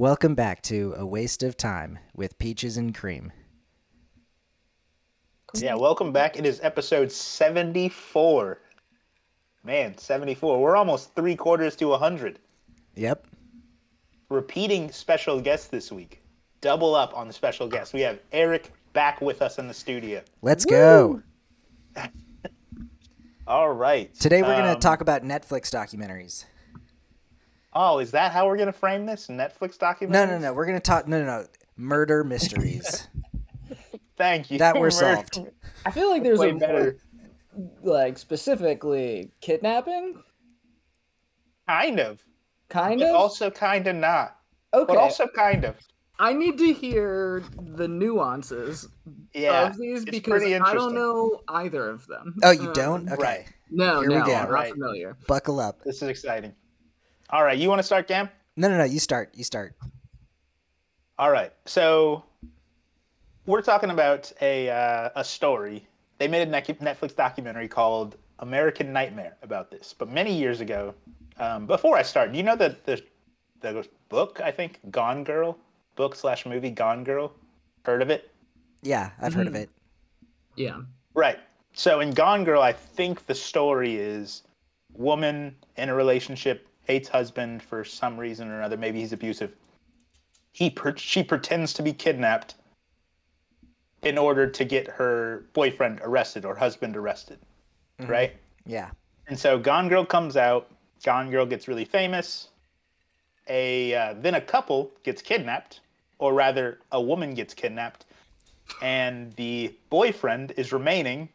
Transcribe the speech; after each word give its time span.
Welcome 0.00 0.34
back 0.34 0.62
to 0.62 0.94
A 0.96 1.04
Waste 1.04 1.42
of 1.42 1.58
Time 1.58 1.98
with 2.16 2.38
Peaches 2.38 2.78
and 2.78 2.94
Cream. 2.94 3.32
Yeah, 5.52 5.74
welcome 5.74 6.10
back. 6.10 6.38
It 6.38 6.46
is 6.46 6.58
episode 6.62 7.12
74. 7.12 8.62
Man, 9.62 9.98
74. 9.98 10.58
We're 10.58 10.74
almost 10.74 11.14
three 11.14 11.36
quarters 11.36 11.76
to 11.76 11.88
100. 11.88 12.38
Yep. 12.94 13.26
Repeating 14.30 14.90
special 14.90 15.38
guest 15.38 15.70
this 15.70 15.92
week. 15.92 16.22
Double 16.62 16.94
up 16.94 17.14
on 17.14 17.26
the 17.26 17.34
special 17.34 17.68
guest. 17.68 17.92
We 17.92 18.00
have 18.00 18.20
Eric 18.32 18.72
back 18.94 19.20
with 19.20 19.42
us 19.42 19.58
in 19.58 19.68
the 19.68 19.74
studio. 19.74 20.22
Let's 20.40 20.64
go. 20.64 21.20
All 23.46 23.70
right. 23.70 24.14
Today 24.14 24.40
we're 24.40 24.48
going 24.48 24.64
to 24.64 24.72
Um, 24.76 24.80
talk 24.80 25.02
about 25.02 25.24
Netflix 25.24 25.68
documentaries. 25.68 26.46
Oh, 27.72 27.98
is 28.00 28.10
that 28.12 28.32
how 28.32 28.46
we're 28.46 28.56
going 28.56 28.66
to 28.66 28.72
frame 28.72 29.06
this? 29.06 29.28
Netflix 29.28 29.78
documentary? 29.78 30.26
No, 30.26 30.38
no, 30.38 30.38
no. 30.48 30.52
We're 30.52 30.66
going 30.66 30.78
to 30.78 30.82
talk 30.82 31.06
no, 31.06 31.20
no, 31.20 31.26
no. 31.26 31.46
Murder 31.76 32.24
mysteries. 32.24 33.08
Thank 34.16 34.50
you. 34.50 34.58
That 34.58 34.74
we're 34.74 34.90
Murder- 34.90 34.90
solved. 34.90 35.40
I 35.86 35.90
feel 35.90 36.10
like 36.10 36.22
there's 36.22 36.38
Way 36.40 36.50
a 36.50 36.54
better. 36.54 36.96
like 37.82 38.18
specifically 38.18 39.30
kidnapping, 39.40 40.22
Kind 41.68 42.00
of. 42.00 42.22
kind 42.68 43.00
But 43.00 43.10
of. 43.10 43.14
also 43.16 43.50
kind 43.50 43.86
of 43.86 43.96
not. 43.96 44.36
okay, 44.74 44.84
But 44.92 44.96
also 44.98 45.26
kind 45.28 45.64
of. 45.64 45.76
I 46.18 46.32
need 46.34 46.58
to 46.58 46.72
hear 46.72 47.42
the 47.76 47.88
nuances 47.88 48.88
Yeah. 49.32 49.68
of 49.68 49.78
these 49.78 50.04
because 50.04 50.42
I 50.42 50.58
don't 50.74 50.94
know 50.94 51.40
either 51.48 51.88
of 51.88 52.06
them. 52.08 52.34
Oh, 52.42 52.50
you 52.50 52.66
Um, 52.68 52.72
don't? 52.74 53.08
Okay. 53.12 53.22
right. 53.22 53.46
No, 53.70 54.00
Here 54.00 54.10
we 54.10 54.16
no, 54.16 54.26
go. 54.26 54.34
I'm 54.34 54.42
not 54.42 54.50
Right. 54.50 54.72
familiar. 54.72 55.16
Buckle 55.28 55.60
up. 55.60 55.80
This 55.84 56.02
is 56.02 56.08
exciting. 56.08 56.54
All 57.32 57.44
right. 57.44 57.58
You 57.58 57.68
want 57.68 57.78
to 57.78 57.84
start, 57.84 58.08
Cam? 58.08 58.28
No, 58.56 58.68
no, 58.68 58.76
no. 58.76 58.84
You 58.84 58.98
start. 58.98 59.30
You 59.34 59.44
start. 59.44 59.74
All 61.18 61.30
right. 61.30 61.52
So 61.64 62.24
we're 63.46 63.62
talking 63.62 63.90
about 63.90 64.32
a 64.40 64.68
uh, 64.70 65.10
a 65.14 65.24
story. 65.24 65.86
They 66.18 66.28
made 66.28 66.46
a 66.46 66.50
Netflix 66.50 67.14
documentary 67.14 67.68
called 67.68 68.16
American 68.40 68.92
Nightmare 68.92 69.36
about 69.42 69.70
this, 69.70 69.94
but 69.96 70.08
many 70.08 70.34
years 70.34 70.60
ago. 70.60 70.94
Um, 71.38 71.66
before 71.66 71.96
I 71.96 72.02
start, 72.02 72.32
do 72.32 72.38
you 72.38 72.42
know 72.42 72.56
the 72.56 72.76
the 72.84 73.02
the 73.60 73.88
book? 74.08 74.40
I 74.42 74.50
think 74.50 74.80
Gone 74.90 75.24
Girl 75.24 75.56
book 75.96 76.14
slash 76.14 76.46
movie 76.46 76.70
Gone 76.70 77.04
Girl. 77.04 77.32
Heard 77.84 78.02
of 78.02 78.10
it? 78.10 78.30
Yeah, 78.82 79.10
I've 79.20 79.34
heard 79.34 79.46
of 79.46 79.54
it. 79.54 79.70
Yeah. 80.56 80.80
Right. 81.14 81.38
So 81.72 82.00
in 82.00 82.10
Gone 82.10 82.44
Girl, 82.44 82.60
I 82.60 82.72
think 82.72 83.26
the 83.26 83.34
story 83.34 83.96
is 83.96 84.42
woman 84.92 85.54
in 85.76 85.88
a 85.88 85.94
relationship 85.94 86.66
hates 86.90 87.08
husband 87.08 87.62
for 87.62 87.84
some 87.84 88.18
reason 88.18 88.48
or 88.48 88.58
another. 88.58 88.76
Maybe 88.76 89.00
he's 89.00 89.12
abusive. 89.12 89.52
He 90.52 90.70
per- 90.70 90.96
she 90.96 91.22
pretends 91.22 91.72
to 91.74 91.82
be 91.82 91.92
kidnapped 91.92 92.56
in 94.02 94.18
order 94.18 94.46
to 94.48 94.64
get 94.64 94.88
her 94.88 95.44
boyfriend 95.52 96.00
arrested 96.02 96.44
or 96.44 96.54
husband 96.56 96.96
arrested. 96.96 97.38
Right. 98.08 98.34
Yeah. 98.66 98.90
And 99.28 99.38
so 99.38 99.58
Gone 99.58 99.88
Girl 99.88 100.04
comes 100.04 100.36
out. 100.36 100.70
Gone 101.04 101.30
Girl 101.30 101.46
gets 101.46 101.68
really 101.68 101.84
famous. 101.84 102.48
A 103.48 103.94
uh, 103.94 104.14
then 104.20 104.34
a 104.34 104.40
couple 104.40 104.90
gets 105.02 105.22
kidnapped, 105.22 105.80
or 106.18 106.34
rather, 106.34 106.80
a 106.92 107.00
woman 107.00 107.34
gets 107.34 107.52
kidnapped, 107.52 108.06
and 108.80 109.32
the 109.34 109.74
boyfriend 109.90 110.52
is 110.56 110.72
remaining. 110.72 111.28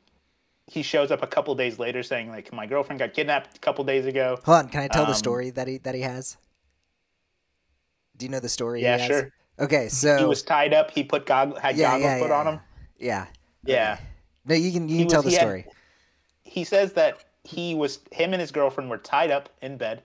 He 0.68 0.82
shows 0.82 1.12
up 1.12 1.22
a 1.22 1.28
couple 1.28 1.54
days 1.56 1.78
later, 1.78 2.02
saying 2.02 2.30
like, 2.30 2.52
"My 2.52 2.66
girlfriend 2.66 3.00
got 3.00 3.14
kidnapped 3.14 3.56
a 3.58 3.60
couple 3.60 3.84
days 3.84 4.06
ago." 4.06 4.40
Hold 4.46 4.58
on. 4.58 4.70
Can 4.70 4.82
I 4.82 4.88
tell 4.88 5.04
the 5.06 5.12
Um, 5.12 5.18
story 5.18 5.50
that 5.52 5.68
he 5.68 5.78
that 5.80 5.94
he 5.96 6.02
has? 6.02 6.38
Do 8.18 8.26
you 8.26 8.32
know 8.32 8.40
the 8.40 8.50
story? 8.50 8.82
Yeah, 8.82 8.98
sure. 8.98 9.32
Okay, 9.60 9.90
so 9.90 10.18
He 10.18 10.26
was 10.26 10.42
tied 10.44 10.74
up. 10.74 10.92
He 10.92 11.04
put 11.04 11.26
goggle 11.26 11.60
had 11.60 11.78
yeah, 11.78 11.92
goggles 11.92 12.04
yeah, 12.04 12.20
put 12.20 12.30
yeah, 12.30 12.40
on 12.40 12.48
him. 12.48 12.60
Yeah. 12.98 13.26
Yeah. 13.64 13.98
No, 14.46 14.56
you 14.56 14.72
can 14.72 14.90
you 14.90 14.96
He 14.96 15.02
can 15.02 15.06
was- 15.06 15.14
tell 15.14 15.22
the 15.22 15.30
he 15.30 15.36
had- 15.36 15.42
story. 15.42 15.66
he 16.44 16.64
says 16.64 16.94
that 16.94 17.24
he 17.44 17.76
was 17.76 18.00
him 18.12 18.34
and 18.34 18.42
his 18.42 18.52
girlfriend 18.52 18.90
were 18.90 18.98
tied 18.98 19.32
up 19.32 19.50
in 19.62 19.78
bed. 19.78 20.02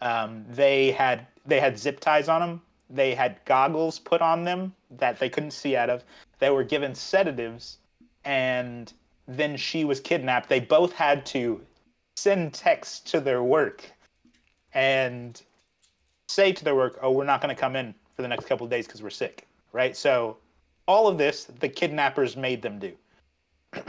Um, 0.00 0.44
they 0.48 0.90
had 0.92 1.26
they 1.46 1.60
had 1.60 1.78
zip 1.78 2.00
ties 2.00 2.28
on 2.28 2.40
them. 2.40 2.62
They 2.90 3.14
had 3.14 3.42
goggles 3.46 3.98
put 3.98 4.20
on 4.22 4.44
them 4.44 4.74
that 4.90 5.18
they 5.18 5.28
couldn't 5.28 5.50
see 5.52 5.76
out 5.76 5.90
of. 5.90 6.04
They 6.38 6.50
were 6.50 6.64
given 6.64 6.94
sedatives, 6.94 7.78
and 8.24 8.92
then 9.28 9.56
she 9.56 9.84
was 9.84 10.00
kidnapped. 10.00 10.48
They 10.48 10.58
both 10.58 10.92
had 10.92 11.24
to 11.26 11.60
send 12.16 12.54
texts 12.54 12.98
to 13.10 13.20
their 13.20 13.42
work 13.42 13.84
and 14.72 15.40
say 16.28 16.52
to 16.52 16.64
their 16.64 16.74
work, 16.74 16.98
"Oh, 17.02 17.12
we're 17.12 17.24
not 17.24 17.40
going 17.40 17.54
to 17.54 17.60
come 17.60 17.76
in 17.76 17.94
for 18.16 18.22
the 18.22 18.28
next 18.28 18.46
couple 18.46 18.64
of 18.64 18.70
days 18.70 18.86
because 18.86 19.02
we're 19.02 19.10
sick." 19.10 19.46
Right. 19.72 19.96
So 19.96 20.38
all 20.86 21.06
of 21.06 21.18
this, 21.18 21.44
the 21.44 21.68
kidnappers 21.68 22.36
made 22.36 22.62
them 22.62 22.78
do 22.78 22.92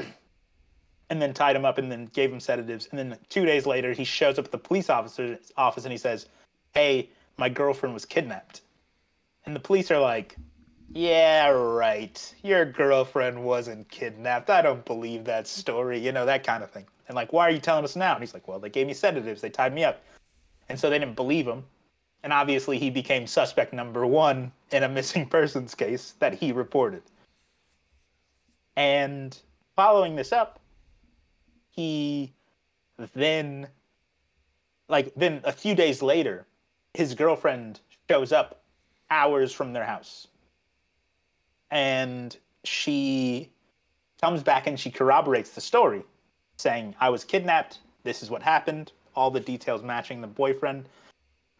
and 1.09 1.21
then 1.21 1.33
tied 1.33 1.55
him 1.55 1.63
up 1.63 1.77
and 1.77 1.89
then 1.89 2.05
gave 2.07 2.31
him 2.31 2.41
sedatives. 2.41 2.89
And 2.91 2.99
then 2.99 3.17
two 3.29 3.45
days 3.45 3.65
later, 3.65 3.93
he 3.93 4.03
shows 4.03 4.37
up 4.37 4.45
at 4.45 4.51
the 4.51 4.57
police 4.57 4.89
officer's 4.89 5.51
office 5.55 5.85
and 5.85 5.91
he 5.93 5.97
says, 5.97 6.27
Hey, 6.73 7.09
my 7.37 7.47
girlfriend 7.47 7.93
was 7.93 8.05
kidnapped. 8.05 8.61
And 9.45 9.55
the 9.55 9.59
police 9.59 9.89
are 9.89 9.99
like, 9.99 10.35
Yeah, 10.93 11.49
right. 11.49 12.35
Your 12.43 12.65
girlfriend 12.65 13.43
wasn't 13.43 13.89
kidnapped. 13.89 14.49
I 14.49 14.61
don't 14.61 14.83
believe 14.85 15.23
that 15.25 15.47
story, 15.47 15.99
you 15.99 16.11
know, 16.11 16.25
that 16.25 16.43
kind 16.43 16.63
of 16.63 16.71
thing. 16.71 16.85
And 17.07 17.15
like, 17.15 17.31
why 17.31 17.47
are 17.47 17.51
you 17.51 17.59
telling 17.59 17.83
us 17.83 17.95
now? 17.95 18.13
And 18.13 18.21
he's 18.21 18.33
like, 18.33 18.47
Well, 18.47 18.59
they 18.59 18.69
gave 18.69 18.87
me 18.87 18.93
sedatives, 18.93 19.41
they 19.41 19.49
tied 19.49 19.73
me 19.73 19.83
up. 19.83 20.03
And 20.67 20.79
so 20.79 20.89
they 20.89 20.99
didn't 20.99 21.15
believe 21.15 21.47
him. 21.47 21.63
And 22.23 22.33
obviously, 22.33 22.77
he 22.77 22.89
became 22.89 23.27
suspect 23.27 23.71
number 23.71 24.05
one 24.05 24.51
in 24.71 24.83
a 24.83 24.89
missing 24.89 25.25
persons 25.29 25.75
case 25.75 26.15
that 26.19 26.33
he 26.33 26.51
reported. 26.51 27.03
And 28.75 29.37
following 29.75 30.15
this 30.15 30.31
up, 30.31 30.59
he 31.69 32.33
then 33.13 33.67
like 34.89 35.13
then 35.15 35.39
a 35.43 35.51
few 35.51 35.75
days 35.75 36.01
later 36.01 36.45
his 36.93 37.13
girlfriend 37.13 37.79
shows 38.09 38.31
up 38.31 38.63
hours 39.09 39.53
from 39.53 39.71
their 39.71 39.85
house 39.85 40.27
and 41.71 42.37
she 42.63 43.49
comes 44.21 44.43
back 44.43 44.67
and 44.67 44.79
she 44.79 44.89
corroborates 44.91 45.51
the 45.51 45.61
story 45.61 46.03
saying 46.57 46.93
i 46.99 47.09
was 47.09 47.23
kidnapped 47.23 47.79
this 48.03 48.21
is 48.23 48.29
what 48.29 48.41
happened 48.43 48.91
all 49.15 49.31
the 49.31 49.39
details 49.39 49.81
matching 49.83 50.21
the 50.21 50.27
boyfriend 50.27 50.87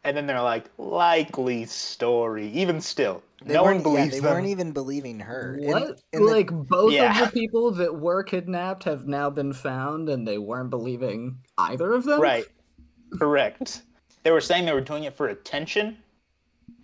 and 0.04 0.16
then 0.16 0.26
they're 0.28 0.42
like 0.42 0.66
likely 0.78 1.66
story 1.66 2.48
even 2.50 2.80
still 2.82 3.22
They 3.46 3.54
no 3.54 3.64
one 3.64 3.74
weren't, 3.76 3.84
believes 3.84 4.06
yeah, 4.08 4.12
they 4.12 4.20
them 4.20 4.34
weren't 4.34 4.48
even 4.48 4.72
believing 4.72 5.20
her. 5.20 5.58
What? 5.62 6.00
in 6.14 6.24
the- 6.26 6.32
like 6.32 6.50
both 6.52 6.94
Yeah. 6.94 7.22
of 7.22 7.32
the 7.32 7.40
people 7.40 7.72
that 7.72 7.94
were 8.00 8.24
kidnapped 8.24 8.84
have 8.86 9.08
now 9.08 9.30
been 9.30 9.52
found, 9.54 10.08
and 10.10 10.26
they 10.28 10.38
weren't 10.38 10.70
believing 10.70 11.38
either 11.58 11.94
of 11.94 12.04
them. 12.06 12.20
Right. 12.22 12.46
Correct. 13.18 13.84
They 14.24 14.32
were 14.32 14.42
saying 14.42 14.66
they 14.66 14.74
were 14.74 14.82
doing 14.82 15.04
it 15.06 15.16
for 15.16 15.28
attention 15.30 15.98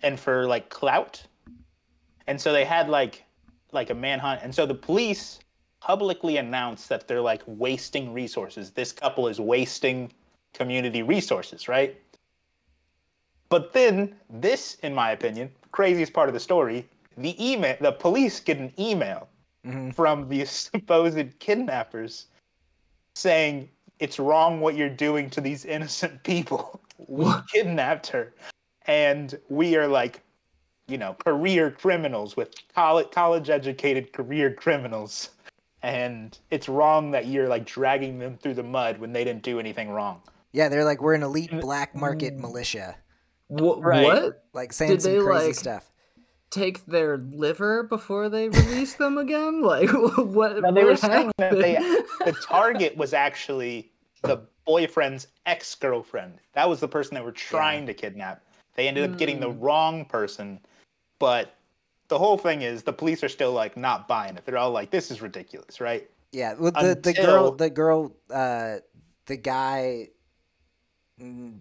and 0.02 0.18
for 0.20 0.46
like 0.46 0.68
clout. 0.70 1.22
And 2.26 2.40
so 2.40 2.52
they 2.52 2.64
had 2.64 2.88
like 2.88 3.24
like 3.72 3.90
a 3.90 3.94
manhunt. 3.94 4.40
And 4.42 4.54
so 4.54 4.64
the 4.66 4.74
police 4.74 5.40
publicly 5.80 6.38
announced 6.38 6.88
that 6.88 7.06
they're 7.06 7.20
like 7.20 7.42
wasting 7.46 8.12
resources. 8.12 8.70
This 8.70 8.92
couple 8.92 9.28
is 9.28 9.40
wasting 9.40 10.12
community 10.54 11.02
resources, 11.02 11.68
right? 11.68 12.00
But 13.48 13.72
then 13.72 14.14
this, 14.30 14.76
in 14.82 14.94
my 14.94 15.10
opinion, 15.12 15.50
craziest 15.72 16.12
part 16.12 16.28
of 16.28 16.34
the 16.34 16.40
story, 16.40 16.88
the 17.16 17.34
email 17.44 17.76
the 17.80 17.92
police 17.92 18.40
get 18.40 18.58
an 18.58 18.72
email 18.78 19.28
Mhm. 19.66 19.94
from 19.94 20.28
the 20.28 20.44
supposed 20.44 21.38
kidnappers 21.38 22.26
saying 23.14 23.68
it's 23.98 24.18
wrong 24.18 24.60
what 24.60 24.76
you're 24.76 24.88
doing 24.88 25.28
to 25.30 25.40
these 25.40 25.64
innocent 25.64 26.22
people. 26.22 26.80
We 27.08 27.26
kidnapped 27.52 28.06
her, 28.08 28.34
and 28.86 29.38
we 29.48 29.76
are 29.76 29.88
like, 29.88 30.20
you 30.88 30.98
know, 30.98 31.14
career 31.24 31.70
criminals 31.70 32.36
with 32.36 32.54
college 32.74 33.10
college 33.10 33.50
educated 33.50 34.12
career 34.12 34.52
criminals, 34.54 35.30
and 35.82 36.38
it's 36.50 36.68
wrong 36.68 37.10
that 37.10 37.26
you're 37.26 37.48
like 37.48 37.64
dragging 37.66 38.18
them 38.18 38.38
through 38.38 38.54
the 38.54 38.62
mud 38.62 38.98
when 38.98 39.12
they 39.12 39.24
didn't 39.24 39.42
do 39.42 39.58
anything 39.58 39.90
wrong. 39.90 40.22
yeah, 40.52 40.68
they're 40.68 40.84
like 40.84 41.02
we're 41.02 41.14
an 41.14 41.22
elite 41.22 41.50
black 41.60 41.94
market 41.94 42.34
militia, 42.36 42.96
Wh- 43.48 43.78
Right. 43.78 44.04
What? 44.04 44.44
like 44.52 44.72
saying 44.72 44.92
Did 44.92 45.02
some 45.02 45.12
they, 45.12 45.20
crazy 45.24 45.46
like- 45.46 45.54
stuff. 45.54 45.90
Take 46.48 46.86
their 46.86 47.18
liver 47.18 47.82
before 47.82 48.28
they 48.28 48.48
release 48.48 48.94
them 48.94 49.18
again? 49.18 49.62
Like 49.64 49.90
what? 49.90 50.60
No, 50.62 50.72
they 50.72 50.84
were 50.84 50.96
saying 50.96 51.32
that 51.38 51.54
they 51.58 51.74
the 52.24 52.32
target 52.40 52.96
was 52.96 53.12
actually 53.12 53.90
the 54.22 54.42
boyfriend's 54.64 55.26
ex 55.44 55.74
girlfriend. 55.74 56.38
That 56.54 56.68
was 56.68 56.78
the 56.78 56.86
person 56.88 57.16
they 57.16 57.20
were 57.20 57.32
trying 57.32 57.84
to 57.86 57.94
kidnap. 57.94 58.42
They 58.76 58.86
ended 58.86 59.10
up 59.10 59.18
getting 59.18 59.40
the 59.40 59.50
Hmm. 59.50 59.60
wrong 59.60 60.04
person, 60.04 60.60
but 61.18 61.54
the 62.08 62.18
whole 62.18 62.38
thing 62.38 62.62
is 62.62 62.82
the 62.82 62.92
police 62.92 63.22
are 63.24 63.28
still 63.28 63.52
like 63.52 63.76
not 63.76 64.06
buying 64.08 64.36
it. 64.36 64.44
They're 64.44 64.58
all 64.58 64.70
like, 64.70 64.90
"This 64.90 65.10
is 65.10 65.20
ridiculous, 65.20 65.80
right?" 65.80 66.08
Yeah, 66.32 66.54
well, 66.58 66.72
the 66.72 66.98
the 67.00 67.12
girl, 67.12 67.52
the 67.52 67.70
girl, 67.70 68.12
uh, 68.30 68.76
the 69.26 69.36
guy, 69.36 70.08
mm, 71.20 71.58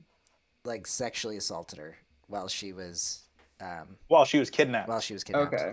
like 0.64 0.88
sexually 0.88 1.38
assaulted 1.38 1.80
her 1.80 1.98
while 2.28 2.48
she 2.48 2.74
was 2.74 3.24
um, 3.62 3.96
While 4.08 4.26
she 4.26 4.40
was 4.40 4.50
kidnapped. 4.50 4.90
while 4.90 5.00
she 5.00 5.14
was 5.14 5.24
kidnapped. 5.24 5.54
Okay. 5.54 5.72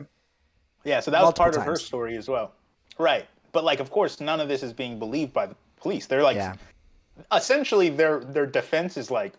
Yeah, 0.85 1.01
so 1.01 1.11
that 1.11 1.19
was 1.19 1.27
Multiple 1.27 1.45
part 1.45 1.57
of 1.57 1.63
her 1.65 1.77
story 1.77 2.17
as 2.17 2.29
well. 2.29 2.53
Right. 2.99 3.27
But 3.53 3.65
like 3.65 3.81
of 3.81 3.91
course 3.91 4.21
none 4.21 4.41
of 4.41 4.49
this 4.49 4.63
is 4.63 4.73
being 4.73 4.99
believed 4.99 5.33
by 5.33 5.47
the 5.47 5.57
police. 5.77 6.07
They're 6.07 6.23
like 6.23 6.37
Yeah. 6.37 6.55
essentially 7.33 7.89
their 7.89 8.21
their 8.21 8.47
defense 8.47 8.97
is 8.97 9.11
like 9.11 9.35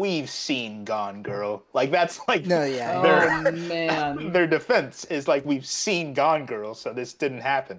we've 0.00 0.30
seen 0.30 0.84
Gone 0.84 1.22
Girl. 1.22 1.62
Like 1.74 1.90
that's 1.90 2.20
like 2.26 2.46
No, 2.46 2.64
yeah. 2.64 3.02
They're- 3.02 3.42
Oh 3.46 3.50
man. 3.52 4.32
their 4.32 4.46
defense 4.46 5.04
is 5.04 5.28
like 5.28 5.44
we've 5.44 5.66
seen 5.66 6.14
Gone 6.14 6.46
Girl, 6.46 6.74
so 6.74 6.92
this 6.92 7.12
didn't 7.12 7.42
happen. 7.42 7.78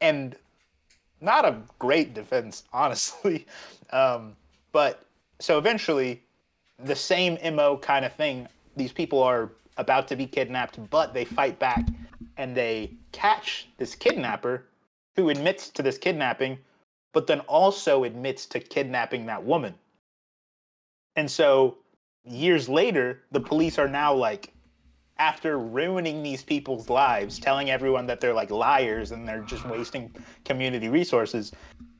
And 0.00 0.36
not 1.20 1.44
a 1.44 1.56
great 1.78 2.12
defense, 2.14 2.64
honestly. 2.72 3.46
Um, 3.90 4.36
but 4.72 5.06
so 5.38 5.56
eventually, 5.56 6.22
the 6.84 6.96
same 6.96 7.38
mo 7.54 7.78
kind 7.78 8.04
of 8.04 8.12
thing. 8.12 8.48
These 8.76 8.92
people 8.92 9.22
are 9.22 9.50
about 9.78 10.08
to 10.08 10.16
be 10.16 10.26
kidnapped, 10.26 10.78
but 10.90 11.14
they 11.14 11.24
fight 11.24 11.58
back 11.58 11.86
and 12.36 12.54
they 12.54 12.90
catch 13.12 13.68
this 13.78 13.94
kidnapper 13.94 14.64
who 15.14 15.30
admits 15.30 15.70
to 15.70 15.82
this 15.82 15.96
kidnapping, 15.96 16.58
but 17.12 17.26
then 17.26 17.40
also 17.40 18.04
admits 18.04 18.44
to 18.46 18.60
kidnapping 18.60 19.24
that 19.26 19.42
woman. 19.42 19.74
And 21.16 21.30
so 21.30 21.78
years 22.24 22.68
later, 22.68 23.22
the 23.32 23.40
police 23.40 23.78
are 23.78 23.88
now 23.88 24.14
like, 24.14 24.52
after 25.18 25.58
ruining 25.58 26.22
these 26.22 26.42
people's 26.42 26.90
lives, 26.90 27.38
telling 27.38 27.70
everyone 27.70 28.06
that 28.06 28.20
they're 28.20 28.34
like 28.34 28.50
liars 28.50 29.12
and 29.12 29.26
they're 29.26 29.40
just 29.40 29.66
wasting 29.66 30.14
community 30.44 30.88
resources, 30.88 31.52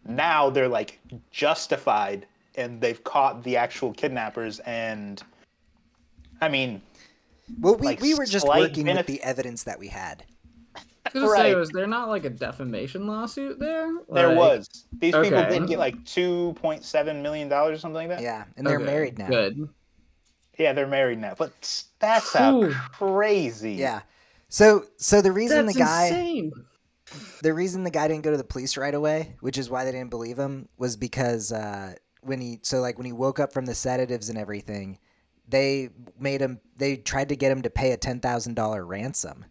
now 0.06 0.50
they're 0.50 0.68
like 0.68 1.00
justified 1.30 2.26
and 2.56 2.78
they've 2.80 3.02
caught 3.04 3.42
the 3.42 3.56
actual 3.56 3.92
kidnappers. 3.94 4.58
And 4.60 5.22
I 6.42 6.50
mean, 6.50 6.82
Well, 7.58 7.76
we, 7.76 7.86
like, 7.86 8.00
we 8.02 8.14
were 8.14 8.26
just 8.26 8.46
working 8.46 8.86
with 8.86 9.06
the 9.06 9.22
evidence 9.22 9.62
that 9.64 9.78
we 9.78 9.88
had. 9.88 10.24
I 11.14 11.18
was 11.18 11.30
gonna 11.32 11.42
say, 11.42 11.54
was 11.54 11.70
there 11.70 11.86
not 11.86 12.08
like 12.08 12.24
a 12.24 12.30
defamation 12.30 13.06
lawsuit 13.06 13.58
there? 13.58 13.92
there 14.12 14.28
Like- 14.28 14.36
was. 14.36 14.68
These 14.92 15.14
people 15.14 15.38
okay. 15.38 15.58
did 15.58 15.68
get 15.68 15.78
like 15.78 15.96
$2.7 16.04 17.22
million 17.22 17.52
or 17.52 17.76
something 17.76 17.94
like 17.94 18.08
that. 18.08 18.20
Yeah, 18.22 18.44
and 18.56 18.66
they're 18.66 18.76
Okay, 18.76 18.84
married 18.86 19.18
now. 19.18 19.28
Good. 19.28 19.68
Yeah, 20.58 20.72
they're 20.72 20.86
married 20.86 21.18
now. 21.18 21.34
But 21.36 21.84
that's 21.98 22.32
how 22.32 22.70
crazy. 22.92 23.72
Yeah. 23.74 24.02
So 24.48 24.86
so 24.96 25.20
the 25.20 25.32
reason 25.32 25.66
That's 25.66 25.76
the 25.76 25.84
guy 25.84 26.06
insane. 26.06 26.52
the 27.42 27.52
reason 27.52 27.84
the 27.84 27.90
guy 27.90 28.08
didn't 28.08 28.22
go 28.22 28.30
to 28.30 28.36
the 28.36 28.44
police 28.44 28.76
right 28.76 28.94
away, 28.94 29.36
which 29.40 29.58
is 29.58 29.68
why 29.68 29.84
they 29.84 29.92
didn't 29.92 30.10
believe 30.10 30.38
him, 30.38 30.68
was 30.78 30.96
because 30.96 31.52
uh, 31.52 31.94
when 32.22 32.40
he 32.40 32.60
so 32.62 32.80
like 32.80 32.96
when 32.96 33.06
he 33.06 33.12
woke 33.12 33.38
up 33.38 33.52
from 33.52 33.66
the 33.66 33.74
sedatives 33.74 34.28
and 34.30 34.38
everything, 34.38 34.98
they 35.48 35.90
made 36.18 36.40
him 36.40 36.60
they 36.76 36.96
tried 36.96 37.28
to 37.28 37.36
get 37.36 37.52
him 37.52 37.62
to 37.62 37.70
pay 37.70 37.92
a 37.92 37.96
ten 37.96 38.20
thousand 38.20 38.54
dollar 38.54 38.84
ransom, 38.86 39.44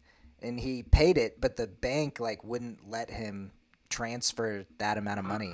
and 0.45 0.59
he 0.59 0.83
paid 0.83 1.17
it, 1.17 1.41
but 1.41 1.55
the 1.57 1.67
bank 1.67 2.19
like 2.19 2.43
wouldn't 2.43 2.89
let 2.89 3.09
him 3.09 3.51
transfer 3.89 4.65
that 4.77 4.97
amount 4.97 5.19
of 5.19 5.25
money. 5.25 5.53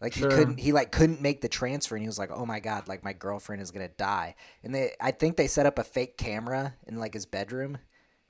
Like 0.00 0.14
Sure. 0.14 0.30
he 0.30 0.36
couldn't 0.36 0.58
he 0.60 0.72
like 0.72 0.92
couldn't 0.92 1.20
make 1.20 1.40
the 1.42 1.48
transfer 1.48 1.94
and 1.94 2.02
he 2.02 2.08
was 2.08 2.18
like, 2.18 2.30
"Oh 2.32 2.46
my 2.46 2.60
god, 2.60 2.88
like 2.88 3.04
my 3.04 3.12
girlfriend 3.12 3.60
is 3.60 3.70
going 3.70 3.86
to 3.86 3.94
die." 3.96 4.34
And 4.64 4.74
they 4.74 4.92
I 5.00 5.10
think 5.10 5.36
they 5.36 5.46
set 5.46 5.66
up 5.66 5.78
a 5.78 5.84
fake 5.84 6.16
camera 6.16 6.74
in 6.86 6.96
like 6.98 7.12
his 7.14 7.26
bedroom 7.26 7.78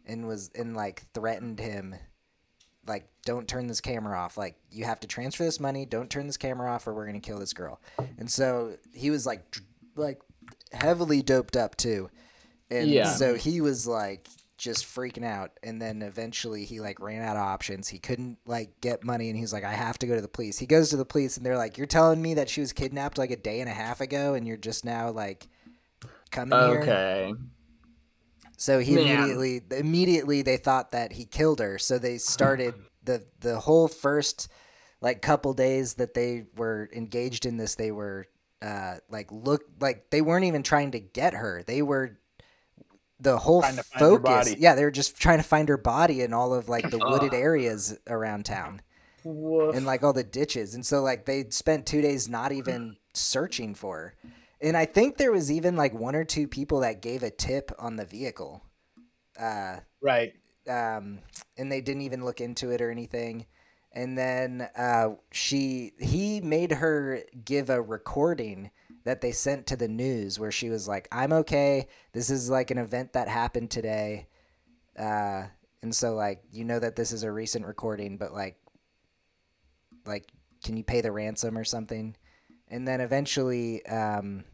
and 0.06 0.26
was 0.26 0.50
and 0.54 0.74
like 0.76 1.04
threatened 1.14 1.60
him 1.60 1.94
like 2.86 3.08
don't 3.24 3.46
turn 3.46 3.66
this 3.68 3.80
camera 3.80 4.18
off 4.18 4.36
like 4.38 4.56
you 4.72 4.84
have 4.86 4.98
to 4.98 5.06
transfer 5.06 5.44
this 5.44 5.60
money 5.60 5.84
don't 5.84 6.10
turn 6.10 6.26
this 6.26 6.38
camera 6.38 6.70
off 6.72 6.86
or 6.88 6.94
we're 6.94 7.04
gonna 7.06 7.20
kill 7.20 7.38
this 7.38 7.52
girl 7.52 7.78
and 8.18 8.28
so 8.30 8.76
he 8.94 9.10
was 9.10 9.26
like 9.26 9.44
like 9.94 10.18
heavily 10.72 11.20
doped 11.20 11.56
up 11.56 11.76
too 11.76 12.08
and 12.70 12.88
Yeah. 12.88 13.12
so 13.12 13.34
he 13.34 13.60
was 13.60 13.86
like 13.86 14.26
just 14.60 14.84
freaking 14.84 15.24
out 15.24 15.52
and 15.62 15.80
then 15.80 16.02
eventually 16.02 16.66
he 16.66 16.80
like 16.80 17.00
ran 17.00 17.22
out 17.22 17.36
of 17.36 17.42
options 17.42 17.88
he 17.88 17.98
couldn't 17.98 18.36
like 18.44 18.78
get 18.82 19.02
money 19.02 19.30
and 19.30 19.38
he's 19.38 19.54
like 19.54 19.64
i 19.64 19.72
have 19.72 19.98
to 19.98 20.06
go 20.06 20.14
to 20.14 20.20
the 20.20 20.28
police 20.28 20.58
he 20.58 20.66
goes 20.66 20.90
to 20.90 20.96
the 20.98 21.04
police 21.04 21.38
and 21.38 21.46
they're 21.46 21.56
like 21.56 21.78
you're 21.78 21.86
telling 21.86 22.20
me 22.20 22.34
that 22.34 22.48
she 22.50 22.60
was 22.60 22.72
kidnapped 22.72 23.16
like 23.16 23.30
a 23.30 23.36
day 23.36 23.60
and 23.60 23.70
a 23.70 23.72
half 23.72 24.02
ago 24.02 24.34
and 24.34 24.46
you're 24.46 24.58
just 24.58 24.84
now 24.84 25.10
like 25.10 25.48
coming 26.30 26.60
here 26.60 26.82
Okay. 26.82 27.34
so 28.56 28.78
he 28.78 28.94
Man. 28.94 29.06
immediately 29.06 29.62
immediately 29.70 30.42
they 30.42 30.58
thought 30.58 30.90
that 30.92 31.12
he 31.12 31.24
killed 31.24 31.60
her. 31.60 31.78
So 31.78 31.98
they 31.98 32.18
started 32.18 32.74
the 33.02 33.24
the 33.40 33.58
whole 33.58 33.88
first 33.88 34.48
like 35.00 35.22
couple 35.22 35.54
days 35.54 35.94
that 35.94 36.12
they 36.12 36.44
were 36.56 36.90
engaged 36.94 37.46
in 37.46 37.56
this, 37.56 37.74
they 37.74 37.90
were 37.90 38.26
uh 38.60 38.96
like 39.08 39.32
look 39.32 39.62
like 39.80 40.10
they 40.10 40.20
weren't 40.20 40.44
even 40.44 40.62
trying 40.62 40.90
to 40.90 41.00
get 41.00 41.32
her. 41.32 41.62
They 41.66 41.80
were 41.80 42.18
the 43.20 43.38
whole 43.38 43.60
Trying 43.62 43.76
to 43.76 43.82
focus. 43.82 44.56
Yeah, 44.56 44.74
they 44.74 44.84
were 44.84 44.90
just 44.90 45.20
trying 45.20 45.38
to 45.38 45.44
find 45.44 45.68
her 45.68 45.76
body 45.76 46.22
in 46.22 46.32
all 46.32 46.54
of 46.54 46.68
like 46.68 46.90
the 46.90 46.98
wooded 46.98 47.34
areas 47.34 47.98
around 48.08 48.44
town 48.46 48.80
Woof. 49.24 49.76
and 49.76 49.84
like 49.86 50.02
all 50.02 50.12
the 50.12 50.24
ditches. 50.24 50.74
And 50.74 50.84
so 50.84 51.02
like 51.02 51.26
they 51.26 51.44
spent 51.50 51.86
two 51.86 52.00
days 52.00 52.28
not 52.28 52.52
even 52.52 52.96
searching 53.14 53.74
for 53.74 53.96
her. 53.98 54.14
And 54.62 54.76
I 54.76 54.84
think 54.84 55.16
there 55.16 55.32
was 55.32 55.50
even 55.50 55.76
like 55.76 55.94
one 55.94 56.14
or 56.14 56.24
two 56.24 56.46
people 56.48 56.80
that 56.80 57.00
gave 57.02 57.22
a 57.22 57.30
tip 57.30 57.70
on 57.78 57.96
the 57.96 58.04
vehicle. 58.04 58.62
Uh, 59.38 59.76
Right. 60.02 60.32
um, 60.68 61.20
and 61.56 61.70
they 61.70 61.80
didn't 61.80 62.02
even 62.02 62.24
look 62.24 62.40
into 62.40 62.70
it 62.70 62.80
or 62.80 62.90
anything. 62.90 63.46
And 63.92 64.16
then 64.16 64.68
uh, 64.76 65.16
she 65.32 65.92
he 65.98 66.40
made 66.40 66.72
her 66.72 67.22
give 67.44 67.70
a 67.70 67.82
recording 67.82 68.70
that 69.04 69.20
they 69.20 69.32
sent 69.32 69.66
to 69.66 69.76
the 69.76 69.88
news 69.88 70.38
where 70.38 70.52
she 70.52 70.68
was 70.68 70.88
like, 70.88 71.08
"I'm 71.12 71.32
okay. 71.32 71.88
This 72.12 72.30
is 72.30 72.50
like 72.50 72.70
an 72.70 72.78
event 72.78 73.12
that 73.14 73.28
happened 73.28 73.70
today." 73.70 74.28
Uh, 74.98 75.44
and 75.82 75.94
so 75.94 76.14
like 76.14 76.42
you 76.52 76.64
know 76.64 76.78
that 76.78 76.96
this 76.96 77.12
is 77.12 77.22
a 77.22 77.32
recent 77.32 77.66
recording, 77.66 78.16
but 78.16 78.32
like 78.32 78.56
like 80.06 80.30
can 80.64 80.76
you 80.76 80.84
pay 80.84 81.00
the 81.00 81.12
ransom 81.12 81.56
or 81.56 81.64
something? 81.64 82.16
And 82.68 82.86
then 82.86 83.00
eventually 83.00 83.84
um 83.86 84.44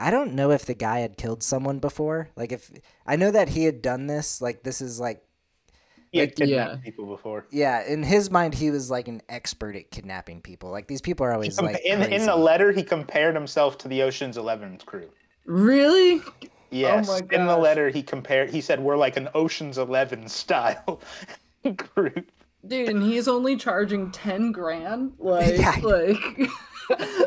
I 0.00 0.12
don't 0.12 0.34
know 0.34 0.52
if 0.52 0.64
the 0.64 0.74
guy 0.74 1.00
had 1.00 1.16
killed 1.16 1.42
someone 1.42 1.80
before. 1.80 2.30
Like 2.36 2.52
if 2.52 2.70
I 3.04 3.16
know 3.16 3.32
that 3.32 3.50
he 3.50 3.64
had 3.64 3.82
done 3.82 4.06
this, 4.06 4.40
like 4.40 4.62
this 4.62 4.80
is 4.80 5.00
like 5.00 5.22
He 6.10 6.18
had 6.18 6.34
kidnapped 6.36 6.76
yeah. 6.76 6.80
people 6.82 7.06
before. 7.06 7.46
yeah, 7.50 7.86
in 7.86 8.02
his 8.02 8.30
mind 8.30 8.54
he 8.54 8.70
was 8.70 8.90
like 8.90 9.08
an 9.08 9.20
expert 9.28 9.76
at 9.76 9.90
kidnapping 9.90 10.40
people. 10.40 10.70
Like 10.70 10.86
these 10.88 11.00
people 11.02 11.26
are 11.26 11.32
always 11.32 11.56
com- 11.56 11.66
like 11.66 11.84
in, 11.84 12.02
in 12.12 12.24
the 12.26 12.36
letter, 12.36 12.72
he 12.72 12.82
compared 12.82 13.34
himself 13.34 13.78
to 13.78 13.88
the 13.88 14.02
Ocean's 14.02 14.36
Eleven 14.36 14.78
crew. 14.86 15.10
Really? 15.44 16.22
Yes. 16.70 17.08
Oh 17.08 17.12
my 17.14 17.20
In 17.34 17.46
the 17.46 17.56
letter, 17.56 17.88
he 17.88 18.02
compared. 18.02 18.50
He 18.50 18.60
said 18.60 18.80
we're 18.80 18.96
like 18.96 19.16
an 19.16 19.28
Ocean's 19.34 19.78
Eleven 19.78 20.28
style 20.28 21.00
group. 21.94 22.30
Dude, 22.66 22.88
and 22.88 23.02
he's 23.02 23.28
only 23.28 23.56
charging 23.56 24.10
ten 24.10 24.52
grand. 24.52 25.12
Like, 25.18 25.56
Yeah. 25.58 25.76
like, 25.82 26.18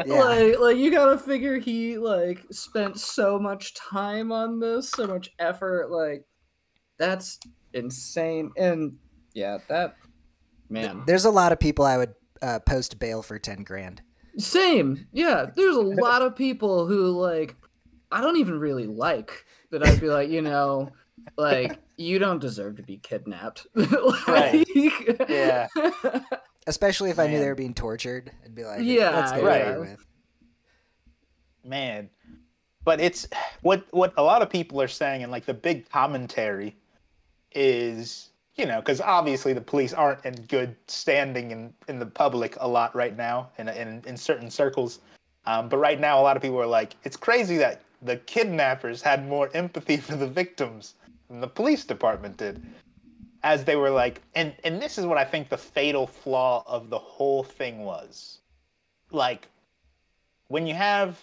Yeah. 0.06 0.24
like, 0.24 0.60
like 0.60 0.78
you 0.78 0.92
gotta 0.92 1.18
figure 1.18 1.58
he 1.60 1.98
like 1.98 2.44
spent 2.52 3.00
so 3.00 3.40
much 3.40 3.74
time 3.76 4.32
on 4.32 4.60
this, 4.60 4.90
so 4.90 5.08
much 5.08 5.32
effort. 5.40 5.90
Like, 5.92 6.26
that's 7.00 7.40
insane. 7.74 8.52
And 8.58 8.98
yeah, 9.34 9.58
that 9.70 9.96
man, 10.70 11.04
There's 11.06 11.26
a 11.26 11.32
lot 11.32 11.52
of 11.52 11.60
people 11.60 11.86
I 11.86 11.98
would 11.98 12.14
uh, 12.42 12.60
post 12.60 13.00
bail 13.00 13.22
for 13.22 13.38
10 13.40 13.64
grand. 13.64 14.02
same. 14.38 15.08
Yeah, 15.12 15.48
there's 15.56 15.76
a 15.76 15.82
lot 16.06 16.22
of 16.22 16.36
people 16.36 16.88
who 16.88 17.10
like 17.12 17.56
I 18.12 18.20
don't 18.22 18.38
even 18.38 18.60
really 18.60 18.88
like 18.88 19.46
that. 19.70 19.86
I'd 19.86 20.02
be 20.02 20.08
like, 20.10 20.30
you 20.30 20.42
know, 20.42 20.90
like 21.38 21.78
you 21.98 22.20
don't 22.20 22.40
deserve 22.40 22.76
to 22.78 22.84
be 22.84 22.98
kidnapped. 22.98 23.68
Right. 24.28 24.66
Like- 24.76 25.30
Yeah. 25.30 25.68
Especially 26.68 27.10
if 27.10 27.18
I 27.20 27.28
knew 27.28 27.40
they 27.40 27.48
were 27.48 27.56
being 27.56 27.74
tortured. 27.74 28.32
I'd 28.46 28.54
be 28.54 28.64
like, 28.64 28.80
Yeah, 28.84 29.10
let's 29.12 29.32
get 29.32 29.44
right. 29.44 29.62
it 29.62 29.68
over 29.70 29.80
with. 29.82 30.06
Man. 31.64 32.10
But 32.84 33.00
it's 33.00 33.28
what 33.62 33.86
what 33.92 34.14
a 34.18 34.24
lot 34.24 34.42
of 34.42 34.50
people 34.50 34.82
are 34.82 34.88
saying, 34.88 35.22
and 35.22 35.32
like 35.32 35.46
the 35.46 35.54
big 35.54 35.88
commentary 35.90 36.76
is, 37.54 38.30
you 38.56 38.66
know, 38.66 38.80
because 38.80 39.02
obviously 39.02 39.54
the 39.54 39.62
police 39.62 39.94
aren't 39.94 40.24
in 40.26 40.34
good 40.48 40.76
standing 40.88 41.52
in, 41.52 41.74
in 41.88 42.00
the 42.00 42.06
public 42.06 42.58
a 42.60 42.68
lot 42.68 42.96
right 42.96 43.16
now, 43.18 43.50
in 43.58 43.68
in, 43.70 44.04
in 44.06 44.18
certain 44.18 44.50
circles. 44.50 45.00
Um, 45.46 45.70
but 45.70 45.78
right 45.78 46.00
now, 46.00 46.20
a 46.20 46.24
lot 46.24 46.36
of 46.36 46.42
people 46.42 46.60
are 46.60 46.68
like, 46.68 46.94
it's 47.04 47.18
crazy 47.18 47.58
that 47.58 47.82
the 48.04 48.18
kidnappers 48.18 49.02
had 49.02 49.28
more 49.28 49.50
empathy 49.54 49.98
for 49.98 50.16
the 50.16 50.28
victims 50.28 50.96
than 51.30 51.42
the 51.42 51.48
police 51.48 51.84
department 51.84 52.38
did. 52.38 52.62
As 53.44 53.64
they 53.64 53.76
were 53.76 53.90
like, 53.90 54.22
and 54.36 54.54
and 54.64 54.80
this 54.80 54.98
is 55.00 55.06
what 55.06 55.18
I 55.18 55.26
think 55.26 55.50
the 55.50 55.58
fatal 55.58 56.06
flaw 56.06 56.64
of 56.68 56.90
the 56.90 57.00
whole 57.00 57.44
thing 57.44 57.80
was. 57.80 58.40
Like, 59.12 59.48
when 60.48 60.68
you 60.68 60.76
have 60.76 61.20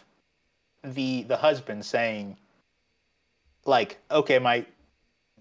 the 0.82 1.22
the 1.22 1.36
husband 1.36 1.84
saying, 1.84 2.36
like, 3.66 3.98
okay, 4.10 4.40
my 4.40 4.66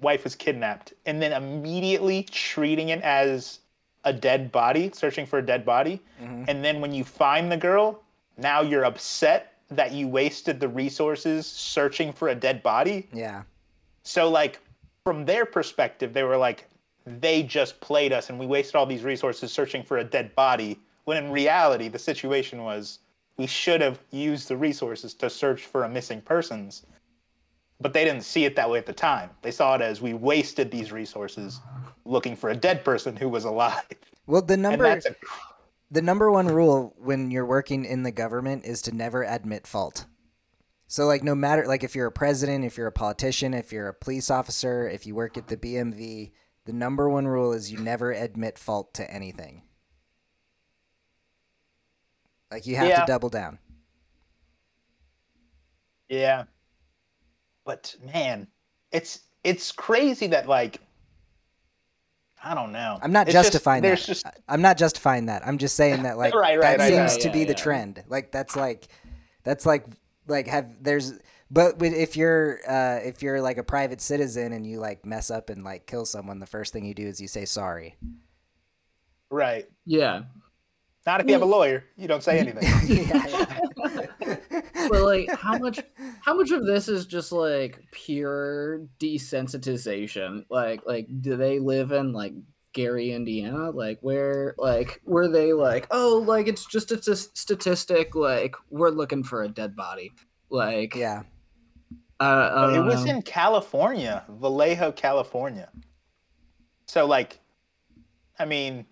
wife 0.01 0.23
was 0.23 0.35
kidnapped, 0.35 0.93
and 1.05 1.21
then 1.21 1.33
immediately 1.33 2.23
treating 2.23 2.89
it 2.89 3.01
as 3.01 3.59
a 4.03 4.13
dead 4.13 4.51
body, 4.51 4.91
searching 4.93 5.25
for 5.25 5.39
a 5.39 5.45
dead 5.45 5.65
body, 5.65 6.01
Mhm. 6.21 6.45
and 6.47 6.63
then 6.63 6.79
when 6.81 6.93
you 6.93 7.03
find 7.03 7.51
the 7.51 7.57
girl, 7.57 8.01
now 8.37 8.61
you're 8.61 8.85
upset 8.85 9.53
that 9.69 9.91
you 9.91 10.07
wasted 10.07 10.59
the 10.59 10.67
resources 10.67 11.45
searching 11.45 12.13
for 12.13 12.29
a 12.29 12.35
dead 12.35 12.63
body. 12.63 13.07
Yeah. 13.11 13.43
So 14.03 14.29
like 14.29 14.59
from 15.03 15.25
their 15.25 15.45
perspective, 15.45 16.13
they 16.13 16.23
were 16.23 16.37
like, 16.37 16.65
they 17.05 17.43
just 17.43 17.79
played 17.81 18.13
us 18.13 18.29
and 18.29 18.39
we 18.39 18.45
wasted 18.45 18.75
all 18.75 18.85
these 18.85 19.03
resources 19.03 19.51
searching 19.51 19.83
for 19.83 19.97
a 19.97 20.03
dead 20.03 20.33
body. 20.35 20.79
When 21.05 21.17
in 21.17 21.31
reality, 21.31 21.87
the 21.87 21.99
situation 21.99 22.63
was 22.63 22.99
we 23.37 23.47
should 23.47 23.81
have 23.81 23.99
used 24.11 24.47
the 24.47 24.57
resources 24.57 25.13
to 25.15 25.29
search 25.29 25.65
for 25.65 25.83
a 25.83 25.89
missing 25.89 26.21
persons. 26.21 26.83
But 27.79 27.93
they 27.93 28.03
didn't 28.03 28.23
see 28.23 28.45
it 28.45 28.55
that 28.55 28.69
way 28.69 28.79
at 28.79 28.85
the 28.85 28.93
time. 28.93 29.29
They 29.41 29.51
saw 29.51 29.75
it 29.75 29.81
as 29.81 30.01
we 30.01 30.13
wasted 30.13 30.71
these 30.71 30.91
resources 30.91 31.59
looking 32.05 32.35
for 32.35 32.49
a 32.49 32.55
dead 32.55 32.83
person 32.83 33.15
who 33.15 33.29
was 33.29 33.45
alive. 33.45 33.83
Well, 34.25 34.41
the 34.41 34.57
number 34.57 34.85
a, 34.85 35.01
the 35.89 36.01
number 36.01 36.29
one 36.29 36.47
rule 36.47 36.93
when 36.97 37.31
you're 37.31 37.45
working 37.45 37.85
in 37.85 38.03
the 38.03 38.11
government 38.11 38.65
is 38.65 38.81
to 38.83 38.91
never 38.95 39.23
admit 39.23 39.65
fault. 39.65 40.05
So 40.87 41.05
like 41.05 41.23
no 41.23 41.35
matter 41.35 41.65
like 41.65 41.83
if 41.83 41.95
you're 41.95 42.07
a 42.07 42.11
president, 42.11 42.65
if 42.65 42.77
you're 42.77 42.87
a 42.87 42.91
politician, 42.91 43.53
if 43.53 43.71
you're 43.71 43.89
a 43.89 43.93
police 43.93 44.29
officer, 44.29 44.87
if 44.87 45.05
you 45.05 45.15
work 45.15 45.37
at 45.37 45.47
the 45.47 45.57
BMV, 45.57 46.31
the 46.65 46.73
number 46.73 47.09
one 47.09 47.27
rule 47.27 47.53
is 47.53 47.71
you 47.71 47.77
never 47.77 48.11
admit 48.11 48.57
fault 48.57 48.93
to 48.95 49.09
anything. 49.09 49.63
Like 52.51 52.65
you 52.65 52.75
have 52.77 52.87
Yeah. 52.87 53.01
to 53.01 53.05
double 53.05 53.29
down. 53.29 53.59
Yeah. 56.09 56.45
But 57.67 57.93
man, 58.13 58.47
it's 58.93 59.19
it's 59.43 59.71
crazy 59.73 60.27
that 60.27 60.47
like 60.47 60.79
I 62.41 62.55
don't 62.55 62.71
know. 62.71 62.97
I'm 63.01 63.11
not 63.11 63.27
It's 63.27 63.33
justifying 63.33 63.83
there's 63.83 64.01
that. 64.05 64.07
just 64.07 64.25
I- 64.25 64.31
I'm 64.47 64.61
not 64.61 64.77
justifying 64.77 65.25
that. 65.27 65.45
I'm 65.45 65.57
just 65.57 65.75
saying 65.75 66.03
that 66.03 66.17
like 66.17 66.33
Right, 66.33 66.57
right, 66.57 66.61
that 66.61 66.79
right, 66.79 66.87
seems 66.93 67.11
right. 67.13 67.21
to 67.21 67.27
Yeah, 67.27 67.33
be 67.33 67.43
the 67.43 67.51
yeah. 67.51 67.57
trend. 67.57 68.03
Like 68.07 68.31
that's 68.31 68.55
like 68.55 68.87
that's 69.43 69.65
like 69.65 69.85
like 70.27 70.47
have 70.47 70.69
there's 70.81 71.13
but 71.51 71.81
if 71.83 72.15
you're 72.15 72.59
uh 72.67 72.99
if 73.03 73.21
you're 73.21 73.41
like 73.41 73.57
a 73.57 73.63
private 73.63 73.99
citizen 74.01 74.53
and 74.53 74.65
you 74.65 74.79
like 74.79 75.05
mess 75.05 75.29
up 75.29 75.49
and 75.49 75.63
like 75.65 75.85
kill 75.87 76.05
someone, 76.05 76.39
the 76.39 76.45
first 76.45 76.71
thing 76.71 76.85
you 76.85 76.93
do 76.93 77.05
is 77.05 77.19
you 77.19 77.27
say 77.27 77.43
sorry. 77.45 77.97
right. 79.29 79.65
Yeah. 79.85 80.23
Not 81.05 81.21
if 81.21 81.27
you 81.27 81.33
have 81.33 81.41
a 81.41 81.45
lawyer, 81.45 81.83
you 81.97 82.07
don't 82.07 82.23
say 82.23 82.39
anything. 82.39 82.63
but 84.89 85.01
like 85.01 85.29
how 85.31 85.57
much 85.59 85.79
how 86.21 86.35
much 86.35 86.51
of 86.51 86.65
this 86.65 86.87
is 86.87 87.05
just 87.05 87.31
like 87.31 87.79
pure 87.91 88.81
desensitization 88.99 90.45
like 90.49 90.81
like 90.85 91.07
do 91.21 91.35
they 91.35 91.59
live 91.59 91.91
in 91.91 92.13
like 92.13 92.33
gary 92.73 93.11
indiana 93.11 93.71
like 93.71 93.97
where 94.01 94.53
like 94.57 95.01
were 95.05 95.27
they 95.27 95.53
like 95.53 95.87
oh 95.91 96.23
like 96.25 96.47
it's 96.47 96.65
just 96.65 96.91
a 96.91 97.11
s- 97.11 97.29
statistic 97.33 98.15
like 98.15 98.55
we're 98.69 98.89
looking 98.89 99.23
for 99.23 99.43
a 99.43 99.49
dead 99.49 99.75
body 99.75 100.11
like 100.49 100.95
yeah. 100.95 101.23
uh, 102.19 102.23
I 102.23 102.77
it 102.77 102.83
was 102.83 103.05
know. 103.05 103.15
in 103.15 103.21
California, 103.21 104.23
Vallejo, 104.29 104.91
California. 104.91 105.69
So 106.87 107.05
like 107.05 107.39
I 108.39 108.45
mean, 108.45 108.85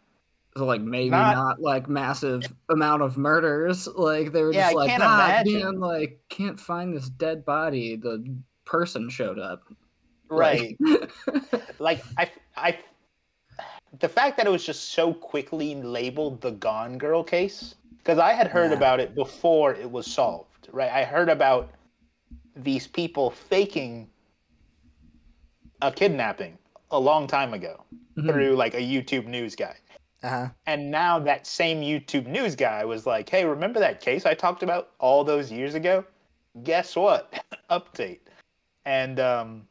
So, 0.58 0.66
like 0.66 0.80
maybe 0.82 1.10
Not- 1.10 1.36
not, 1.36 1.62
like 1.62 1.90
massive 1.90 2.44
amount 2.70 3.02
of 3.02 3.18
murders. 3.18 3.88
Like 3.88 4.32
they 4.32 4.42
were 4.42 4.54
Yeah, 4.54 4.68
just 4.72 4.74
I 4.76 4.80
like, 4.80 4.90
can't 4.90 5.04
ah, 5.04 5.26
imagine." 5.26 5.54
man, 5.64 5.80
like 5.82 6.20
can't 6.30 6.58
find 6.60 6.96
this 6.96 7.10
dead 7.10 7.44
body. 7.44 7.98
The 7.98 8.24
person 8.64 9.10
showed 9.10 9.38
up. 9.40 9.64
right. 10.30 10.76
Like, 10.80 11.80
like 11.80 12.04
I 12.18 12.32
I 12.56 12.80
the 14.00 14.08
fact 14.10 14.38
that 14.38 14.48
it 14.48 14.50
was 14.50 14.66
just 14.66 14.90
so 14.94 15.14
quickly 15.14 15.76
labeled 15.76 16.40
the 16.42 16.52
Gone 16.52 16.98
Girl 16.98 17.22
case 17.24 17.76
because 17.98 18.18
I 18.18 18.32
had 18.34 18.48
heard 18.48 18.72
Yeah. 18.72 18.78
about 18.78 19.00
it 19.02 19.14
before 19.14 19.74
it 19.74 19.90
was 19.92 20.08
solved, 20.08 20.70
right? 20.72 20.92
I 20.92 21.04
heard 21.04 21.28
about 21.30 21.70
these 22.56 22.88
people 22.88 23.30
faking 23.32 24.10
a 25.82 25.92
kidnapping 25.92 26.58
a 26.92 27.00
long 27.00 27.28
time 27.28 27.54
ago 27.54 27.84
Mhm. 28.18 28.32
through 28.32 28.56
like 28.56 28.74
a 28.74 28.80
YouTube 28.82 29.26
news 29.28 29.54
guy. 29.56 29.76
Uh-huh. 30.24 30.50
And 30.66 30.90
now 30.90 31.20
that 31.20 31.46
same 31.46 31.82
YouTube 31.82 32.26
news 32.28 32.56
guy 32.56 32.84
was 32.86 33.06
like, 33.06 33.30
"Hey, 33.30 33.46
remember 33.46 33.80
that 33.80 34.02
case 34.02 34.26
I 34.26 34.34
talked 34.34 34.64
about 34.64 34.92
all 35.00 35.24
those 35.24 35.52
years 35.52 35.76
ago? 35.76 36.04
Guess 36.64 36.96
what? 36.96 37.34
Update." 37.70 38.20
And 38.86 39.20
um 39.20 39.68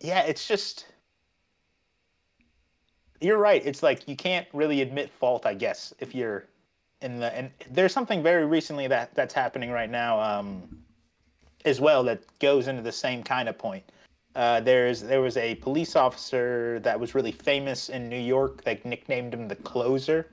yeah, 0.00 0.22
it's 0.22 0.46
just 0.46 0.86
you're 3.20 3.38
right. 3.38 3.64
It's 3.64 3.82
like 3.82 4.08
you 4.08 4.16
can't 4.16 4.46
really 4.52 4.82
admit 4.82 5.10
fault, 5.10 5.46
I 5.46 5.54
guess, 5.54 5.94
if 6.00 6.14
you're 6.14 6.46
in 7.00 7.18
the 7.18 7.34
and 7.36 7.50
there's 7.70 7.92
something 7.92 8.22
very 8.22 8.46
recently 8.46 8.86
that 8.88 9.14
that's 9.14 9.34
happening 9.34 9.70
right 9.72 9.90
now 9.90 10.20
um 10.20 10.62
as 11.64 11.80
well 11.80 12.04
that 12.04 12.22
goes 12.38 12.68
into 12.68 12.82
the 12.82 12.92
same 12.92 13.22
kind 13.22 13.48
of 13.48 13.58
point. 13.58 13.84
Uh, 14.34 14.60
there's 14.60 15.02
there 15.02 15.20
was 15.20 15.36
a 15.36 15.54
police 15.56 15.94
officer 15.94 16.80
that 16.80 16.98
was 16.98 17.14
really 17.14 17.32
famous 17.32 17.88
in 17.90 18.08
New 18.08 18.18
York. 18.20 18.64
They 18.64 18.80
nicknamed 18.84 19.34
him 19.34 19.46
the 19.48 19.56
Closer, 19.56 20.30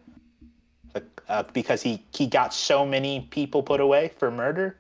the- 0.94 1.04
uh, 1.28 1.44
because 1.54 1.82
he 1.82 2.04
he 2.14 2.26
got 2.28 2.54
so 2.54 2.86
many 2.86 3.28
people 3.30 3.62
put 3.62 3.82
away 3.82 4.12
for 4.18 4.32
murder 4.32 4.78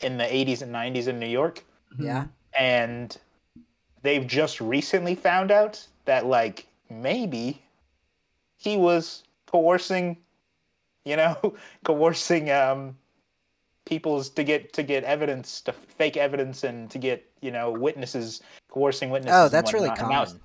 in 0.00 0.18
the 0.18 0.24
80s 0.24 0.62
and 0.62 0.72
90s 0.72 1.08
in 1.08 1.18
New 1.18 1.26
York, 1.26 1.64
Yeah. 1.98 2.26
and 2.58 3.16
they've 4.02 4.26
just 4.26 4.60
recently 4.60 5.14
found 5.14 5.50
out 5.50 5.84
that 6.04 6.26
like 6.26 6.66
maybe 6.90 7.62
he 8.58 8.76
was 8.76 9.24
coercing, 9.46 10.16
you 11.04 11.16
know, 11.16 11.54
coercing 11.84 12.50
um 12.50 12.96
people's 13.88 14.28
to 14.30 14.44
get 14.44 14.72
to 14.74 14.82
get 14.82 15.02
evidence 15.04 15.60
to 15.62 15.72
fake 15.72 16.16
evidence 16.16 16.64
and 16.64 16.90
to 16.90 16.98
get 16.98 17.24
you 17.40 17.50
know 17.50 17.70
witnesses 17.70 18.42
coercing 18.68 19.10
witnesses 19.10 19.36
Oh, 19.36 19.44
and 19.44 19.52
that's 19.52 19.72
really 19.72 19.88
whatnot. 19.88 20.04
And 20.04 20.10
now 20.10 20.24
common. 20.24 20.40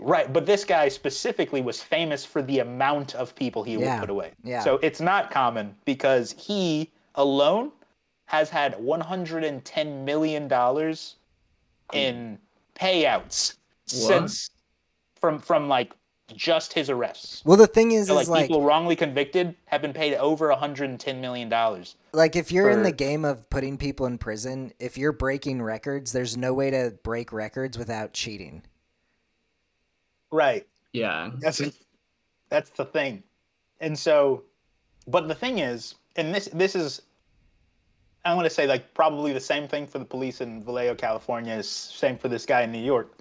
Right, 0.00 0.32
but 0.32 0.44
this 0.44 0.64
guy 0.64 0.88
specifically 0.88 1.60
was 1.62 1.80
famous 1.80 2.24
for 2.24 2.42
the 2.42 2.58
amount 2.58 3.14
of 3.14 3.34
people 3.36 3.62
he 3.62 3.74
Yeah, 3.74 3.94
would 3.94 4.00
put 4.00 4.10
away. 4.10 4.32
yeah. 4.42 4.60
So 4.60 4.78
it's 4.82 5.00
not 5.00 5.30
common 5.30 5.74
because 5.84 6.34
he 6.36 6.90
alone 7.14 7.70
has 8.26 8.50
had 8.50 8.78
110 8.82 10.04
million 10.04 10.48
dollars 10.48 11.16
hmm. 11.90 11.96
in 11.96 12.38
payouts 12.74 13.54
since 13.86 14.50
from 15.20 15.38
from 15.38 15.68
like 15.68 15.92
just 16.34 16.72
his 16.72 16.88
arrests. 16.88 17.42
Well, 17.44 17.56
the 17.56 17.66
thing 17.66 17.92
is, 17.92 18.08
So, 18.08 18.18
is 18.18 18.28
like, 18.28 18.40
like, 18.40 18.48
people 18.48 18.62
wrongly 18.62 18.96
convicted 18.96 19.54
have 19.66 19.82
been 19.82 19.92
paid 19.92 20.14
over 20.14 20.48
110 20.48 21.20
million 21.20 21.48
dollars. 21.48 21.96
like 22.12 22.34
if 22.36 22.50
you're 22.50 22.70
in 22.70 22.82
the 22.82 22.92
game 22.92 23.24
of 23.24 23.48
putting 23.50 23.76
people 23.76 24.06
in 24.06 24.18
prison, 24.18 24.72
if 24.78 24.96
you're 24.96 25.12
breaking 25.12 25.60
records, 25.62 26.12
there's 26.12 26.36
no 26.36 26.54
way 26.54 26.70
to 26.70 26.94
break 27.02 27.32
records 27.32 27.76
without 27.76 28.12
cheating. 28.12 28.62
Right. 30.30 30.66
yeah. 30.92 31.30
That's 31.40 31.60
that's 32.48 32.70
the 32.70 32.84
thing. 32.84 33.22
And 33.80 33.98
so 33.98 34.44
but 35.06 35.28
the 35.28 35.34
thing 35.34 35.58
is, 35.58 35.96
and 36.16 36.34
this 36.34 36.46
this 36.52 36.74
is 36.74 37.02
I'm 38.24 38.36
gonna 38.36 38.48
say 38.48 38.66
like 38.66 38.94
probably 38.94 39.32
the 39.32 39.40
same 39.40 39.68
thing 39.68 39.86
for 39.86 39.98
the 39.98 40.04
police 40.04 40.40
in 40.40 40.62
Vallejo, 40.64 40.94
California, 40.94 41.54
is 41.54 41.68
same 41.68 42.16
for 42.16 42.28
this 42.28 42.46
guy 42.46 42.62
in 42.62 42.72
New 42.72 42.82
York. 42.82 43.12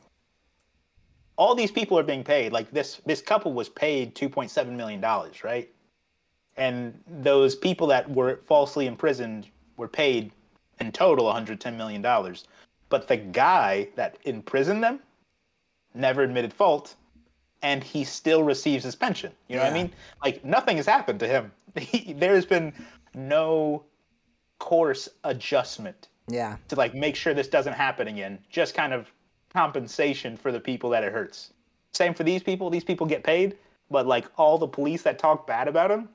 All 1.35 1.55
these 1.55 1.71
people 1.71 1.97
are 1.97 2.03
being 2.03 2.23
paid. 2.23 2.51
Like 2.53 2.71
this 2.71 3.01
this 3.05 3.21
couple 3.21 3.53
was 3.53 3.69
paid 3.69 4.15
two 4.15 4.29
point 4.29 4.51
seven 4.51 4.77
million 4.77 5.01
dollars, 5.01 5.43
right? 5.43 5.69
And 6.57 6.99
those 7.07 7.55
people 7.55 7.87
that 7.87 8.09
were 8.09 8.41
falsely 8.45 8.85
imprisoned 8.85 9.47
were 9.77 9.87
paid 9.87 10.31
in 10.79 10.91
total 10.91 11.25
110 11.25 11.75
million 11.77 12.01
dollars. 12.01 12.45
But 12.89 13.07
the 13.07 13.17
guy 13.17 13.87
that 13.95 14.17
imprisoned 14.25 14.83
them 14.83 14.99
never 15.95 16.21
admitted 16.21 16.53
fault 16.53 16.95
and 17.63 17.83
he 17.83 18.03
still 18.03 18.43
receives 18.43 18.83
his 18.83 18.93
pension. 18.95 19.31
You 19.47 19.55
know 19.55 19.63
what 19.63 19.71
I 19.71 19.75
mean? 19.75 19.91
Like 20.23 20.43
nothing 20.45 20.77
has 20.77 20.85
happened 20.85 21.19
to 21.21 21.27
him. 21.27 21.51
He, 21.79 22.13
there's 22.13 22.45
been 22.45 22.71
no 23.15 23.83
course 24.59 25.09
adjustment 25.23 26.09
Yeah. 26.27 26.57
to 26.67 26.75
like 26.75 26.93
make 26.93 27.15
sure 27.15 27.33
this 27.33 27.47
doesn't 27.47 27.73
happen 27.73 28.07
again. 28.07 28.37
Just 28.51 28.75
kind 28.75 28.93
of 28.93 29.11
compensation 29.55 30.35
for 30.37 30.51
the 30.51 30.59
people 30.59 30.89
that 30.91 31.03
it 31.03 31.13
hurts. 31.13 31.51
Same 31.93 32.13
for 32.13 32.23
these 32.23 32.41
people. 32.41 32.69
These 32.69 32.83
people 32.83 33.05
get 33.05 33.23
paid, 33.23 33.57
but 33.89 34.07
like 34.07 34.25
all 34.37 34.57
the 34.57 34.67
police 34.67 35.03
that 35.03 35.19
talk 35.19 35.45
bad 35.45 35.67
about 35.67 35.89
them, 35.89 36.09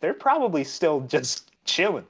they're 0.00 0.14
probably 0.14 0.64
still 0.64 1.00
just 1.08 1.50
chilling. 1.64 2.06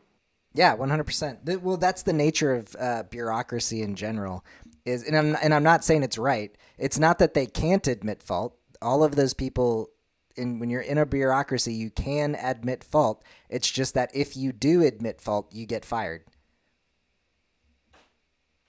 Yeah, 0.54 0.74
one 0.74 0.88
hundred 0.88 1.04
percent. 1.04 1.40
Well, 1.62 1.76
that's 1.76 2.02
the 2.02 2.14
nature 2.14 2.54
of 2.54 2.74
uh, 2.78 3.02
bureaucracy 3.04 3.82
in 3.82 3.94
general. 3.94 4.44
Is 4.86 5.02
and 5.02 5.16
I'm, 5.16 5.36
and 5.42 5.52
I'm 5.52 5.62
not 5.62 5.84
saying 5.84 6.02
it's 6.02 6.16
right. 6.16 6.56
It's 6.78 6.98
not 6.98 7.18
that 7.18 7.34
they 7.34 7.44
can't 7.46 7.86
admit 7.86 8.22
fault. 8.22 8.56
All 8.80 9.04
of 9.04 9.16
those 9.16 9.34
people, 9.34 9.90
in 10.34 10.58
when 10.58 10.70
you're 10.70 10.80
in 10.80 10.96
a 10.96 11.04
bureaucracy, 11.04 11.74
you 11.74 11.90
can 11.90 12.36
admit 12.36 12.84
fault. 12.84 13.22
It's 13.50 13.70
just 13.70 13.92
that 13.94 14.10
if 14.14 14.34
you 14.34 14.52
do 14.52 14.82
admit 14.82 15.20
fault, 15.20 15.52
you 15.52 15.66
get 15.66 15.84
fired. 15.84 16.24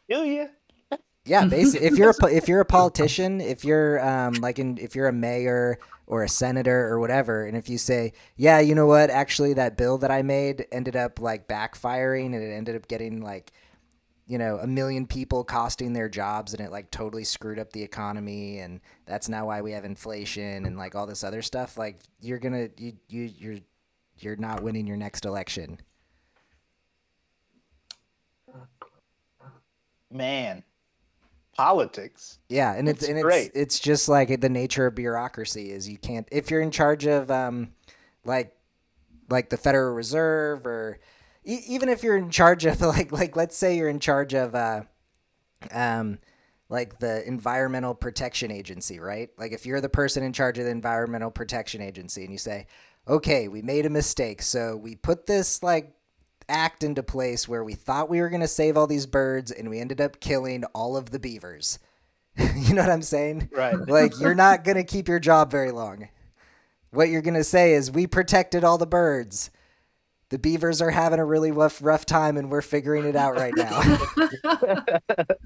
Do 0.10 0.26
you? 0.26 0.50
Yeah, 1.28 1.46
basically, 1.50 1.88
if 1.88 1.98
you're 1.98 2.12
a, 2.12 2.26
if 2.28 2.48
you're 2.48 2.62
a 2.62 2.66
politician, 2.66 3.42
if 3.42 3.64
you're 3.64 4.06
um 4.06 4.36
like 4.36 4.60
in 4.60 4.78
if 4.78 4.96
you're 4.96 5.08
a 5.08 5.14
mayor 5.14 5.80
or 6.08 6.24
a 6.24 6.30
senator 6.30 6.88
or 6.88 7.00
whatever, 7.00 7.46
and 7.46 7.58
if 7.58 7.70
you 7.70 7.78
say, 7.78 8.14
yeah, 8.38 8.60
you 8.60 8.74
know 8.74 8.86
what, 8.86 9.10
actually 9.10 9.54
that 9.54 9.78
bill 9.78 9.98
that 10.00 10.12
I 10.12 10.22
made 10.22 10.66
ended 10.72 10.96
up 10.96 11.20
like 11.20 11.48
backfiring 11.48 12.28
and 12.28 12.44
it 12.44 12.52
ended 12.52 12.76
up 12.76 12.88
getting 12.88 13.22
like 13.22 13.52
you 14.28 14.38
know 14.38 14.58
a 14.58 14.68
million 14.68 15.08
people 15.08 15.44
costing 15.44 15.94
their 15.94 16.10
jobs 16.10 16.54
and 16.54 16.62
it 16.62 16.72
like 16.72 16.92
totally 16.92 17.24
screwed 17.24 17.60
up 17.60 17.72
the 17.74 17.84
economy 17.84 18.60
and 18.60 18.82
that's 19.06 19.30
now 19.30 19.48
why 19.48 19.62
we 19.62 19.72
have 19.72 19.86
inflation 19.86 20.66
and 20.66 20.78
like 20.78 20.96
all 20.96 21.08
this 21.08 21.24
other 21.24 21.42
stuff 21.42 21.78
like 21.78 22.00
you're 22.22 22.40
gonna 22.40 22.68
you, 22.78 22.94
you 23.10 23.32
you're 23.38 23.58
you're 24.20 24.36
not 24.36 24.64
winning 24.64 24.88
your 24.88 24.98
next 24.98 25.26
election. 25.26 25.80
Man, 30.12 30.64
politics. 31.58 32.40
Yeah, 32.50 32.74
and 32.74 32.88
it's 32.88 33.02
That's 33.02 33.10
and 33.12 33.22
great. 33.22 33.48
it's 33.48 33.56
it's 33.56 33.80
just 33.80 34.08
like 34.08 34.40
the 34.40 34.50
nature 34.50 34.86
of 34.88 34.96
bureaucracy 34.96 35.72
is 35.72 35.90
you 35.90 35.98
can't 35.98 36.28
if 36.32 36.50
you're 36.52 36.62
in 36.62 36.72
charge 36.72 37.06
of 37.06 37.30
um 37.32 37.74
like 38.24 38.56
like 39.30 39.50
the 39.50 39.58
Federal 39.58 39.94
Reserve 39.94 40.66
or 40.66 41.00
e- 41.44 41.62
even 41.68 41.90
if 41.90 42.04
you're 42.04 42.16
in 42.18 42.30
charge 42.30 42.66
of 42.66 42.80
like 42.82 43.12
like 43.12 43.36
let's 43.36 43.58
say 43.58 43.76
you're 43.76 43.90
in 43.90 44.00
charge 44.00 44.34
of 44.34 44.56
uh 44.56 44.82
um 45.72 46.20
like 46.70 47.00
the 47.00 47.26
Environmental 47.28 47.96
Protection 47.96 48.52
Agency, 48.52 49.00
right? 49.00 49.30
Like 49.38 49.54
if 49.54 49.66
you're 49.66 49.82
the 49.82 49.90
person 49.90 50.22
in 50.24 50.34
charge 50.34 50.58
of 50.60 50.66
the 50.66 50.72
Environmental 50.72 51.32
Protection 51.32 51.82
Agency 51.82 52.24
and 52.24 52.32
you 52.32 52.38
say, 52.38 52.68
"Okay, 53.08 53.48
we 53.48 53.62
made 53.62 53.86
a 53.86 53.90
mistake. 53.90 54.42
So 54.42 54.76
we 54.76 54.96
put 54.96 55.26
this 55.28 55.64
like 55.64 55.94
act 56.50 56.84
into 56.84 57.04
place 57.04 57.48
where 57.48 57.64
we 57.64 57.74
thought 57.74 58.10
we 58.10 58.22
were 58.22 58.30
going 58.30 58.42
to 58.42 58.48
save 58.48 58.78
all 58.78 58.88
these 58.88 59.06
birds 59.06 59.52
and 59.52 59.70
we 59.70 59.80
ended 59.80 60.00
up 60.02 60.20
killing 60.20 60.64
all 60.74 60.96
of 60.98 61.12
the 61.12 61.20
beavers." 61.20 61.80
you 62.38 62.74
know 62.74 62.82
what 62.84 62.92
I'm 62.92 63.02
saying? 63.02 63.50
Right. 63.52 63.76
Like 63.88 64.20
you're 64.20 64.36
not 64.36 64.64
going 64.64 64.78
to 64.78 64.84
keep 64.84 65.08
your 65.08 65.20
job 65.20 65.50
very 65.50 65.72
long. 65.72 66.10
What 66.92 67.10
you're 67.10 67.22
going 67.24 67.34
to 67.34 67.44
say 67.44 67.74
is 67.74 67.90
we 67.92 68.06
protected 68.08 68.64
all 68.64 68.78
the 68.78 68.86
birds. 68.88 69.50
The 70.30 70.38
beavers 70.38 70.82
are 70.82 70.92
having 70.92 71.20
a 71.20 71.26
really 71.26 71.52
rough 71.52 71.82
rough 71.82 72.06
time 72.06 72.38
and 72.38 72.52
we're 72.52 72.62
figuring 72.62 73.06
it 73.06 73.16
out 73.16 73.36
right 73.36 73.54
now. 73.56 73.82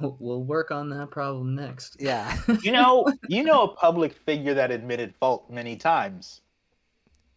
We'll- 0.00 0.16
We'll 0.18 0.42
work 0.44 0.70
on 0.70 0.88
that 0.90 1.10
problem 1.10 1.54
next. 1.54 1.98
yeah. 2.00 2.38
You 2.62 2.72
know, 2.72 3.06
you 3.28 3.42
know 3.42 3.64
a 3.64 3.74
public 3.76 4.14
figure 4.14 4.54
that 4.54 4.70
admitted 4.70 5.14
fault 5.14 5.50
many 5.50 5.76
times. 5.76 6.40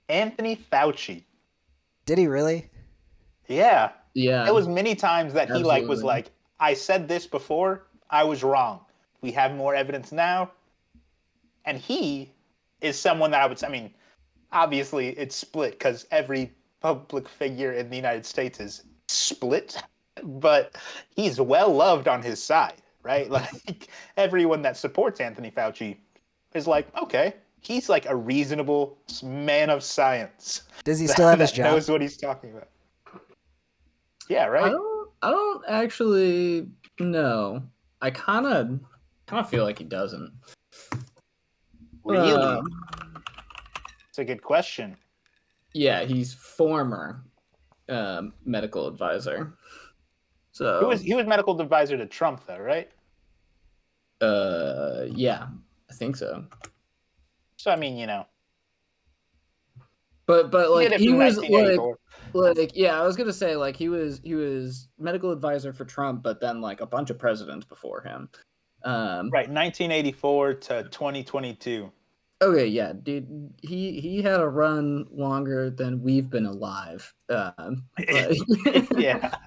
Anthony 0.09 0.55
Fauci. 0.55 1.23
Did 2.05 2.17
he 2.17 2.27
really? 2.27 2.69
Yeah. 3.47 3.91
Yeah. 4.13 4.47
It 4.47 4.53
was 4.53 4.67
many 4.67 4.95
times 4.95 5.33
that 5.33 5.49
he 5.49 5.63
like 5.63 5.87
was 5.87 6.03
like, 6.03 6.31
I 6.59 6.73
said 6.73 7.07
this 7.07 7.25
before, 7.25 7.87
I 8.09 8.23
was 8.23 8.43
wrong. 8.43 8.81
We 9.21 9.31
have 9.31 9.55
more 9.55 9.73
evidence 9.75 10.11
now. 10.11 10.51
And 11.65 11.77
he 11.77 12.31
is 12.81 12.99
someone 12.99 13.31
that 13.31 13.41
I 13.41 13.47
would 13.47 13.63
I 13.63 13.69
mean, 13.69 13.93
obviously 14.51 15.09
it's 15.09 15.35
split 15.35 15.73
because 15.73 16.05
every 16.11 16.51
public 16.81 17.27
figure 17.27 17.73
in 17.73 17.89
the 17.89 17.95
United 17.95 18.25
States 18.25 18.59
is 18.59 18.83
split, 19.07 19.81
but 20.23 20.75
he's 21.15 21.39
well 21.39 21.73
loved 21.73 22.07
on 22.07 22.21
his 22.21 22.41
side, 22.41 22.81
right? 23.01 23.29
Like 23.31 23.87
everyone 24.17 24.61
that 24.63 24.77
supports 24.77 25.19
Anthony 25.19 25.51
Fauci 25.51 25.97
is 26.53 26.67
like, 26.67 26.87
okay, 27.01 27.33
he's 27.63 27.89
like 27.89 28.05
a 28.05 28.15
reasonable 28.15 28.97
man 29.23 29.69
of 29.69 29.83
science. 29.83 30.63
Does 30.83 30.99
he 30.99 31.07
still 31.15 31.27
have 31.27 31.39
his 31.39 31.51
job? 31.51 31.73
Knows 31.73 31.89
what 31.89 32.01
he's 32.01 32.17
talking 32.17 32.51
about. 32.51 32.69
Yeah, 34.29 34.45
I 34.45 34.49
right. 34.49 34.71
don't. 34.71 35.09
I 35.21 35.29
don't 35.31 35.63
actually 35.69 36.67
know. 36.99 37.63
I 38.01 38.11
kind 38.11 38.45
of, 38.45 38.79
kind 39.25 39.39
of 39.39 39.49
feel 39.49 39.63
like 39.63 39.77
he 39.77 39.85
doesn't. 39.85 40.31
Really? 42.03 42.33
Uh, 42.33 42.61
It's 44.09 44.19
a 44.19 44.25
good 44.25 44.43
question. 44.43 44.97
yeah, 45.73 46.03
he's 46.03 46.33
former 46.33 47.23
um, 47.87 48.33
medical 48.45 48.87
advisor. 48.87 49.53
So 50.51 50.81
He 50.81 50.85
was 50.85 51.01
he 51.01 51.13
was 51.13 51.25
medical 51.25 51.59
advisor 51.59 51.97
to 51.97 52.05
Trump 52.05 52.45
though, 52.45 52.59
right? 52.59 52.91
Uh, 54.21 55.05
yeah, 55.09 55.47
I 55.89 55.93
think 55.93 56.15
so. 56.17 56.45
So 57.63 57.71
I 57.71 57.77
mean, 57.77 57.95
you 57.95 58.07
know, 58.07 58.25
But 60.25 60.51
but 60.51 60.69
like 60.69 60.89
did 60.89 60.99
he 60.99 61.13
was 61.13 61.37
like 61.37 61.79
like 62.33 62.71
yeah, 62.75 62.99
I 62.99 63.05
was 63.05 63.15
gonna 63.15 63.31
say 63.31 63.55
like 63.55 63.77
he 63.77 63.87
was 63.87 64.19
he 64.21 64.35
was 64.35 64.89
medical 64.99 65.31
advisor 65.31 65.71
for 65.71 65.85
Trump, 65.85 66.23
but 66.23 66.41
then 66.41 66.59
like 66.59 66.81
a 66.81 66.85
bunch 66.85 67.09
of 67.09 67.17
presidents 67.17 67.65
before 67.65 68.01
him. 68.01 68.27
Um, 68.83 69.29
right, 69.29 69.47
1984 69.47 70.55
to 70.55 70.83
2022. 70.91 71.89
Okay, 72.41 72.67
yeah, 72.67 72.91
dude, 73.01 73.53
he 73.61 73.97
he 74.01 74.21
had 74.21 74.41
a 74.41 74.47
run 74.49 75.07
longer 75.09 75.69
than 75.69 76.01
we've 76.03 76.29
been 76.29 76.45
alive. 76.45 77.13
Um, 77.29 77.85
but- 77.95 78.97
yeah. 78.99 79.35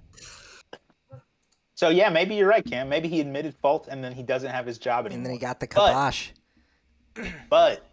So 1.74 1.90
yeah, 1.90 2.08
maybe 2.08 2.34
you're 2.36 2.48
right, 2.48 2.64
Cam. 2.64 2.88
Maybe 2.88 3.06
he 3.06 3.20
admitted 3.20 3.54
fault 3.54 3.86
and 3.90 4.02
then 4.02 4.12
he 4.12 4.22
doesn't 4.22 4.50
have 4.50 4.64
his 4.64 4.78
job 4.78 5.04
anymore. 5.04 5.16
And 5.18 5.26
then 5.26 5.32
he 5.34 5.38
got 5.38 5.60
the 5.60 5.66
But- 5.66 5.88
kibosh. 5.90 6.30
But 7.50 7.84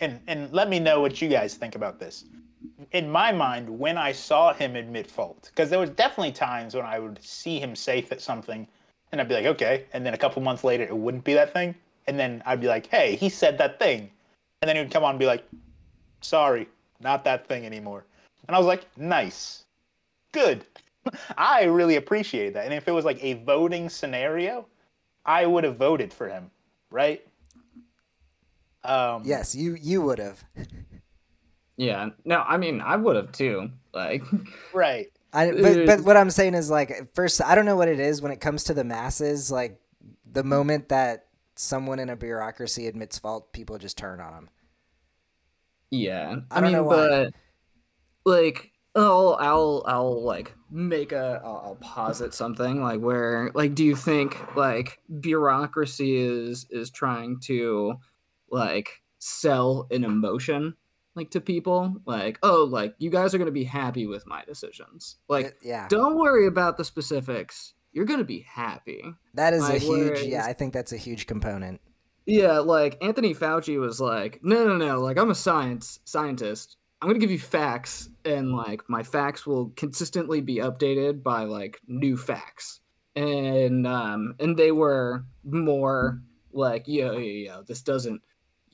and 0.00 0.20
and 0.26 0.52
let 0.52 0.68
me 0.68 0.78
know 0.78 1.00
what 1.00 1.20
you 1.20 1.28
guys 1.28 1.54
think 1.54 1.74
about 1.74 1.98
this. 1.98 2.24
In 2.92 3.10
my 3.10 3.30
mind, 3.30 3.68
when 3.68 3.98
I 3.98 4.12
saw 4.12 4.52
him 4.52 4.76
admit 4.76 5.10
fault, 5.10 5.50
because 5.50 5.70
there 5.70 5.78
was 5.78 5.90
definitely 5.90 6.32
times 6.32 6.74
when 6.74 6.84
I 6.84 6.98
would 6.98 7.22
see 7.22 7.58
him 7.58 7.76
say 7.76 8.00
th- 8.00 8.20
something, 8.20 8.66
and 9.12 9.20
I'd 9.20 9.28
be 9.28 9.34
like, 9.34 9.46
okay, 9.46 9.84
and 9.92 10.04
then 10.04 10.14
a 10.14 10.18
couple 10.18 10.42
months 10.42 10.64
later, 10.64 10.84
it 10.84 10.96
wouldn't 10.96 11.24
be 11.24 11.34
that 11.34 11.52
thing, 11.52 11.74
and 12.06 12.18
then 12.18 12.42
I'd 12.46 12.60
be 12.60 12.66
like, 12.66 12.86
hey, 12.86 13.16
he 13.16 13.28
said 13.28 13.58
that 13.58 13.78
thing, 13.78 14.10
and 14.60 14.68
then 14.68 14.76
he 14.76 14.82
would 14.82 14.90
come 14.90 15.04
on 15.04 15.10
and 15.10 15.18
be 15.18 15.26
like, 15.26 15.44
sorry, 16.20 16.68
not 17.00 17.22
that 17.24 17.46
thing 17.46 17.66
anymore, 17.66 18.04
and 18.48 18.56
I 18.56 18.58
was 18.58 18.66
like, 18.66 18.86
nice, 18.96 19.64
good. 20.32 20.64
I 21.36 21.64
really 21.64 21.96
appreciate 21.96 22.54
that, 22.54 22.64
and 22.64 22.74
if 22.74 22.88
it 22.88 22.92
was 22.92 23.04
like 23.04 23.22
a 23.22 23.34
voting 23.34 23.88
scenario, 23.88 24.66
I 25.26 25.46
would 25.46 25.64
have 25.64 25.76
voted 25.76 26.12
for 26.12 26.28
him, 26.28 26.50
right? 26.90 27.24
Um, 28.84 29.22
Yes, 29.24 29.54
you 29.54 29.74
you 29.74 30.02
would 30.02 30.18
have. 30.18 30.44
yeah, 31.76 32.10
no, 32.24 32.40
I 32.40 32.56
mean 32.56 32.80
I 32.80 32.96
would 32.96 33.16
have 33.16 33.32
too. 33.32 33.70
Like, 33.92 34.22
Right. 34.72 35.06
I, 35.32 35.50
but 35.60 35.86
but 35.86 36.00
what 36.04 36.16
I'm 36.16 36.30
saying 36.30 36.54
is 36.54 36.70
like 36.70 37.14
first 37.14 37.42
I 37.42 37.54
don't 37.54 37.64
know 37.66 37.76
what 37.76 37.88
it 37.88 38.00
is 38.00 38.22
when 38.22 38.32
it 38.32 38.40
comes 38.40 38.64
to 38.64 38.74
the 38.74 38.84
masses 38.84 39.50
like 39.50 39.80
the 40.30 40.44
moment 40.44 40.88
that 40.90 41.26
someone 41.56 41.98
in 41.98 42.10
a 42.10 42.16
bureaucracy 42.16 42.86
admits 42.86 43.18
fault 43.18 43.52
people 43.52 43.78
just 43.78 43.96
turn 43.98 44.20
on 44.20 44.32
them. 44.32 44.48
yeah, 45.90 46.36
I 46.50 46.58
I, 46.58 46.60
don't 46.60 46.72
mean, 46.72 46.72
know 46.72 46.84
why. 46.84 47.08
but 47.08 47.34
like, 48.24 48.72
I'll 48.94 49.36
I'll 49.40 49.82
I'll 49.86 50.22
like 50.22 50.54
make 50.70 51.12
a 51.12 51.40
I'll, 51.44 51.62
I'll 51.64 51.76
posit 51.76 52.34
something 52.34 52.82
like 52.82 53.00
where 53.00 53.50
like 53.54 53.74
do 53.74 53.84
you 53.84 53.96
think 53.96 54.36
like 54.56 55.00
bureaucracy 55.20 56.16
is 56.16 56.66
is 56.70 56.90
trying 56.90 57.40
to 57.40 57.94
like 58.54 59.02
sell 59.18 59.86
an 59.90 60.04
emotion 60.04 60.74
like 61.16 61.30
to 61.30 61.40
people 61.40 61.96
like 62.06 62.38
oh 62.42 62.66
like 62.70 62.94
you 62.98 63.10
guys 63.10 63.34
are 63.34 63.38
gonna 63.38 63.50
be 63.50 63.64
happy 63.64 64.06
with 64.06 64.26
my 64.26 64.44
decisions. 64.44 65.16
Like 65.28 65.56
yeah. 65.62 65.86
don't 65.88 66.18
worry 66.18 66.46
about 66.46 66.76
the 66.76 66.84
specifics. 66.84 67.74
You're 67.92 68.04
gonna 68.04 68.24
be 68.24 68.40
happy. 68.40 69.04
That 69.34 69.54
is 69.54 69.68
a 69.68 69.78
huge 69.78 70.22
yeah, 70.22 70.44
I 70.44 70.52
think 70.52 70.72
that's 70.72 70.92
a 70.92 70.96
huge 70.96 71.26
component. 71.26 71.80
yeah 72.26 72.58
like 72.58 72.96
anthony 73.02 73.34
fauci 73.34 73.78
was 73.78 74.00
like 74.00 74.40
no 74.42 74.64
no 74.64 74.78
no 74.78 74.98
like 74.98 75.18
i'm 75.18 75.30
a 75.30 75.34
science 75.34 76.00
scientist. 76.04 76.76
I'm 77.00 77.08
gonna 77.08 77.20
give 77.20 77.30
you 77.30 77.38
facts 77.38 78.08
and 78.24 78.52
like 78.52 78.88
my 78.88 79.02
facts 79.02 79.46
will 79.46 79.70
consistently 79.76 80.40
be 80.40 80.56
updated 80.56 81.22
by 81.22 81.44
like 81.44 81.78
new 81.86 82.16
facts. 82.16 82.80
And 83.14 83.86
um 83.86 84.34
and 84.40 84.56
they 84.56 84.72
were 84.72 85.24
more 85.44 86.22
like 86.52 86.88
yo 86.88 87.12
yo 87.12 87.18
yo 87.18 87.62
this 87.62 87.82
doesn't 87.82 88.22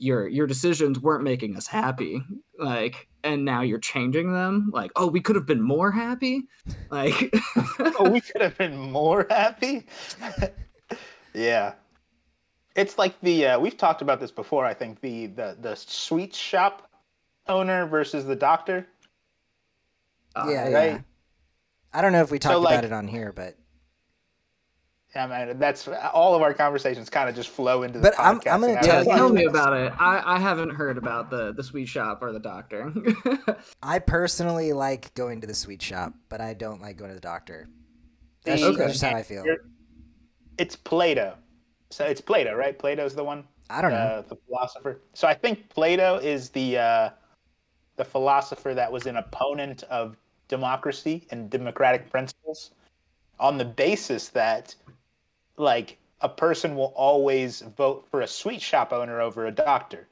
your 0.00 0.26
your 0.26 0.46
decisions 0.46 0.98
weren't 0.98 1.22
making 1.22 1.56
us 1.56 1.66
happy 1.66 2.22
like 2.58 3.06
and 3.22 3.44
now 3.44 3.60
you're 3.60 3.78
changing 3.78 4.32
them 4.32 4.70
like 4.72 4.90
oh 4.96 5.06
we 5.06 5.20
could 5.20 5.36
have 5.36 5.46
been 5.46 5.60
more 5.60 5.90
happy 5.90 6.48
like 6.90 7.32
oh, 8.00 8.10
we 8.10 8.20
could 8.20 8.40
have 8.40 8.56
been 8.56 8.76
more 8.76 9.26
happy. 9.28 9.86
yeah. 11.34 11.74
It's 12.76 12.98
like 12.98 13.20
the 13.20 13.46
uh, 13.46 13.60
we've 13.60 13.76
talked 13.76 14.02
about 14.02 14.20
this 14.20 14.30
before. 14.30 14.64
I 14.64 14.74
think 14.74 15.00
the 15.00 15.26
the 15.26 15.56
the 15.60 15.74
sweet 15.74 16.34
shop 16.34 16.90
owner 17.48 17.86
versus 17.86 18.24
the 18.24 18.36
doctor. 18.36 18.86
uh, 20.36 20.46
yeah, 20.48 20.62
right. 20.70 20.92
yeah. 20.92 21.00
I 21.92 22.02
don't 22.02 22.12
know 22.12 22.22
if 22.22 22.30
we 22.30 22.38
talked 22.38 22.60
like- 22.60 22.74
about 22.74 22.84
it 22.84 22.92
on 22.92 23.08
here, 23.08 23.32
but 23.34 23.56
I 25.14 25.46
mean, 25.46 25.58
that's 25.58 25.88
all 26.14 26.34
of 26.36 26.42
our 26.42 26.54
conversations 26.54 27.10
kind 27.10 27.28
of 27.28 27.34
just 27.34 27.48
flow 27.48 27.82
into 27.82 27.98
the 27.98 28.10
But 28.10 28.18
I'm- 28.20 28.36
I'm 28.46 28.60
gonna 28.60 28.74
and 28.74 28.78
I 28.78 28.80
yeah, 28.80 28.80
tell 28.80 28.98
was 28.98 29.06
you- 29.06 29.10
like, 29.12 29.18
tell 29.18 29.28
me 29.32 29.44
about 29.44 29.72
it. 29.76 29.92
I, 29.98 30.22
I 30.36 30.38
haven't 30.38 30.70
heard 30.70 30.96
about 30.98 31.30
the 31.30 31.52
the 31.52 31.64
sweet 31.64 31.86
shop 31.88 32.22
or 32.22 32.32
the 32.32 32.38
doctor. 32.38 32.92
I 33.82 33.98
personally 33.98 34.72
like 34.72 35.12
going 35.14 35.40
to 35.40 35.46
the 35.48 35.54
sweet 35.54 35.82
shop, 35.82 36.14
but 36.28 36.40
I 36.40 36.54
don't 36.54 36.80
like 36.80 36.96
going 36.96 37.10
to 37.10 37.14
the 37.16 37.20
doctor. 37.20 37.68
That's, 38.44 38.62
The- 38.62 38.72
that's 38.72 38.92
just 38.92 39.04
how 39.04 39.16
I 39.16 39.22
feel. 39.22 39.44
It's 40.58 40.76
Plato. 40.76 41.36
So 41.90 42.04
it's 42.04 42.20
Plato, 42.20 42.54
right? 42.54 42.78
Plato's 42.78 43.14
the 43.14 43.24
one. 43.24 43.44
I 43.68 43.82
don't 43.82 43.92
know. 43.92 43.96
uh, 43.96 44.22
the 44.22 44.36
philosopher. 44.46 45.00
So 45.14 45.26
I 45.28 45.34
think 45.34 45.68
Plato 45.70 46.16
is 46.18 46.50
the 46.50 46.78
uh, 46.78 47.10
the 47.96 48.04
philosopher 48.04 48.74
that 48.74 48.90
was 48.90 49.06
an 49.06 49.16
opponent 49.16 49.82
of 49.90 50.16
democracy 50.48 51.26
and 51.30 51.48
democratic 51.50 52.10
principles, 52.10 52.70
on 53.38 53.56
the 53.58 53.64
basis 53.64 54.28
that, 54.30 54.74
like, 55.60 55.98
a 56.22 56.28
person 56.28 56.74
will 56.74 56.92
always 56.96 57.62
vote 57.76 58.06
for 58.10 58.20
a 58.22 58.26
sweet 58.26 58.60
shop 58.60 58.92
owner 58.92 59.20
over 59.20 59.46
a 59.46 59.52
doctor. 59.52 60.08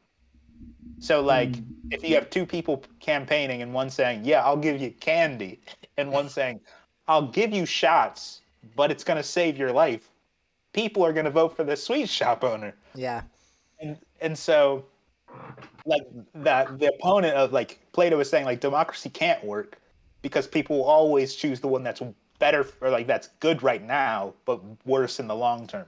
So, 1.00 1.20
like, 1.20 1.56
hmm. 1.56 1.62
if 1.90 2.02
you 2.02 2.14
have 2.14 2.30
two 2.30 2.46
people 2.46 2.82
campaigning 3.00 3.62
and 3.62 3.72
one 3.72 3.90
saying, 3.90 4.22
"Yeah, 4.24 4.44
I'll 4.44 4.56
give 4.56 4.80
you 4.80 4.90
candy," 4.90 5.60
and 5.96 6.10
one 6.10 6.28
saying, 6.28 6.60
"I'll 7.06 7.28
give 7.28 7.52
you 7.52 7.66
shots, 7.66 8.40
but 8.74 8.90
it's 8.90 9.04
going 9.04 9.18
to 9.18 9.22
save 9.22 9.58
your 9.58 9.70
life," 9.70 10.10
people 10.72 11.04
are 11.04 11.12
going 11.12 11.24
to 11.24 11.30
vote 11.30 11.56
for 11.56 11.64
the 11.64 11.76
sweet 11.76 12.08
shop 12.08 12.44
owner 12.44 12.74
yeah. 12.94 13.22
and 13.80 13.98
and 14.20 14.38
so 14.38 14.84
like 15.86 16.02
that 16.34 16.78
the 16.78 16.92
opponent 16.94 17.34
of 17.34 17.52
like 17.52 17.80
plato 17.92 18.16
was 18.16 18.30
saying 18.30 18.44
like 18.44 18.60
democracy 18.60 19.10
can't 19.10 19.42
work 19.44 19.80
because 20.22 20.46
people 20.46 20.78
will 20.78 20.84
always 20.84 21.34
choose 21.34 21.60
the 21.60 21.68
one 21.68 21.82
that's 21.82 22.02
better 22.38 22.66
or 22.80 22.90
like 22.90 23.06
that's 23.06 23.28
good 23.40 23.62
right 23.62 23.82
now 23.84 24.32
but 24.44 24.60
worse 24.86 25.18
in 25.20 25.26
the 25.26 25.34
long 25.34 25.66
term 25.66 25.86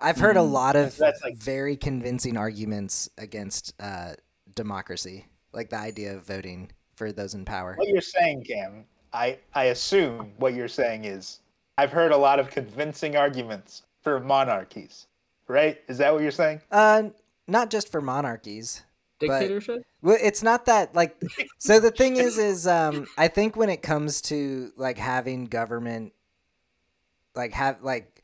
I've 0.00 0.18
heard 0.18 0.36
a 0.36 0.42
lot 0.42 0.76
of 0.76 0.96
That's 0.96 1.20
like- 1.22 1.36
very 1.36 1.76
convincing 1.76 2.36
arguments 2.36 3.10
against 3.18 3.74
uh, 3.80 4.12
democracy, 4.54 5.26
like 5.52 5.70
the 5.70 5.76
idea 5.78 6.14
of 6.14 6.22
voting 6.24 6.70
for 6.94 7.10
those 7.10 7.34
in 7.34 7.44
power. 7.44 7.74
what 7.76 7.88
you're 7.88 8.00
saying 8.00 8.44
cam 8.44 8.84
i 9.12 9.36
i 9.54 9.64
assume 9.64 10.32
what 10.36 10.54
you're 10.54 10.68
saying 10.68 11.04
is 11.04 11.40
i've 11.78 11.90
heard 11.92 12.12
a 12.12 12.16
lot 12.16 12.38
of 12.38 12.50
convincing 12.50 13.16
arguments 13.16 13.82
for 14.02 14.20
monarchies 14.20 15.06
right 15.48 15.80
is 15.88 15.98
that 15.98 16.12
what 16.12 16.22
you're 16.22 16.30
saying 16.30 16.60
Uh, 16.70 17.04
not 17.46 17.70
just 17.70 17.90
for 17.90 18.00
monarchies. 18.02 18.82
But- 19.20 19.40
Dictatorship? 19.40 19.84
Well, 20.00 20.16
it's 20.20 20.42
not 20.42 20.66
that 20.66 20.94
like. 20.94 21.20
So 21.58 21.80
the 21.80 21.90
thing 21.90 22.16
is, 22.16 22.38
is 22.38 22.66
um, 22.66 23.06
I 23.16 23.28
think 23.28 23.56
when 23.56 23.68
it 23.68 23.82
comes 23.82 24.20
to 24.22 24.70
like 24.76 24.96
having 24.96 25.46
government, 25.46 26.12
like 27.34 27.52
have 27.52 27.82
like, 27.82 28.22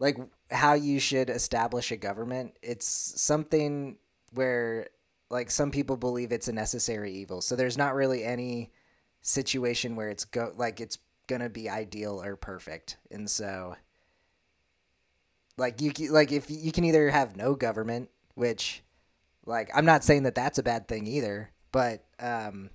like 0.00 0.18
how 0.50 0.74
you 0.74 0.98
should 0.98 1.30
establish 1.30 1.92
a 1.92 1.96
government, 1.96 2.56
it's 2.62 2.86
something 2.86 3.96
where 4.32 4.88
like 5.30 5.50
some 5.50 5.70
people 5.70 5.96
believe 5.96 6.32
it's 6.32 6.48
a 6.48 6.52
necessary 6.52 7.12
evil. 7.12 7.40
So 7.40 7.54
there's 7.56 7.78
not 7.78 7.94
really 7.94 8.24
any 8.24 8.72
situation 9.22 9.94
where 9.96 10.10
it's 10.10 10.24
go 10.24 10.52
like 10.56 10.80
it's 10.80 10.98
gonna 11.28 11.48
be 11.48 11.68
ideal 11.70 12.22
or 12.22 12.36
perfect, 12.36 12.96
and 13.10 13.30
so. 13.30 13.76
Like 15.56 15.80
you, 15.80 15.92
like 16.10 16.32
if 16.32 16.50
you 16.50 16.72
can 16.72 16.82
either 16.84 17.10
have 17.10 17.36
no 17.36 17.54
government, 17.54 18.10
which 18.34 18.82
like 19.46 19.70
i'm 19.74 19.84
not 19.84 20.04
saying 20.04 20.22
that 20.24 20.34
that's 20.34 20.58
a 20.58 20.62
bad 20.62 20.88
thing 20.88 21.06
either 21.06 21.50
but 21.72 22.04
um 22.20 22.70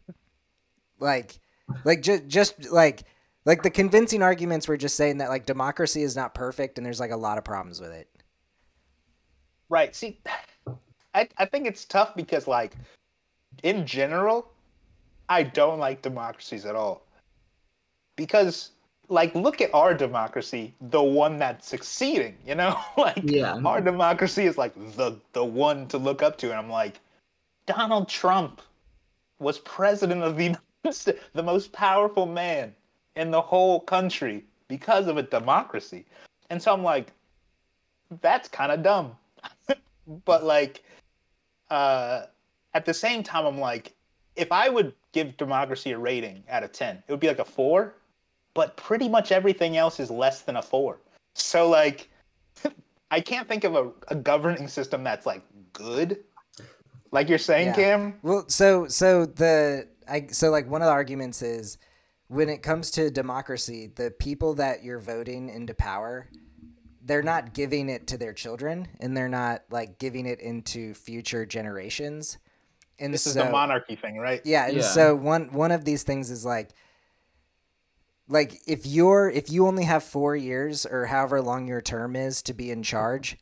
like 1.00 1.40
like 1.84 2.02
just 2.02 2.28
just 2.28 2.72
like 2.72 3.04
like 3.46 3.64
the 3.64 3.70
convincing 3.70 4.22
arguments 4.22 4.68
were 4.68 4.78
just 4.78 4.96
saying 4.96 5.18
that 5.18 5.30
like 5.30 5.46
democracy 5.46 6.04
is 6.04 6.16
not 6.16 6.34
perfect 6.34 6.78
and 6.78 6.86
there's 6.86 7.00
like 7.00 7.12
a 7.12 7.18
lot 7.18 7.38
of 7.38 7.44
problems 7.44 7.80
with 7.80 7.92
it 7.92 8.10
Right. 9.70 9.96
See, 9.96 10.20
I, 11.14 11.30
I 11.38 11.46
think 11.46 11.68
it's 11.68 11.86
tough 11.86 12.16
because, 12.16 12.48
like, 12.48 12.74
in 13.64 13.86
general, 13.86 14.52
I 15.30 15.44
don't 15.44 15.80
like 15.80 16.02
democracies 16.02 16.66
at 16.66 16.76
all. 16.76 17.06
Because, 18.16 18.72
like, 19.10 19.34
look 19.36 19.60
at 19.62 19.74
our 19.74 19.94
democracy, 19.94 20.74
the 20.80 21.02
one 21.02 21.38
that's 21.38 21.68
succeeding, 21.68 22.38
you 22.46 22.56
know? 22.56 22.80
like, 22.98 23.20
Yeah. 23.24 23.60
our 23.66 23.82
democracy 23.82 24.46
is, 24.46 24.58
like, 24.58 24.74
the, 24.96 25.18
the 25.34 25.44
one 25.44 25.88
to 25.88 25.98
look 25.98 26.24
up 26.24 26.38
to. 26.40 26.50
And 26.50 26.60
I'm 26.60 26.70
like, 26.70 27.00
Donald 27.66 28.08
Trump 28.08 28.62
was 29.40 29.60
president 29.60 30.24
of 30.24 30.38
the 30.38 30.44
United 30.84 30.94
States, 30.94 31.20
the 31.34 31.44
most 31.44 31.72
powerful 31.72 32.26
man 32.26 32.74
in 33.16 33.32
the 33.32 33.42
whole 33.42 33.82
country 33.82 34.46
because 34.68 35.08
of 35.08 35.18
a 35.18 35.24
democracy. 35.24 36.06
And 36.50 36.62
so 36.62 36.74
I'm 36.74 36.84
like, 36.84 37.12
that's 38.22 38.48
kind 38.48 38.72
of 38.72 38.82
dumb. 38.84 39.16
but 40.26 40.44
like 40.44 40.84
uh 41.70 42.24
at 42.74 42.86
the 42.86 42.94
same 42.94 43.22
time 43.22 43.46
i'm 43.46 43.60
like 43.60 43.94
if 44.36 44.52
i 44.52 44.68
would 44.68 44.94
give 45.12 45.38
democracy 45.38 45.92
a 45.92 45.98
rating 45.98 46.44
out 46.50 46.64
of 46.64 46.72
10 46.72 47.04
it 47.08 47.12
would 47.12 47.20
be 47.20 47.28
like 47.28 47.40
a 47.40 47.46
4 47.46 47.94
but 48.54 48.76
pretty 48.78 49.08
much 49.10 49.32
everything 49.32 49.78
else 49.78 50.00
is 50.00 50.10
less 50.10 50.42
than 50.42 50.58
a 50.58 50.62
4 50.62 51.00
so 51.36 51.70
like 51.70 52.10
i 53.12 53.20
can't 53.20 53.48
think 53.48 53.64
of 53.64 53.76
a, 53.76 53.92
a 54.10 54.16
governing 54.16 54.68
system 54.68 55.04
that's 55.04 55.26
like 55.26 55.44
good. 55.74 56.24
Like 57.12 57.28
you're 57.30 57.38
saying 57.40 57.68
Yeah. 57.68 57.74
cam 57.74 58.20
well 58.22 58.46
so 58.48 58.88
so 58.88 59.26
the 59.26 59.88
i 60.08 60.28
so 60.32 60.52
like 60.52 60.70
one 60.70 60.82
of 60.82 60.86
the 60.86 60.92
arguments 60.92 61.42
is 61.42 61.78
when 62.28 62.50
it 62.50 62.62
comes 62.62 62.92
to 62.92 63.10
democracy 63.10 63.92
the 63.96 64.12
people 64.12 64.54
that 64.56 64.84
you're 64.84 65.00
voting 65.00 65.50
into 65.50 65.74
power 65.74 66.30
they're 67.02 67.24
not 67.24 67.54
giving 67.54 67.90
it 67.90 68.08
to 68.08 68.18
their 68.18 68.34
children 68.34 68.88
and 69.00 69.16
they're 69.16 69.30
not 69.30 69.64
like 69.72 69.98
giving 70.00 70.26
it 70.26 70.40
into 70.40 70.94
future 70.94 71.46
generations. 71.46 72.38
And 73.00 73.14
this 73.14 73.26
is 73.26 73.34
so, 73.34 73.46
the 73.46 73.52
monarchy 73.52 73.96
thing 73.96 74.18
right? 74.18 74.42
Yeah, 74.44 74.68
and 74.68 74.78
Yeah. 74.78 74.84
so 74.84 75.16
one 75.16 75.52
one 75.54 75.72
of 75.72 75.86
these 75.86 76.04
things 76.04 76.30
is 76.30 76.46
like 76.46 76.70
like 78.30 78.62
if 78.66 78.86
you're 78.86 79.30
if 79.30 79.52
you 79.52 79.68
only 79.68 79.84
have 79.84 80.04
4 80.04 80.36
years 80.36 80.86
or 80.86 81.08
however 81.08 81.42
long 81.42 81.68
your 81.68 81.82
term 81.82 82.16
is 82.16 82.42
to 82.44 82.54
be 82.54 82.72
in 82.72 82.84
charge, 82.84 83.38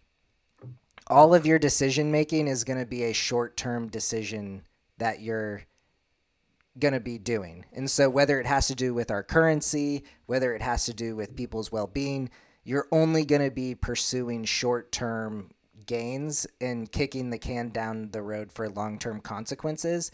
all 1.10 1.36
of 1.36 1.46
your 1.46 1.60
decision 1.60 2.12
making 2.12 2.48
is 2.48 2.64
going 2.64 2.80
to 2.80 2.86
be 2.86 3.04
a 3.04 3.14
short-term 3.14 3.88
decision 3.88 4.64
that 4.98 5.22
you're 5.22 5.64
going 6.80 6.94
to 6.94 7.00
be 7.00 7.18
doing. 7.18 7.66
And 7.74 7.90
so 7.90 8.10
whether 8.10 8.40
it 8.40 8.46
has 8.46 8.68
to 8.68 8.76
do 8.76 8.94
with 8.94 9.10
our 9.12 9.24
currency, 9.24 10.04
whether 10.26 10.54
it 10.54 10.62
has 10.62 10.86
to 10.86 10.94
do 10.94 11.16
with 11.16 11.36
people's 11.36 11.72
well-being, 11.72 12.30
you're 12.64 12.88
only 12.92 13.26
going 13.26 13.42
to 13.42 13.52
be 13.52 13.76
pursuing 13.76 14.44
short-term 14.46 15.52
gains 15.86 16.46
and 16.60 16.92
kicking 16.92 17.30
the 17.30 17.38
can 17.38 17.70
down 17.70 18.12
the 18.12 18.22
road 18.22 18.52
for 18.52 18.70
long-term 18.70 19.22
consequences. 19.22 20.12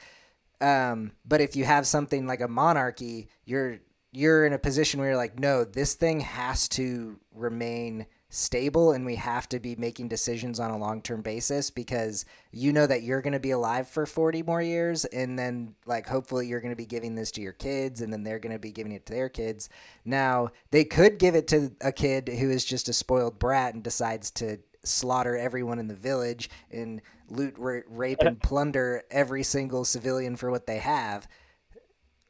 Um, 0.61 1.11
but 1.25 1.41
if 1.41 1.55
you 1.55 1.65
have 1.65 1.87
something 1.87 2.27
like 2.27 2.41
a 2.41 2.47
monarchy, 2.47 3.27
you're 3.45 3.79
you're 4.13 4.45
in 4.45 4.53
a 4.53 4.59
position 4.59 4.99
where 4.99 5.09
you're 5.09 5.17
like, 5.17 5.39
no, 5.39 5.63
this 5.63 5.95
thing 5.95 6.21
has 6.21 6.69
to 6.69 7.19
remain 7.33 8.05
stable 8.29 8.91
and 8.91 9.05
we 9.05 9.15
have 9.15 9.47
to 9.47 9.59
be 9.59 9.75
making 9.75 10.07
decisions 10.07 10.59
on 10.59 10.71
a 10.71 10.77
long-term 10.77 11.21
basis 11.21 11.69
because 11.69 12.25
you 12.51 12.73
know 12.73 12.87
that 12.87 13.03
you're 13.03 13.21
going 13.21 13.33
to 13.33 13.39
be 13.39 13.51
alive 13.51 13.87
for 13.87 14.07
40 14.07 14.41
more 14.41 14.61
years 14.61 15.05
and 15.05 15.37
then 15.37 15.75
like 15.85 16.07
hopefully 16.07 16.47
you're 16.47 16.59
going 16.59 16.71
to 16.71 16.75
be 16.75 16.85
giving 16.85 17.13
this 17.13 17.31
to 17.31 17.41
your 17.41 17.53
kids 17.53 18.01
and 18.01 18.11
then 18.11 18.23
they're 18.23 18.39
going 18.39 18.53
to 18.53 18.59
be 18.59 18.71
giving 18.71 18.91
it 18.91 19.05
to 19.05 19.13
their 19.13 19.29
kids. 19.29 19.69
Now, 20.03 20.49
they 20.71 20.83
could 20.83 21.19
give 21.19 21.35
it 21.35 21.47
to 21.49 21.73
a 21.81 21.91
kid 21.91 22.27
who 22.27 22.49
is 22.49 22.65
just 22.65 22.89
a 22.89 22.93
spoiled 22.93 23.37
brat 23.37 23.75
and 23.75 23.83
decides 23.83 24.31
to 24.31 24.57
slaughter 24.83 25.37
everyone 25.37 25.79
in 25.79 25.87
the 25.87 25.95
village 25.95 26.49
and 26.71 27.01
loot, 27.29 27.55
ra- 27.57 27.81
rape, 27.87 28.21
and 28.21 28.41
plunder 28.41 29.03
every 29.11 29.43
single 29.43 29.85
civilian 29.85 30.35
for 30.35 30.49
what 30.49 30.65
they 30.65 30.79
have. 30.79 31.27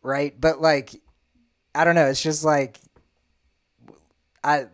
Right? 0.02 0.39
But 0.39 0.62
like, 0.62 1.02
I 1.75 1.83
don't 1.83 1.95
know. 1.95 2.07
It's 2.07 2.21
just 2.21 2.43
like, 2.43 2.79
I 4.43 4.67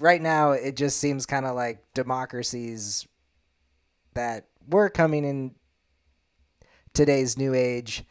right 0.00 0.20
now 0.20 0.52
it 0.52 0.76
just 0.76 0.98
seems 0.98 1.26
kind 1.26 1.46
of 1.46 1.56
like 1.56 1.82
democracies 1.94 3.06
that 4.14 4.46
we're 4.68 4.90
coming 4.90 5.24
in 5.24 5.54
today's 6.92 7.36
new 7.36 7.54
age. 7.54 8.04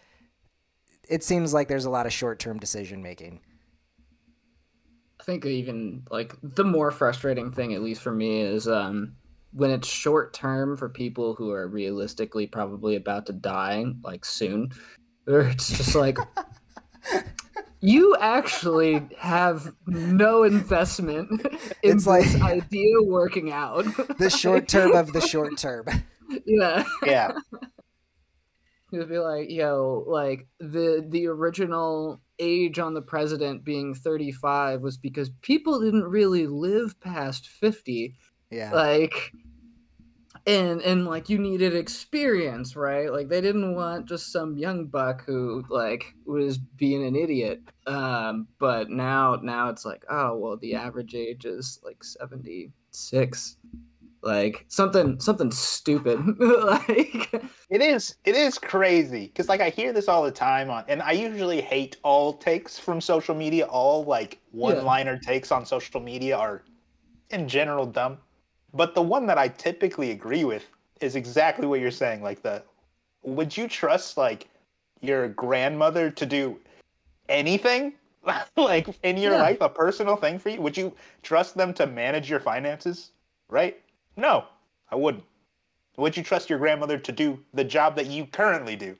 It 1.09 1.23
seems 1.23 1.53
like 1.53 1.67
there's 1.67 1.85
a 1.85 1.89
lot 1.89 2.05
of 2.05 2.13
short-term 2.13 2.59
decision 2.59 3.01
making. 3.01 3.39
I 5.19 5.23
think 5.23 5.45
even 5.45 6.03
like 6.09 6.35
the 6.41 6.63
more 6.63 6.91
frustrating 6.91 7.51
thing, 7.51 7.73
at 7.73 7.81
least 7.81 8.01
for 8.01 8.11
me, 8.11 8.41
is 8.41 8.67
um, 8.67 9.15
when 9.51 9.71
it's 9.71 9.87
short 9.87 10.33
term 10.33 10.77
for 10.77 10.89
people 10.89 11.33
who 11.33 11.51
are 11.51 11.67
realistically 11.67 12.47
probably 12.47 12.95
about 12.95 13.25
to 13.27 13.33
die, 13.33 13.85
like 14.03 14.25
soon. 14.25 14.71
Or 15.27 15.41
it's 15.41 15.69
just 15.69 15.95
like 15.95 16.17
you 17.79 18.15
actually 18.19 19.07
have 19.17 19.73
no 19.85 20.43
investment 20.43 21.29
in 21.41 21.59
It's 21.83 22.05
this 22.05 22.07
like- 22.07 22.41
idea 22.41 23.01
working 23.03 23.51
out. 23.51 23.85
The 24.17 24.29
short 24.29 24.67
term 24.67 24.93
of 24.93 25.13
the 25.13 25.21
short 25.21 25.57
term. 25.57 25.85
yeah. 26.45 26.83
yeah 27.05 27.33
You'd 28.91 29.09
be 29.09 29.19
like, 29.19 29.49
yo, 29.49 30.05
like 30.07 30.47
the 30.59 31.05
the 31.07 31.27
original 31.27 32.21
age 32.39 32.79
on 32.79 32.93
the 32.93 33.01
president 33.01 33.65
being 33.65 33.93
35 33.93 34.81
was 34.81 34.97
because 34.97 35.29
people 35.41 35.81
didn't 35.81 36.05
really 36.05 36.47
live 36.47 36.97
past 37.01 37.47
50. 37.47 38.15
Yeah. 38.49 38.71
Like 38.73 39.33
and 40.47 40.81
and 40.81 41.05
like 41.05 41.29
you 41.29 41.38
needed 41.38 41.75
experience 41.75 42.75
right 42.75 43.12
like 43.12 43.27
they 43.27 43.41
didn't 43.41 43.75
want 43.75 44.07
just 44.07 44.31
some 44.31 44.57
young 44.57 44.86
buck 44.86 45.23
who 45.25 45.63
like 45.69 46.15
was 46.25 46.57
being 46.57 47.05
an 47.05 47.15
idiot 47.15 47.62
um 47.86 48.47
but 48.57 48.89
now 48.89 49.38
now 49.43 49.69
it's 49.69 49.86
like 49.86 50.03
oh 50.10 50.36
well 50.38 50.57
the 50.57 50.73
average 50.73 51.13
age 51.13 51.45
is 51.45 51.79
like 51.83 52.03
76 52.03 53.57
like 54.23 54.65
something 54.69 55.19
something 55.19 55.51
stupid 55.51 56.19
like 56.39 57.29
It 57.69 57.81
is 57.81 58.15
it 58.23 58.36
is 58.36 58.57
crazy 58.57 59.27
because 59.27 59.49
like 59.49 59.60
I 59.60 59.69
hear 59.69 59.91
this 59.91 60.07
all 60.07 60.23
the 60.23 60.31
time 60.31 60.69
on, 60.69 60.86
and 60.88 61.01
I 61.01 61.12
usually 61.12 61.60
hate 61.60 61.97
all 62.01 62.33
takes 62.33 62.79
from 62.79 63.01
social 63.01 63.36
media. 63.36 63.65
All 63.65 64.05
like 64.05 64.39
one-liner 64.51 65.17
takes 65.17 65.51
on 65.51 65.65
social 65.65 65.99
media 65.99 66.38
are, 66.38 66.63
in 67.29 67.47
general, 67.49 67.86
dumb. 67.86 68.19
But 68.73 68.95
the 68.95 69.01
one 69.01 69.25
that 69.27 69.38
I 69.38 69.47
typically 69.47 70.12
agree 70.12 70.43
with 70.43 70.65
is 71.01 71.15
exactly 71.15 71.67
what 71.67 71.80
you're 71.80 71.91
saying. 71.91 72.21
Like 72.21 72.41
the, 72.41 72.63
would 73.23 73.56
you 73.56 73.67
trust 73.67 74.17
like 74.17 74.49
your 75.01 75.30
grandmother 75.30 76.10
to 76.12 76.25
do 76.25 76.60
anything 77.30 77.93
like 78.58 78.88
in 79.03 79.17
your 79.17 79.34
Yeah. 79.34 79.41
life, 79.41 79.62
a 79.62 79.69
personal 79.69 80.15
thing 80.15 80.39
for 80.39 80.49
you? 80.49 80.62
Would 80.62 80.77
you 80.77 80.93
trust 81.23 81.56
them 81.56 81.73
to 81.75 81.88
manage 81.88 82.30
your 82.30 82.39
finances? 82.39 83.12
Right? 83.49 83.82
No, 84.17 84.45
I 84.91 84.95
wouldn't. 84.95 85.23
Would 85.97 86.15
you 86.17 86.23
trust 86.23 86.49
your 86.49 86.60
grandmother 86.60 86.97
to 86.97 87.12
do 87.12 87.39
the 87.53 87.63
job 87.63 87.95
that 87.95 88.08
you 88.08 88.25
currently 88.25 88.75
do? 88.75 88.97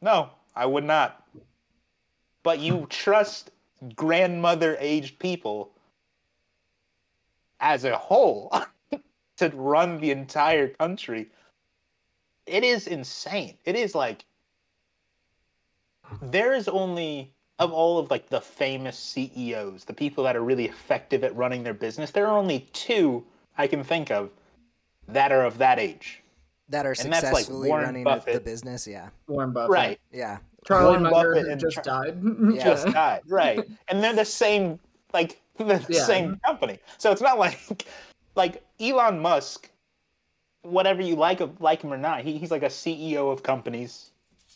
No, 0.00 0.30
I 0.56 0.66
would 0.66 0.84
not. 0.84 1.24
But 2.42 2.58
you 2.60 2.86
trust 2.88 3.50
grandmother 3.94 4.76
aged 4.80 5.18
people 5.18 5.70
as 7.60 7.84
a 7.84 7.96
whole 7.96 8.52
to 9.36 9.48
run 9.54 10.00
the 10.00 10.10
entire 10.10 10.68
country. 10.68 11.28
It 12.46 12.64
is 12.64 12.86
insane. 12.86 13.56
It 13.64 13.76
is 13.76 13.94
like 13.94 14.24
there 16.22 16.54
is 16.54 16.68
only 16.68 17.32
of 17.58 17.72
all 17.72 17.98
of 17.98 18.10
like 18.10 18.28
the 18.28 18.40
famous 18.40 18.96
CEOs, 18.98 19.84
the 19.84 19.92
people 19.92 20.24
that 20.24 20.36
are 20.36 20.42
really 20.44 20.66
effective 20.66 21.24
at 21.24 21.34
running 21.36 21.62
their 21.64 21.74
business, 21.74 22.10
there 22.12 22.26
are 22.26 22.38
only 22.38 22.60
two 22.72 23.24
I 23.58 23.66
can 23.66 23.82
think 23.82 24.10
of 24.10 24.30
that 25.08 25.32
are 25.32 25.44
of 25.44 25.58
that 25.58 25.78
age. 25.80 26.22
that 26.68 26.86
are 26.86 26.94
And 27.00 27.12
that's 27.12 27.24
like 27.24 27.44
successfully 27.46 27.70
running 27.70 28.06
a- 28.06 28.22
the 28.32 28.40
business. 28.40 28.86
Yeah, 28.86 29.08
warren 29.26 29.52
buffett 29.52 29.70
Right. 29.70 30.00
yeah, 30.12 30.38
charlie 30.66 30.86
Warren 30.98 31.02
munger 31.02 31.34
Buffett 31.34 31.48
and 31.50 31.60
just 31.60 31.74
Char- 31.76 32.04
died 32.04 32.22
Yeah. 32.54 32.64
Just 32.64 32.86
died. 32.86 33.22
Right. 33.26 33.60
and 33.88 34.02
they're 34.02 34.14
the 34.14 34.24
same 34.24 34.78
like 35.12 35.40
the 35.58 35.84
Yeah. 35.88 36.02
same 36.04 36.24
mm-hmm. 36.30 36.46
company. 36.46 36.78
So 36.98 37.10
it's 37.12 37.22
not 37.22 37.38
like 37.46 37.86
like 38.34 38.62
Elon 38.80 39.18
Musk, 39.20 39.70
whatever 40.62 41.02
you 41.02 41.16
like 41.16 41.40
of 41.40 41.60
like 41.60 41.82
him 41.82 41.92
or 41.92 41.98
not, 41.98 42.22
he, 42.22 42.38
he's 42.38 42.50
like 42.50 42.62
a 42.62 42.66
CEO 42.68 43.32
of 43.32 43.42
companies. 43.42 44.10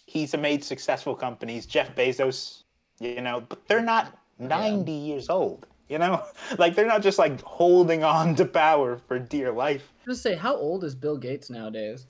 He's 0.07 0.37
made 0.37 0.63
successful 0.65 1.15
companies. 1.15 1.65
Jeff 1.67 1.95
Bezos, 1.97 2.63
you 3.01 3.21
know, 3.23 3.41
but 3.49 3.67
they're 3.67 3.81
not 3.83 4.19
90 4.39 4.93
years 4.93 5.31
old. 5.31 5.67
You 5.89 5.99
know, 5.99 6.23
like 6.59 6.75
they're 6.75 6.87
not 6.87 7.03
just 7.03 7.19
like 7.19 7.41
holding 7.43 8.03
on 8.05 8.35
to 8.37 8.45
power 8.45 8.99
for 9.09 9.19
dear 9.19 9.53
life. 9.53 9.93
just 10.07 10.23
say 10.23 10.35
how 10.35 10.57
old 10.57 10.85
is 10.85 10.95
bill 10.95 11.17
gates 11.19 11.51
nowadays 11.51 12.07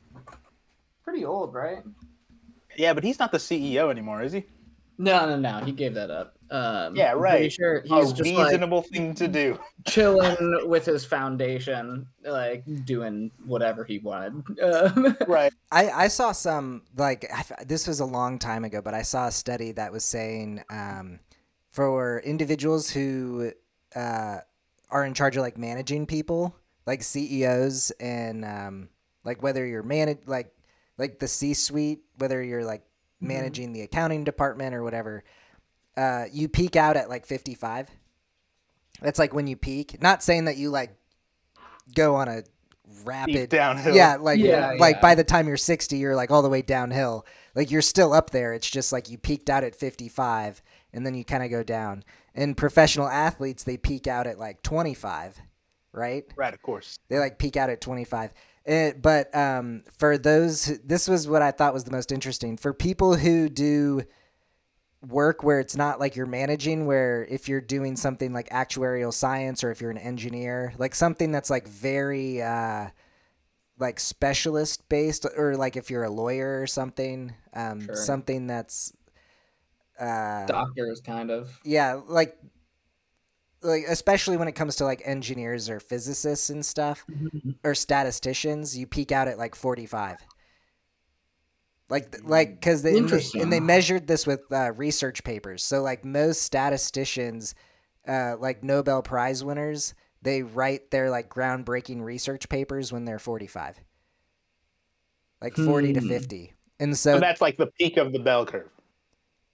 pretty 1.04 1.24
old 1.24 1.52
right 1.54 1.82
Yeah, 2.76 2.92
but 2.94 3.02
he's 3.04 3.18
not 3.18 3.32
the 3.32 3.38
CEO 3.38 3.90
anymore, 3.90 4.22
is 4.22 4.32
he? 4.32 4.44
no 4.98 5.26
no 5.26 5.36
no 5.38 5.64
he 5.64 5.72
gave 5.72 5.94
that 5.94 6.10
up 6.10 6.36
um 6.52 6.94
Yeah, 6.94 7.12
right. 7.16 7.50
sure 7.50 7.78
A 7.78 7.88
he's 7.88 8.12
just 8.12 8.32
like 8.34 8.46
reasonable 8.52 8.82
thing 8.82 9.14
to 9.14 9.26
do. 9.26 9.58
chilling 9.86 10.68
with 10.68 10.84
his 10.84 11.04
foundation 11.04 12.06
like 12.24 12.62
doing 12.84 13.32
whatever 13.46 13.84
he 13.84 13.98
wanted 13.98 14.32
um, 14.62 15.16
Right. 15.26 15.52
I, 15.72 15.90
I 15.90 16.08
saw 16.08 16.32
some 16.32 16.82
like 16.96 17.24
I 17.34 17.40
f- 17.40 17.66
this 17.66 17.88
was 17.88 18.00
a 18.00 18.04
long 18.04 18.38
time 18.38 18.64
ago, 18.64 18.80
but 18.82 18.94
I 18.94 19.02
saw 19.02 19.26
a 19.26 19.32
study 19.32 19.72
that 19.72 19.90
was 19.90 20.04
saying 20.04 20.62
um, 20.70 21.18
for 21.70 22.20
individuals 22.24 22.90
who 22.90 23.52
uh, 23.96 24.38
are 24.90 25.04
in 25.06 25.14
charge 25.14 25.36
of 25.36 25.42
like 25.42 25.56
managing 25.56 26.04
people, 26.06 26.54
like 26.86 27.02
CEOs, 27.02 27.90
and 27.92 28.44
um, 28.44 28.88
like 29.24 29.42
whether 29.42 29.64
you're 29.64 29.82
manage 29.82 30.18
like 30.26 30.52
like 30.98 31.18
the 31.18 31.28
C 31.28 31.54
suite, 31.54 32.00
whether 32.18 32.42
you're 32.42 32.64
like 32.64 32.84
managing 33.20 33.72
the 33.72 33.80
accounting 33.82 34.24
department 34.24 34.74
or 34.74 34.82
whatever, 34.82 35.24
uh, 35.96 36.24
you 36.32 36.48
peak 36.48 36.76
out 36.76 36.96
at 36.96 37.08
like 37.08 37.26
55. 37.26 37.88
That's 39.00 39.18
like 39.18 39.34
when 39.34 39.46
you 39.46 39.56
peak. 39.56 40.00
Not 40.02 40.22
saying 40.22 40.44
that 40.46 40.56
you 40.56 40.70
like 40.70 40.90
go 41.94 42.14
on 42.16 42.28
a 42.28 42.42
rapid 43.04 43.48
downhill. 43.50 43.94
Yeah, 43.96 44.16
like 44.16 44.38
Yeah, 44.38 44.74
like 44.78 44.96
yeah. 44.96 45.00
by 45.00 45.14
the 45.14 45.24
time 45.24 45.48
you're 45.48 45.56
60, 45.56 45.96
you're 45.96 46.14
like 46.16 46.30
all 46.30 46.42
the 46.42 46.48
way 46.48 46.62
downhill. 46.62 47.26
Like 47.54 47.70
you're 47.70 47.82
still 47.82 48.12
up 48.12 48.30
there. 48.30 48.52
It's 48.52 48.70
just 48.70 48.92
like 48.92 49.10
you 49.10 49.18
peaked 49.18 49.50
out 49.50 49.64
at 49.64 49.74
55 49.74 50.62
and 50.92 51.04
then 51.06 51.14
you 51.14 51.24
kind 51.24 51.42
of 51.42 51.50
go 51.50 51.62
down. 51.62 52.04
And 52.34 52.56
professional 52.56 53.08
athletes, 53.08 53.64
they 53.64 53.76
peak 53.76 54.06
out 54.06 54.26
at 54.26 54.38
like 54.38 54.62
25, 54.62 55.40
right? 55.92 56.24
Right, 56.36 56.54
of 56.54 56.62
course. 56.62 56.98
They 57.08 57.18
like 57.18 57.38
peak 57.38 57.56
out 57.56 57.70
at 57.70 57.80
25. 57.80 58.32
Eh, 58.64 58.92
but 59.00 59.34
um, 59.34 59.82
for 59.98 60.16
those, 60.16 60.64
who- 60.66 60.78
this 60.84 61.08
was 61.08 61.26
what 61.28 61.42
I 61.42 61.50
thought 61.50 61.74
was 61.74 61.84
the 61.84 61.90
most 61.90 62.12
interesting. 62.12 62.56
For 62.56 62.72
people 62.72 63.16
who 63.16 63.48
do 63.48 64.02
work 65.06 65.42
where 65.42 65.60
it's 65.60 65.76
not 65.76 65.98
like 66.00 66.16
you're 66.16 66.26
managing, 66.26 66.86
where 66.86 67.24
if 67.28 67.48
you're 67.48 67.60
doing 67.60 67.96
something 67.96 68.32
like 68.32 68.48
actuarial 68.50 69.12
science 69.12 69.64
or 69.64 69.70
if 69.70 69.80
you're 69.80 69.90
an 69.90 69.98
engineer, 69.98 70.72
like 70.78 70.94
something 70.94 71.32
that's 71.32 71.50
like 71.50 71.66
very 71.66 72.40
uh, 72.40 72.88
like 73.78 73.98
specialist 73.98 74.88
based, 74.88 75.26
or 75.36 75.56
like 75.56 75.76
if 75.76 75.90
you're 75.90 76.04
a 76.04 76.10
lawyer 76.10 76.60
or 76.62 76.66
something, 76.66 77.34
um, 77.54 77.80
Sure. 77.86 77.94
something 77.94 78.46
that's 78.46 78.92
uh, 79.98 80.46
doctors 80.46 81.00
kind 81.04 81.30
of 81.30 81.58
yeah, 81.64 82.00
like 82.06 82.36
like 83.62 83.84
especially 83.88 84.36
when 84.36 84.48
it 84.48 84.52
comes 84.52 84.76
to 84.76 84.84
like 84.84 85.02
engineers 85.04 85.68
or 85.68 85.78
physicists 85.80 86.50
and 86.50 86.64
stuff 86.64 87.04
or 87.62 87.74
statisticians, 87.74 88.76
you 88.76 88.86
peak 88.86 89.12
out 89.12 89.28
at 89.28 89.38
like 89.38 89.54
45. 89.54 90.18
Like 91.92 92.16
like 92.24 92.60
cuz 92.62 92.82
they 92.82 92.96
and 92.96 93.08
they, 93.08 93.40
and 93.40 93.52
they 93.52 93.60
measured 93.60 94.06
this 94.06 94.26
with 94.26 94.40
uh, 94.50 94.72
research 94.72 95.22
papers. 95.24 95.62
So 95.62 95.82
like 95.82 96.04
most 96.04 96.42
statisticians 96.42 97.54
uh, 98.08 98.36
like 98.38 98.64
Nobel 98.64 99.02
Prize 99.02 99.44
winners, 99.44 99.94
they 100.22 100.42
write 100.42 100.90
their 100.90 101.10
like 101.10 101.28
groundbreaking 101.28 102.02
research 102.02 102.48
papers 102.48 102.92
when 102.92 103.04
they're 103.04 103.18
45. 103.20 103.80
Like 105.40 105.54
40 105.56 105.92
to 105.94 106.00
Hmm. 106.00 106.08
50. 106.08 106.52
And 106.80 106.96
So 106.98 107.14
so 107.14 107.20
that's 107.20 107.40
like 107.40 107.56
the 107.58 107.66
peak 107.66 107.96
of 107.96 108.12
the 108.12 108.18
bell 108.18 108.46
curve. 108.46 108.70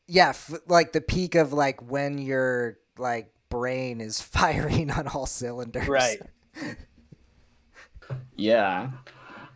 yeah, 0.07 0.31
f- 0.31 0.55
like 0.66 0.92
the 0.92 1.01
peak 1.03 1.35
of 1.35 1.53
like 1.53 1.83
when 1.90 2.18
your 2.18 2.79
like 2.98 3.33
brain 3.51 4.01
is 4.01 4.20
firing 4.37 4.90
on 4.90 5.09
all 5.09 5.27
cylinders. 5.27 5.88
Right. 5.88 6.20
Yeah. 8.37 8.90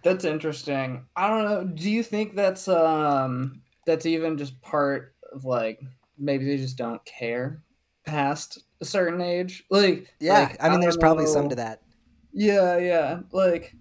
That's 0.02 0.24
interesting. 0.24 1.06
I 1.16 1.28
don't 1.28 1.44
know. 1.44 1.64
Do 1.64 1.90
you 1.90 2.02
think 2.02 2.34
that's 2.34 2.68
um 2.68 3.62
that's 3.86 4.06
even 4.06 4.38
just 4.38 4.60
part 4.60 5.14
of 5.32 5.44
like 5.44 5.80
maybe 6.18 6.44
they 6.44 6.56
just 6.56 6.76
don't 6.76 7.04
care 7.04 7.62
past 8.04 8.64
a 8.80 8.84
certain 8.84 9.20
age? 9.20 9.64
Like 9.70 10.12
Yeah, 10.20 10.40
like, 10.40 10.62
I 10.62 10.68
mean, 10.68 10.80
there's 10.80 10.96
don't 10.96 11.00
probably 11.00 11.26
some 11.26 11.48
to 11.48 11.54
that. 11.56 11.82
Yeah, 12.32 12.78
yeah. 12.78 13.20
Like 13.32 13.74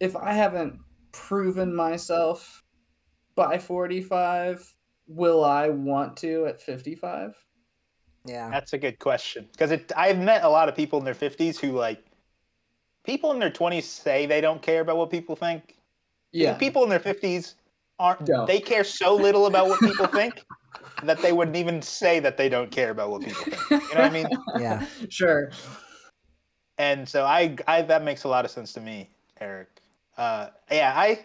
if 0.00 0.16
I 0.16 0.32
haven't 0.32 0.78
proven 1.12 1.74
myself 1.74 2.62
by 3.34 3.58
45, 3.58 4.74
will 5.06 5.44
I 5.44 5.68
want 5.68 6.16
to 6.18 6.46
at 6.46 6.60
55? 6.60 7.34
Yeah, 8.24 8.50
That's 8.50 8.72
a 8.72 8.78
good 8.78 8.98
question 8.98 9.48
because 9.52 9.70
it. 9.70 9.90
I've 9.96 10.18
met 10.18 10.44
a 10.44 10.48
lot 10.48 10.68
of 10.68 10.76
people 10.76 10.98
in 10.98 11.04
their 11.04 11.14
fifties 11.14 11.58
who 11.58 11.72
like. 11.72 12.04
People 13.04 13.32
in 13.32 13.38
their 13.38 13.50
twenties 13.50 13.88
say 13.88 14.26
they 14.26 14.40
don't 14.40 14.60
care 14.60 14.80
about 14.80 14.96
what 14.96 15.10
people 15.10 15.36
think. 15.36 15.76
Yeah. 16.32 16.54
People 16.54 16.82
in 16.84 16.90
their 16.90 16.98
fifties 17.00 17.54
aren't. 17.98 18.24
Don't. 18.26 18.46
They 18.46 18.60
care 18.60 18.84
so 18.84 19.14
little 19.14 19.46
about 19.46 19.68
what 19.68 19.80
people 19.80 20.06
think 20.06 20.42
that 21.02 21.20
they 21.22 21.32
wouldn't 21.32 21.56
even 21.56 21.80
say 21.82 22.20
that 22.20 22.36
they 22.36 22.48
don't 22.48 22.70
care 22.70 22.90
about 22.90 23.10
what 23.10 23.22
people 23.22 23.42
think. 23.42 23.70
You 23.70 23.78
know 23.78 23.86
what 23.86 23.98
I 24.00 24.10
mean? 24.10 24.28
yeah, 24.58 24.86
sure. 25.08 25.50
and 26.78 27.08
so 27.08 27.24
I, 27.24 27.56
I 27.66 27.82
that 27.82 28.04
makes 28.04 28.24
a 28.24 28.28
lot 28.28 28.44
of 28.44 28.50
sense 28.50 28.72
to 28.74 28.80
me, 28.80 29.08
Eric. 29.40 29.68
Uh, 30.16 30.48
yeah, 30.70 30.92
I. 30.96 31.24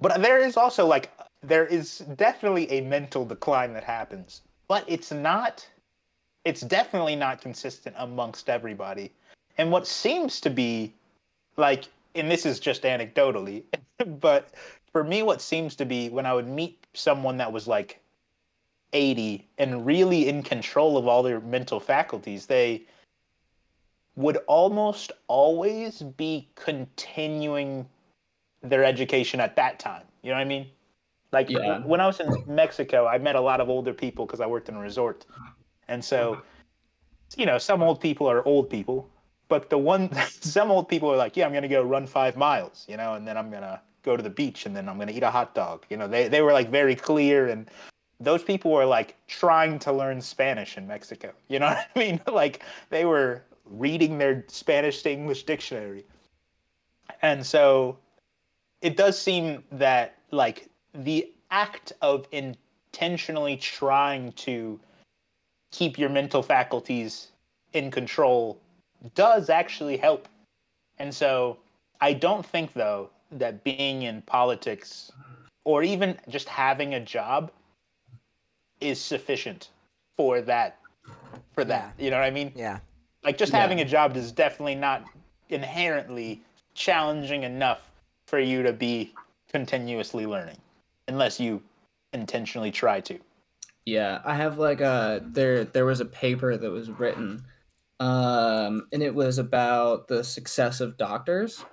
But 0.00 0.22
there 0.22 0.38
is 0.38 0.56
also 0.56 0.86
like 0.86 1.10
there 1.42 1.66
is 1.66 1.98
definitely 2.16 2.70
a 2.70 2.80
mental 2.80 3.24
decline 3.24 3.72
that 3.74 3.84
happens, 3.84 4.42
but 4.68 4.84
it's 4.88 5.12
not. 5.12 5.66
It's 6.44 6.62
definitely 6.62 7.14
not 7.14 7.40
consistent 7.40 7.94
amongst 7.98 8.48
everybody, 8.48 9.12
and 9.62 9.70
what 9.70 9.86
seems 9.86 10.40
to 10.40 10.50
be, 10.50 10.92
like, 11.56 11.84
and 12.16 12.28
this 12.28 12.44
is 12.44 12.58
just 12.58 12.82
anecdotally, 12.82 13.62
but 14.20 14.50
for 14.90 15.04
me, 15.04 15.22
what 15.22 15.40
seems 15.40 15.76
to 15.76 15.84
be 15.84 16.08
when 16.08 16.26
I 16.26 16.34
would 16.34 16.48
meet 16.48 16.84
someone 16.94 17.36
that 17.38 17.52
was 17.52 17.66
like. 17.66 17.98
80 18.94 19.48
and 19.56 19.86
really 19.86 20.28
in 20.28 20.42
control 20.42 20.98
of 20.98 21.08
all 21.08 21.22
their 21.22 21.40
mental 21.40 21.80
faculties 21.80 22.44
they 22.44 22.82
would 24.16 24.36
almost 24.46 25.12
always 25.28 26.02
be 26.02 26.48
continuing 26.54 27.88
their 28.62 28.84
education 28.84 29.40
at 29.40 29.56
that 29.56 29.78
time. 29.78 30.02
You 30.22 30.30
know 30.30 30.36
what 30.36 30.42
I 30.42 30.44
mean? 30.44 30.66
Like 31.32 31.48
Yeah. 31.48 31.78
when 31.78 32.00
I 32.00 32.06
was 32.06 32.20
in 32.20 32.30
Mexico, 32.46 33.06
I 33.06 33.18
met 33.18 33.36
a 33.36 33.40
lot 33.40 33.60
of 33.60 33.70
older 33.70 33.94
people 33.94 34.26
because 34.26 34.40
I 34.40 34.46
worked 34.46 34.68
in 34.68 34.76
a 34.76 34.80
resort, 34.80 35.24
and 35.88 36.04
so 36.04 36.42
you 37.36 37.46
know 37.46 37.56
some 37.56 37.82
old 37.82 38.00
people 38.00 38.28
are 38.30 38.46
old 38.46 38.68
people, 38.68 39.08
but 39.52 39.68
the 39.68 39.76
one 39.76 40.08
some 40.40 40.70
old 40.70 40.88
people 40.88 41.12
are 41.12 41.16
like, 41.18 41.36
yeah, 41.36 41.44
I'm 41.44 41.52
gonna 41.52 41.68
go 41.68 41.82
run 41.82 42.06
five 42.06 42.38
miles, 42.38 42.86
you 42.88 42.96
know, 42.96 43.14
and 43.14 43.28
then 43.28 43.36
I'm 43.36 43.50
gonna 43.50 43.82
go 44.02 44.16
to 44.16 44.22
the 44.22 44.30
beach, 44.30 44.64
and 44.64 44.74
then 44.74 44.88
I'm 44.88 44.98
gonna 44.98 45.12
eat 45.12 45.22
a 45.22 45.30
hot 45.30 45.54
dog. 45.54 45.84
You 45.90 45.98
know, 45.98 46.08
they 46.08 46.26
they 46.26 46.40
were 46.40 46.54
like 46.54 46.70
very 46.70 46.96
clear 46.96 47.48
and. 47.48 47.70
Those 48.20 48.44
people 48.44 48.70
were 48.70 48.84
like 48.84 49.16
trying 49.26 49.80
to 49.80 49.92
learn 49.92 50.20
Spanish 50.20 50.78
in 50.78 50.86
Mexico. 50.86 51.32
You 51.48 51.58
know 51.58 51.66
what 51.70 51.88
I 51.96 51.98
mean? 51.98 52.20
Like 52.32 52.62
they 52.88 53.04
were 53.04 53.42
reading 53.64 54.16
their 54.16 54.44
Spanish 54.46 55.02
to 55.02 55.10
English 55.10 55.42
dictionary. 55.42 56.04
And 57.20 57.44
so 57.44 57.98
it 58.80 58.96
does 58.96 59.20
seem 59.20 59.64
that 59.72 60.18
like 60.30 60.68
the 60.94 61.32
act 61.50 61.92
of 62.00 62.28
intentionally 62.30 63.56
trying 63.56 64.30
to 64.46 64.78
keep 65.72 65.98
your 65.98 66.10
mental 66.10 66.44
faculties 66.44 67.32
in 67.72 67.90
control 67.90 68.60
does 69.14 69.50
actually 69.50 69.96
help. 69.96 70.28
And 70.98 71.14
so 71.14 71.58
I 72.00 72.12
don't 72.12 72.44
think 72.44 72.72
though 72.72 73.10
that 73.32 73.64
being 73.64 74.02
in 74.02 74.22
politics 74.22 75.10
or 75.64 75.82
even 75.82 76.18
just 76.28 76.48
having 76.48 76.94
a 76.94 77.00
job 77.00 77.50
is 78.80 79.00
sufficient 79.00 79.70
for 80.16 80.40
that 80.42 80.78
for 81.54 81.64
that. 81.64 81.94
You 81.98 82.10
know 82.10 82.18
what 82.18 82.26
I 82.26 82.30
mean? 82.30 82.52
Yeah. 82.54 82.78
Like 83.24 83.38
just 83.38 83.52
Yeah. 83.52 83.60
having 83.60 83.80
a 83.80 83.84
job 83.84 84.16
is 84.16 84.32
definitely 84.32 84.74
not 84.74 85.04
inherently 85.48 86.40
challenging 86.74 87.42
enough 87.44 87.90
for 88.26 88.38
you 88.38 88.62
to 88.62 88.72
be 88.72 89.14
continuously 89.50 90.26
learning, 90.26 90.56
unless 91.08 91.38
you 91.38 91.62
intentionally 92.12 92.70
try 92.70 93.00
to. 93.00 93.18
Yeah, 93.84 94.22
I 94.24 94.34
have 94.34 94.58
like 94.58 94.80
a 94.80 95.20
there 95.24 95.64
there 95.64 95.84
was 95.84 96.00
a 96.00 96.04
paper 96.04 96.56
that 96.56 96.70
was 96.70 96.90
written 96.90 97.44
um 98.02 98.88
and 98.92 99.02
it 99.02 99.14
was 99.14 99.38
about 99.38 100.08
the 100.08 100.24
success 100.24 100.80
of 100.80 100.96
doctors 100.96 101.64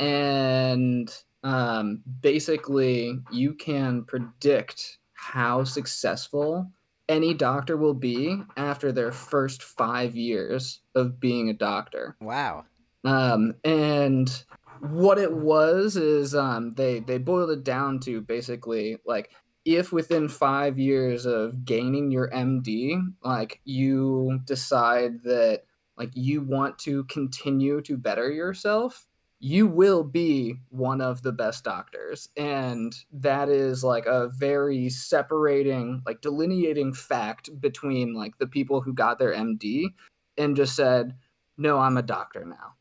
and 0.00 1.14
um 1.44 2.02
basically 2.20 3.18
you 3.30 3.54
can 3.54 4.04
predict 4.04 4.98
how 5.14 5.62
successful 5.62 6.68
any 7.08 7.34
doctor 7.34 7.76
will 7.76 7.94
be 7.94 8.40
after 8.56 8.90
their 8.92 9.12
first 9.12 9.62
5 9.62 10.16
years 10.16 10.80
of 10.94 11.18
being 11.18 11.50
a 11.50 11.52
doctor. 11.52 12.16
Wow. 12.20 12.64
Um, 13.04 13.54
and 13.64 14.44
what 14.80 15.18
it 15.18 15.32
was 15.32 15.96
is 15.96 16.34
um, 16.34 16.72
they 16.72 17.00
they 17.00 17.18
boiled 17.18 17.50
it 17.50 17.64
down 17.64 18.00
to 18.00 18.20
basically 18.20 18.96
like 19.04 19.30
if 19.64 19.92
within 19.92 20.28
five 20.28 20.78
years 20.78 21.26
of 21.26 21.64
gaining 21.64 22.10
your 22.10 22.30
MD, 22.30 23.00
like 23.22 23.60
you 23.64 24.40
decide 24.44 25.22
that 25.24 25.62
like 25.96 26.10
you 26.14 26.40
want 26.40 26.78
to 26.78 27.04
continue 27.04 27.82
to 27.82 27.96
better 27.96 28.30
yourself, 28.30 29.06
you 29.38 29.66
will 29.66 30.02
be 30.02 30.56
one 30.68 31.00
of 31.00 31.22
the 31.22 31.32
best 31.32 31.64
doctors. 31.64 32.28
And 32.36 32.94
that 33.12 33.48
is 33.48 33.84
like 33.84 34.06
a 34.06 34.28
very 34.28 34.88
separating, 34.88 36.02
like 36.06 36.20
delineating 36.20 36.92
fact 36.92 37.48
between 37.60 38.14
like 38.14 38.38
the 38.38 38.46
people 38.46 38.80
who 38.80 38.92
got 38.92 39.18
their 39.18 39.34
MD 39.34 39.86
and 40.36 40.56
just 40.56 40.76
said, 40.76 41.14
no, 41.56 41.78
I'm 41.78 41.96
a 41.96 42.02
doctor 42.02 42.44
now. 42.44 42.74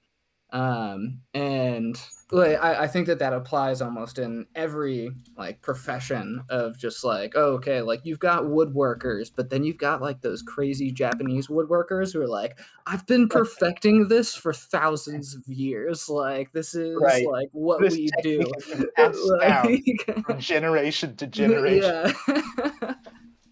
Um, 0.51 1.21
and 1.35 1.99
like, 2.31 2.57
I, 2.59 2.83
I 2.83 2.87
think 2.87 3.05
that 3.07 3.19
that 3.19 3.33
applies 3.33 3.81
almost 3.81 4.17
in 4.19 4.47
every 4.55 5.11
like 5.37 5.61
profession 5.61 6.41
of 6.49 6.77
just 6.77 7.03
like, 7.03 7.33
oh, 7.35 7.53
okay, 7.53 7.81
like 7.81 8.01
you've 8.03 8.19
got 8.19 8.43
woodworkers, 8.43 9.31
but 9.35 9.49
then 9.51 9.63
you've 9.63 9.77
got 9.77 10.01
like 10.01 10.21
those 10.21 10.41
crazy 10.41 10.91
Japanese 10.91 11.47
woodworkers 11.47 12.13
who 12.13 12.21
are 12.21 12.27
like, 12.27 12.57
I've 12.87 13.05
been 13.05 13.27
perfecting 13.29 14.07
this 14.07 14.33
for 14.35 14.51
thousands 14.53 15.35
of 15.35 15.47
years. 15.47 16.09
Like 16.09 16.51
this 16.51 16.73
is 16.73 16.97
Right. 16.99 17.27
like 17.27 17.49
what 17.51 17.81
This 17.81 17.93
we 17.95 18.09
do. 18.23 18.39
technique 18.39 18.55
has 18.65 18.75
been 18.79 18.89
passed 18.95 19.31
down 19.41 19.65
Like- 19.65 20.25
from 20.25 20.39
generation 20.39 21.15
to 21.17 21.27
generation. 21.27 22.13
Yeah. 22.27 22.93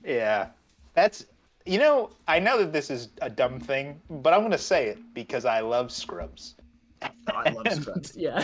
Yeah. 0.04 0.50
That's 0.94 1.26
you 1.66 1.80
know, 1.80 2.12
I 2.30 2.40
know 2.40 2.58
that 2.60 2.72
this 2.72 2.90
is 2.90 3.10
a 3.22 3.30
dumb 3.30 3.60
thing, 3.60 4.00
but 4.10 4.34
I'm 4.34 4.42
gonna 4.42 4.58
say 4.58 4.88
it 4.88 5.00
because 5.14 5.44
I 5.46 5.60
love 5.60 5.92
Scrubs. 5.92 6.56
I 7.28 7.50
love 7.52 7.72
Scrubs. 7.82 8.16
Yeah. 8.16 8.44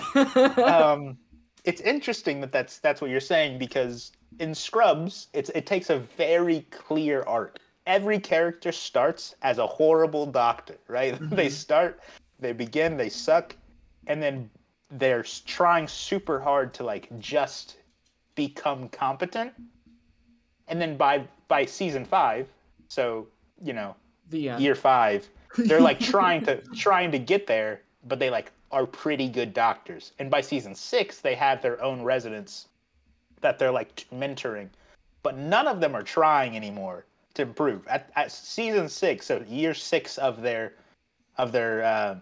um, 0.65 1.17
it's 1.63 1.81
interesting 1.81 2.41
that 2.41 2.51
that's 2.51 2.79
that's 2.79 3.01
what 3.01 3.09
you're 3.09 3.19
saying 3.19 3.57
because 3.59 4.11
in 4.39 4.53
Scrubs, 4.55 5.27
it's 5.33 5.49
it 5.51 5.65
takes 5.65 5.89
a 5.89 5.99
very 5.99 6.61
clear 6.71 7.23
arc. 7.27 7.59
Every 7.85 8.19
character 8.19 8.71
starts 8.71 9.35
as 9.41 9.57
a 9.57 9.67
horrible 9.67 10.25
doctor, 10.25 10.77
right? 10.87 11.17
they 11.31 11.47
Mhm. 11.47 11.51
start, 11.51 11.99
they 12.39 12.53
begin, 12.53 12.97
they 12.97 13.09
suck, 13.09 13.55
and 14.07 14.21
then 14.21 14.49
they're 14.91 15.23
trying 15.45 15.87
super 15.87 16.39
hard 16.39 16.73
to 16.75 16.83
like 16.83 17.07
just 17.19 17.77
become 18.35 18.89
competent. 18.89 19.53
And 20.67 20.81
then 20.81 20.97
by 20.97 21.27
by 21.47 21.65
season 21.65 22.05
five, 22.05 22.47
so 22.87 23.27
you 23.61 23.73
know 23.73 23.95
the 24.29 24.49
end. 24.49 24.61
year 24.63 24.75
five, 24.75 25.29
they're 25.57 25.81
like 25.81 25.99
trying 25.99 26.43
to 26.45 26.61
trying 26.73 27.11
to 27.11 27.19
get 27.19 27.45
there, 27.47 27.81
but 28.07 28.19
they 28.19 28.29
like 28.29 28.51
are 28.71 28.85
pretty 28.85 29.27
good 29.29 29.53
doctors. 29.53 30.11
And 30.19 30.29
by 30.29 30.41
season 30.41 30.75
six, 30.75 31.19
they 31.21 31.35
have 31.35 31.61
their 31.61 31.81
own 31.81 32.01
residents 32.01 32.67
that 33.41 33.59
they're 33.59 33.71
like 33.71 34.05
mentoring, 34.13 34.69
but 35.21 35.37
none 35.37 35.67
of 35.67 35.79
them 35.79 35.95
are 35.95 36.03
trying 36.03 36.55
anymore 36.55 37.05
to 37.35 37.41
improve. 37.41 37.87
At, 37.87 38.09
at 38.15 38.31
season 38.31 38.87
six, 38.89 39.25
so 39.27 39.43
year 39.47 39.73
six 39.73 40.17
of 40.17 40.41
their 40.41 40.73
of 41.37 41.51
their 41.51 41.83
uh, 41.83 42.15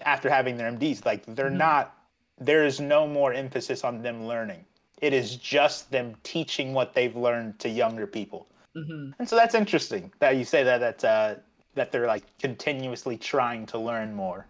after 0.00 0.28
having 0.28 0.56
their 0.56 0.70
MDs, 0.70 1.04
like 1.06 1.24
they're 1.26 1.50
Mhm. 1.50 1.56
not. 1.58 1.92
There 2.38 2.64
is 2.64 2.80
no 2.80 3.06
more 3.06 3.32
emphasis 3.32 3.82
on 3.82 4.02
them 4.02 4.26
learning. 4.26 4.64
It 5.00 5.12
is 5.14 5.36
just 5.36 5.90
them 5.90 6.14
teaching 6.22 6.74
what 6.74 6.92
they've 6.92 7.16
learned 7.16 7.58
to 7.60 7.68
younger 7.68 8.06
people. 8.06 8.46
Mhm. 8.74 9.14
And 9.18 9.28
so 9.28 9.36
that's 9.36 9.54
interesting 9.54 10.12
that 10.18 10.36
you 10.36 10.44
say 10.44 10.62
that 10.64 10.78
that 10.78 11.04
uh, 11.04 11.34
that 11.74 11.92
they're 11.92 12.06
like 12.06 12.24
continuously 12.38 13.16
trying 13.16 13.64
to 13.66 13.78
learn 13.78 14.14
more, 14.14 14.46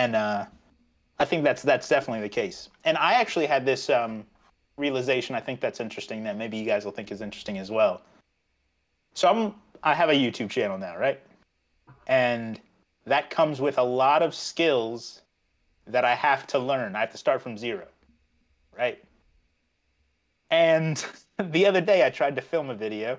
and 0.00 0.16
uh, 0.16 0.46
I 1.18 1.26
think 1.26 1.44
that's 1.44 1.62
that's 1.62 1.88
definitely 1.88 2.22
the 2.22 2.34
case. 2.42 2.70
And 2.84 2.96
I 2.96 3.12
actually 3.14 3.46
had 3.46 3.66
this 3.66 3.90
um, 3.90 4.24
realization. 4.78 5.34
I 5.34 5.40
think 5.40 5.60
that's 5.60 5.78
interesting. 5.78 6.24
That 6.24 6.38
maybe 6.38 6.56
you 6.56 6.64
guys 6.64 6.86
will 6.86 6.92
think 6.92 7.12
is 7.12 7.20
interesting 7.20 7.58
as 7.58 7.70
well. 7.70 8.00
So 9.12 9.28
I'm 9.28 9.54
I 9.82 9.94
have 9.94 10.08
a 10.08 10.14
YouTube 10.14 10.48
channel 10.48 10.78
now, 10.78 10.96
right? 10.96 11.20
And 12.06 12.58
that 13.04 13.28
comes 13.28 13.60
with 13.60 13.76
a 13.76 13.82
lot 13.82 14.22
of 14.22 14.34
skills 14.34 15.20
that 15.86 16.04
I 16.04 16.14
have 16.14 16.46
to 16.48 16.58
learn. 16.58 16.96
I 16.96 17.00
have 17.00 17.10
to 17.10 17.18
start 17.18 17.42
from 17.42 17.58
zero, 17.58 17.86
right? 18.76 19.02
And 20.50 21.04
the 21.38 21.66
other 21.66 21.82
day 21.82 22.06
I 22.06 22.10
tried 22.10 22.36
to 22.36 22.42
film 22.42 22.70
a 22.70 22.74
video 22.74 23.18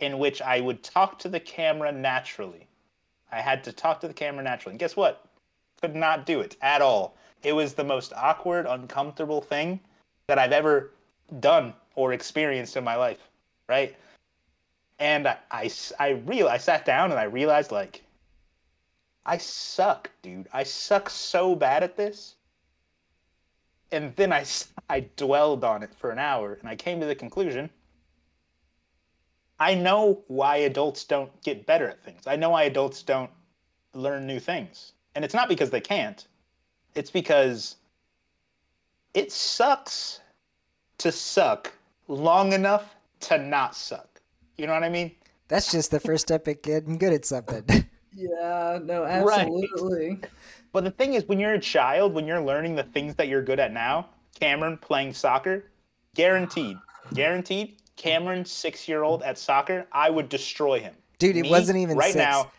in 0.00 0.18
which 0.18 0.42
I 0.42 0.60
would 0.60 0.82
talk 0.82 1.18
to 1.20 1.30
the 1.30 1.40
camera 1.40 1.92
naturally. 1.92 2.66
I 3.32 3.40
had 3.40 3.64
to 3.64 3.72
talk 3.72 4.00
to 4.00 4.08
the 4.08 4.14
camera 4.14 4.42
naturally. 4.42 4.72
And 4.72 4.80
guess 4.80 4.96
what? 4.96 5.29
Could 5.82 5.96
not 5.96 6.26
do 6.26 6.40
it 6.40 6.56
at 6.60 6.82
all. 6.82 7.16
It 7.42 7.52
was 7.52 7.74
the 7.74 7.84
most 7.84 8.12
awkward, 8.14 8.66
uncomfortable 8.66 9.40
thing 9.40 9.80
that 10.26 10.38
I've 10.38 10.52
ever 10.52 10.92
done 11.40 11.74
or 11.94 12.12
experienced 12.12 12.76
in 12.76 12.84
my 12.84 12.96
life, 12.96 13.30
right? 13.68 13.96
And 14.98 15.26
I, 15.26 15.38
I, 15.50 15.70
I, 15.98 16.08
real 16.10 16.48
I 16.48 16.58
sat 16.58 16.84
down 16.84 17.10
and 17.10 17.18
I 17.18 17.24
realized 17.24 17.72
like 17.72 18.02
I 19.24 19.38
suck, 19.38 20.10
dude. 20.22 20.48
I 20.52 20.62
suck 20.62 21.08
so 21.08 21.54
bad 21.54 21.82
at 21.82 21.96
this. 21.96 22.36
And 23.92 24.14
then 24.16 24.32
I, 24.32 24.44
I 24.88 25.00
dwelled 25.16 25.64
on 25.64 25.82
it 25.82 25.94
for 25.94 26.10
an 26.10 26.18
hour 26.18 26.54
and 26.60 26.68
I 26.68 26.76
came 26.76 27.00
to 27.00 27.06
the 27.06 27.14
conclusion 27.14 27.70
I 29.60 29.74
know 29.74 30.24
why 30.28 30.56
adults 30.56 31.04
don't 31.04 31.30
get 31.42 31.66
better 31.66 31.86
at 31.86 32.02
things. 32.02 32.26
I 32.26 32.36
know 32.36 32.50
why 32.50 32.62
adults 32.62 33.02
don't 33.02 33.30
learn 33.92 34.26
new 34.26 34.40
things. 34.40 34.92
And 35.14 35.24
it's 35.24 35.34
not 35.34 35.48
because 35.48 35.70
they 35.70 35.80
can't, 35.80 36.26
it's 36.94 37.10
because 37.10 37.76
it 39.14 39.32
sucks 39.32 40.20
to 40.98 41.10
suck 41.10 41.72
long 42.08 42.52
enough 42.52 42.94
to 43.20 43.38
not 43.38 43.74
suck. 43.74 44.20
You 44.56 44.66
know 44.66 44.72
what 44.72 44.84
I 44.84 44.88
mean? 44.88 45.12
That's 45.48 45.72
just 45.72 45.90
the 45.90 45.98
first 46.00 46.22
step 46.22 46.46
at 46.46 46.62
getting 46.62 46.98
good 46.98 47.12
at 47.12 47.24
something. 47.24 47.86
Yeah, 48.12 48.80
no, 48.82 49.04
absolutely. 49.04 49.60
Right. 49.62 49.70
absolutely. 49.72 50.20
But 50.72 50.82
the 50.82 50.90
thing 50.90 51.14
is, 51.14 51.24
when 51.28 51.38
you're 51.38 51.54
a 51.54 51.60
child, 51.60 52.12
when 52.12 52.26
you're 52.26 52.40
learning 52.40 52.74
the 52.74 52.82
things 52.82 53.14
that 53.14 53.28
you're 53.28 53.40
good 53.42 53.60
at 53.60 53.72
now, 53.72 54.08
Cameron 54.38 54.78
playing 54.78 55.14
soccer, 55.14 55.66
guaranteed, 56.16 56.76
guaranteed, 57.14 57.76
Cameron, 57.96 58.44
six 58.44 58.88
year 58.88 59.04
old 59.04 59.22
at 59.22 59.38
soccer, 59.38 59.86
I 59.92 60.10
would 60.10 60.28
destroy 60.28 60.80
him. 60.80 60.94
Dude, 61.20 61.36
it 61.36 61.42
Me, 61.42 61.50
wasn't 61.50 61.78
even 61.78 61.96
right 61.96 62.12
six. 62.12 62.16
now. 62.16 62.50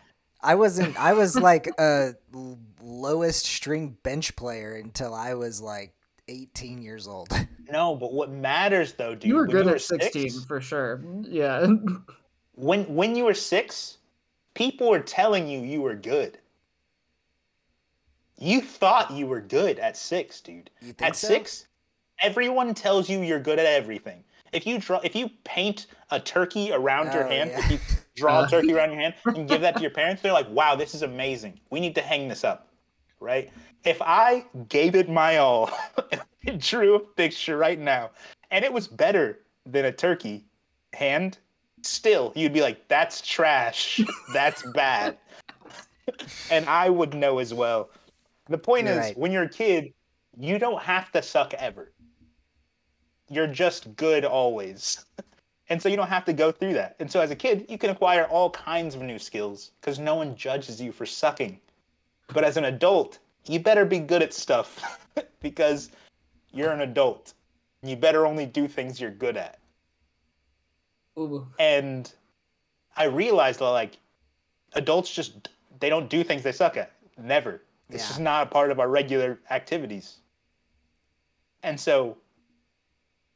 I 0.42 0.54
wasn't. 0.56 0.98
I 0.98 1.12
was 1.12 1.36
like 1.36 1.68
a 1.78 2.14
lowest 2.82 3.46
string 3.46 3.96
bench 4.02 4.34
player 4.36 4.74
until 4.74 5.14
I 5.14 5.34
was 5.34 5.60
like 5.60 5.94
18 6.28 6.82
years 6.82 7.06
old. 7.06 7.28
No, 7.70 7.94
but 7.96 8.12
what 8.12 8.30
matters 8.30 8.92
though, 8.92 9.14
dude? 9.14 9.24
you 9.24 9.34
were 9.34 9.46
good 9.46 9.64
you 9.64 9.72
at 9.72 9.80
16 9.80 10.28
six, 10.30 10.44
for 10.44 10.60
sure. 10.60 11.00
Yeah. 11.22 11.66
when 12.54 12.84
when 12.94 13.16
you 13.16 13.24
were 13.24 13.32
six, 13.32 13.96
people 14.52 14.90
were 14.90 15.00
telling 15.00 15.48
you 15.48 15.60
you 15.60 15.80
were 15.80 15.94
good. 15.94 16.36
You 18.38 18.60
thought 18.60 19.10
you 19.10 19.26
were 19.26 19.40
good 19.40 19.78
at 19.78 19.96
six, 19.96 20.42
dude. 20.42 20.68
You 20.82 20.88
think 20.92 21.02
At 21.10 21.16
so? 21.16 21.28
six, 21.28 21.66
everyone 22.20 22.74
tells 22.74 23.08
you 23.08 23.20
you're 23.22 23.40
good 23.40 23.58
at 23.58 23.66
everything. 23.66 24.22
If 24.52 24.66
you 24.66 24.78
draw, 24.78 24.98
if 25.02 25.14
you 25.16 25.30
paint 25.44 25.86
a 26.10 26.20
turkey 26.20 26.72
around 26.72 27.12
your 27.14 27.24
Oh, 27.24 27.28
hand, 27.30 27.50
yeah. 27.52 27.58
if 27.64 27.70
you 27.70 27.78
draw 28.14 28.40
Uh. 28.40 28.44
a 28.44 28.48
turkey 28.48 28.72
around 28.72 28.92
your 28.92 29.00
hand 29.00 29.14
and 29.26 29.48
give 29.48 29.60
that 29.60 29.76
to 29.76 29.82
your 29.82 29.90
parents, 29.90 30.22
they're 30.22 30.32
like, 30.32 30.48
"Wow, 30.50 30.74
this 30.76 30.94
is 30.94 31.02
amazing. 31.02 31.60
We 31.70 31.80
need 31.80 31.94
to 31.96 32.02
hang 32.02 32.28
this 32.28 32.44
up." 32.44 32.68
Right? 33.20 33.50
If 33.84 34.00
I 34.02 34.44
gave 34.68 34.94
it 34.96 35.08
my 35.08 35.36
all 35.38 35.70
and 36.46 36.60
drew 36.60 36.94
a 36.96 37.00
picture 37.00 37.56
right 37.56 37.78
now, 37.78 38.10
and 38.50 38.64
it 38.64 38.72
was 38.72 38.88
better 38.88 39.40
than 39.64 39.84
a 39.84 39.92
turkey 39.92 40.44
hand, 40.92 41.38
still 41.82 42.32
you'd 42.34 42.52
be 42.52 42.62
like, 42.62 42.88
"That's 42.88 43.20
trash. 43.20 44.00
That's 44.32 44.62
bad," 44.72 45.18
and 46.50 46.68
I 46.68 46.90
would 46.90 47.14
know 47.14 47.38
as 47.38 47.54
well. 47.54 47.90
The 48.48 48.58
point 48.58 48.86
You're 48.86 48.94
is, 48.94 49.00
right. 49.00 49.18
when 49.18 49.30
you're 49.32 49.44
a 49.44 49.48
kid, 49.48 49.92
you 50.36 50.58
don't 50.58 50.82
have 50.82 51.12
to 51.12 51.22
suck 51.22 51.54
ever. 51.54 51.92
You're 53.28 53.46
just 53.46 53.94
good 53.96 54.24
always. 54.24 55.04
And 55.72 55.80
so 55.80 55.88
you 55.88 55.96
don't 55.96 56.08
have 56.08 56.26
to 56.26 56.34
go 56.34 56.52
through 56.52 56.74
that. 56.74 56.96
And 56.98 57.10
so 57.10 57.22
as 57.22 57.30
a 57.30 57.34
kid, 57.34 57.64
you 57.66 57.78
can 57.78 57.88
acquire 57.88 58.26
all 58.26 58.50
kinds 58.50 58.94
of 58.94 59.00
new 59.00 59.18
skills 59.18 59.70
because 59.80 59.98
no 59.98 60.16
one 60.16 60.36
judges 60.36 60.78
you 60.78 60.92
for 60.92 61.06
sucking. 61.06 61.58
But 62.26 62.44
as 62.44 62.58
an 62.58 62.66
adult, 62.66 63.20
you 63.46 63.58
better 63.58 63.86
be 63.86 63.98
good 63.98 64.20
at 64.22 64.34
stuff 64.34 65.08
because 65.40 65.88
you're 66.52 66.72
an 66.72 66.82
adult. 66.82 67.32
You 67.82 67.96
better 67.96 68.26
only 68.26 68.44
do 68.44 68.68
things 68.68 69.00
you're 69.00 69.12
good 69.12 69.38
at. 69.38 69.60
Ooh. 71.18 71.48
And 71.58 72.12
I 72.94 73.04
realized 73.04 73.60
that 73.60 73.68
like 73.70 73.96
adults 74.74 75.10
just 75.10 75.48
they 75.80 75.88
don't 75.88 76.10
do 76.10 76.22
things 76.22 76.42
they 76.42 76.52
suck 76.52 76.76
at. 76.76 76.92
Never. 77.16 77.62
It's 77.88 78.02
Yeah. 78.02 78.08
just 78.08 78.20
not 78.20 78.46
a 78.46 78.50
part 78.50 78.70
of 78.70 78.78
our 78.78 78.88
regular 78.88 79.40
activities. 79.48 80.18
And 81.62 81.80
so 81.80 82.18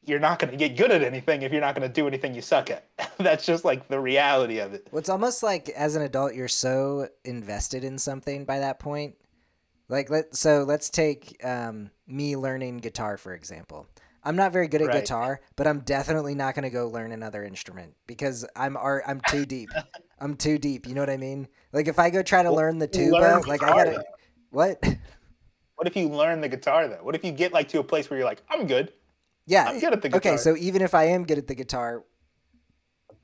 you're 0.07 0.18
not 0.20 0.38
going 0.38 0.50
to 0.50 0.57
get 0.57 0.76
good 0.76 0.90
at 0.90 1.02
anything 1.02 1.42
if 1.42 1.52
you're 1.52 1.61
not 1.61 1.74
going 1.74 1.86
to 1.88 1.92
do 1.92 2.07
anything 2.07 2.34
you 2.34 2.42
suck 2.42 2.70
at. 2.70 2.88
That's 3.18 3.44
just 3.46 3.64
like 3.64 3.88
the 3.88 4.00
reality 4.00 4.59
of 4.59 4.72
it. 4.74 4.88
Well, 4.90 5.00
it's 5.00 5.09
almost 5.09 5.42
like 5.42 5.68
as 5.70 5.96
an 5.96 6.02
adult, 6.02 6.34
you're 6.34 6.48
so 6.48 7.09
invested 7.24 7.84
in 7.84 7.98
something 7.98 8.44
by 8.44 8.59
that 8.61 8.78
point. 8.78 9.16
Like, 9.88 10.11
let 10.11 10.34
so 10.36 10.64
let's 10.64 10.90
take 10.90 11.36
um, 11.44 11.90
me 12.07 12.36
learning 12.36 12.78
guitar 12.78 13.16
for 13.16 13.34
example. 13.34 13.86
I'm 14.24 14.34
not 14.36 14.52
very 14.52 14.66
good 14.66 14.82
at 14.82 14.88
Right. 14.88 15.02
guitar, 15.02 15.40
but 15.54 15.68
I'm 15.68 15.80
definitely 15.80 16.34
not 16.34 16.54
going 16.57 16.64
to 16.64 16.70
go 16.70 16.88
learn 16.88 17.12
another 17.12 17.44
instrument 17.44 17.94
because 18.09 18.44
I'm 18.57 18.76
art. 18.76 19.04
I'm 19.07 19.20
too 19.20 19.46
deep. 19.46 19.70
I'm 20.18 20.34
too 20.34 20.59
deep. 20.59 20.86
You 20.86 20.94
know 20.94 21.02
what 21.02 21.11
I 21.11 21.16
mean? 21.16 21.46
Like 21.72 21.86
if 21.88 21.98
I 21.98 22.11
go 22.11 22.22
try 22.22 22.42
to 22.42 22.50
Well, 22.50 22.59
learn 22.59 22.78
the 22.78 22.88
tuba, 22.88 23.14
learn 23.20 23.42
like 23.46 23.62
I 23.62 23.72
gotta 23.72 23.98
though. 23.98 24.02
what? 24.50 24.82
What 25.76 25.86
if 25.86 25.96
you 25.96 26.09
learn 26.09 26.40
the 26.40 26.48
guitar 26.48 26.88
though? 26.88 27.02
What 27.02 27.14
if 27.14 27.24
you 27.24 27.32
get 27.32 27.52
like 27.52 27.68
to 27.68 27.78
a 27.80 27.84
place 27.84 28.09
where 28.11 28.18
you're 28.18 28.26
like, 28.28 28.42
I'm 28.48 28.66
good. 28.66 28.92
Yeah. 29.47 29.66
I'm 29.68 29.78
good 29.80 29.92
at 29.92 30.03
the 30.03 30.16
Okay, 30.16 30.36
so 30.36 30.57
even 30.57 30.82
if 30.82 30.94
I 30.94 31.05
am 31.05 31.24
good 31.24 31.38
at 31.38 31.47
the 31.47 31.55
guitar, 31.55 32.05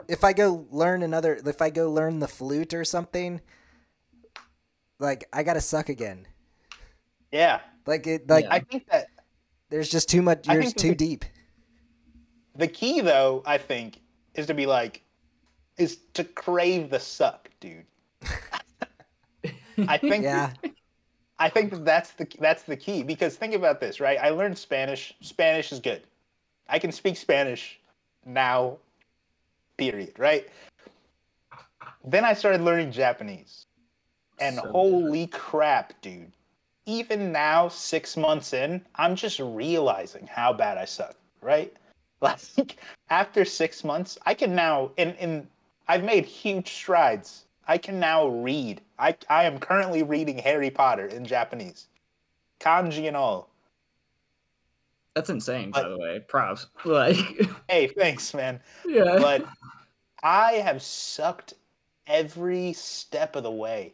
if 0.09 0.25
I 0.25 0.33
go 0.33 0.67
learn 0.71 1.03
another, 1.03 1.41
if 1.45 1.61
I 1.61 1.71
go 1.71 1.91
learn 1.91 2.21
the 2.21 2.29
flute 2.29 2.75
or 2.75 2.85
something, 2.85 3.41
like 4.99 5.29
I 5.33 5.43
gotta 5.43 5.61
suck 5.61 5.89
again. 5.89 6.27
Yeah. 7.31 7.61
Like 7.87 8.07
it, 8.07 8.29
like 8.29 8.45
Yeah. 8.45 8.55
I 8.55 8.61
think 8.61 8.89
that 8.91 9.09
there's 9.71 9.91
just 9.91 10.09
too 10.09 10.23
much. 10.23 10.47
You're 10.49 10.63
too 10.63 10.91
the- 10.91 10.95
deep. 10.95 11.25
the 12.55 12.69
key 12.69 13.01
though, 13.01 13.43
I 13.47 13.59
think, 13.59 14.01
is 14.35 14.47
to 14.47 14.55
be 14.55 14.67
like 14.67 15.03
is 15.79 15.99
to 16.15 16.25
crave 16.25 16.91
the 16.91 17.01
suck, 17.01 17.49
dude. 17.61 17.87
I 19.89 19.97
think 19.99 20.23
Yeah, 20.25 20.53
I 21.39 21.49
think 21.49 21.71
that 21.71 21.85
that's 21.85 22.13
the 22.13 22.29
that's 22.39 22.63
the 22.65 22.77
key 22.77 23.03
because 23.03 23.37
think 23.37 23.55
about 23.55 23.81
this, 23.81 23.99
right? 23.99 24.19
I 24.21 24.31
learned 24.31 24.57
Spanish. 24.59 25.15
Spanish 25.21 25.73
is 25.73 25.81
good. 25.81 26.03
I 26.69 26.79
can 26.79 26.93
speak 26.93 27.17
Spanish 27.17 27.81
now. 28.25 28.79
Period. 29.77 30.13
Right. 30.19 30.49
Then 32.05 32.25
I 32.25 32.35
started 32.35 32.61
learning 32.61 32.93
Japanese, 32.93 33.67
and 34.41 34.57
So 34.57 34.69
holy 34.71 35.29
crap, 35.29 35.95
dude! 36.03 36.33
Even 36.87 37.31
now, 37.31 37.69
six 37.69 38.17
months 38.17 38.53
in, 38.53 38.85
I'm 38.97 39.15
just 39.15 39.39
realizing 39.39 40.27
how 40.27 40.53
bad 40.53 40.79
I 40.79 40.85
suck. 40.85 41.17
Right. 41.41 41.75
Like 42.23 42.77
after 43.11 43.45
six 43.45 43.83
months, 43.83 44.17
I 44.27 44.35
can 44.35 44.55
now 44.55 44.93
in 44.97 45.15
in 45.17 45.49
I've 45.89 46.05
made 46.05 46.25
huge 46.25 46.69
strides. 46.73 47.47
I 47.67 47.79
can 47.79 47.99
now 47.99 48.29
read. 48.29 48.81
I 48.97 49.17
I 49.29 49.43
am 49.43 49.59
currently 49.59 50.05
reading 50.05 50.39
Harry 50.39 50.71
Potter 50.71 51.07
in 51.07 51.25
Japanese, 51.25 51.89
kanji 52.61 53.09
and 53.09 53.17
all. 53.17 53.52
That's 55.15 55.31
insane, 55.31 55.71
But- 55.73 55.83
by 55.85 55.89
the 55.89 55.99
way. 55.99 56.21
Props. 56.21 56.67
Like, 56.85 57.17
Hey, 57.69 57.87
thanks, 57.89 58.33
man. 58.35 58.61
yeah. 58.87 59.17
But 59.19 59.47
I 60.23 60.53
have 60.55 60.83
sucked 60.83 61.55
every 62.07 62.73
step 62.73 63.37
of 63.37 63.43
the 63.43 63.51
way. 63.51 63.93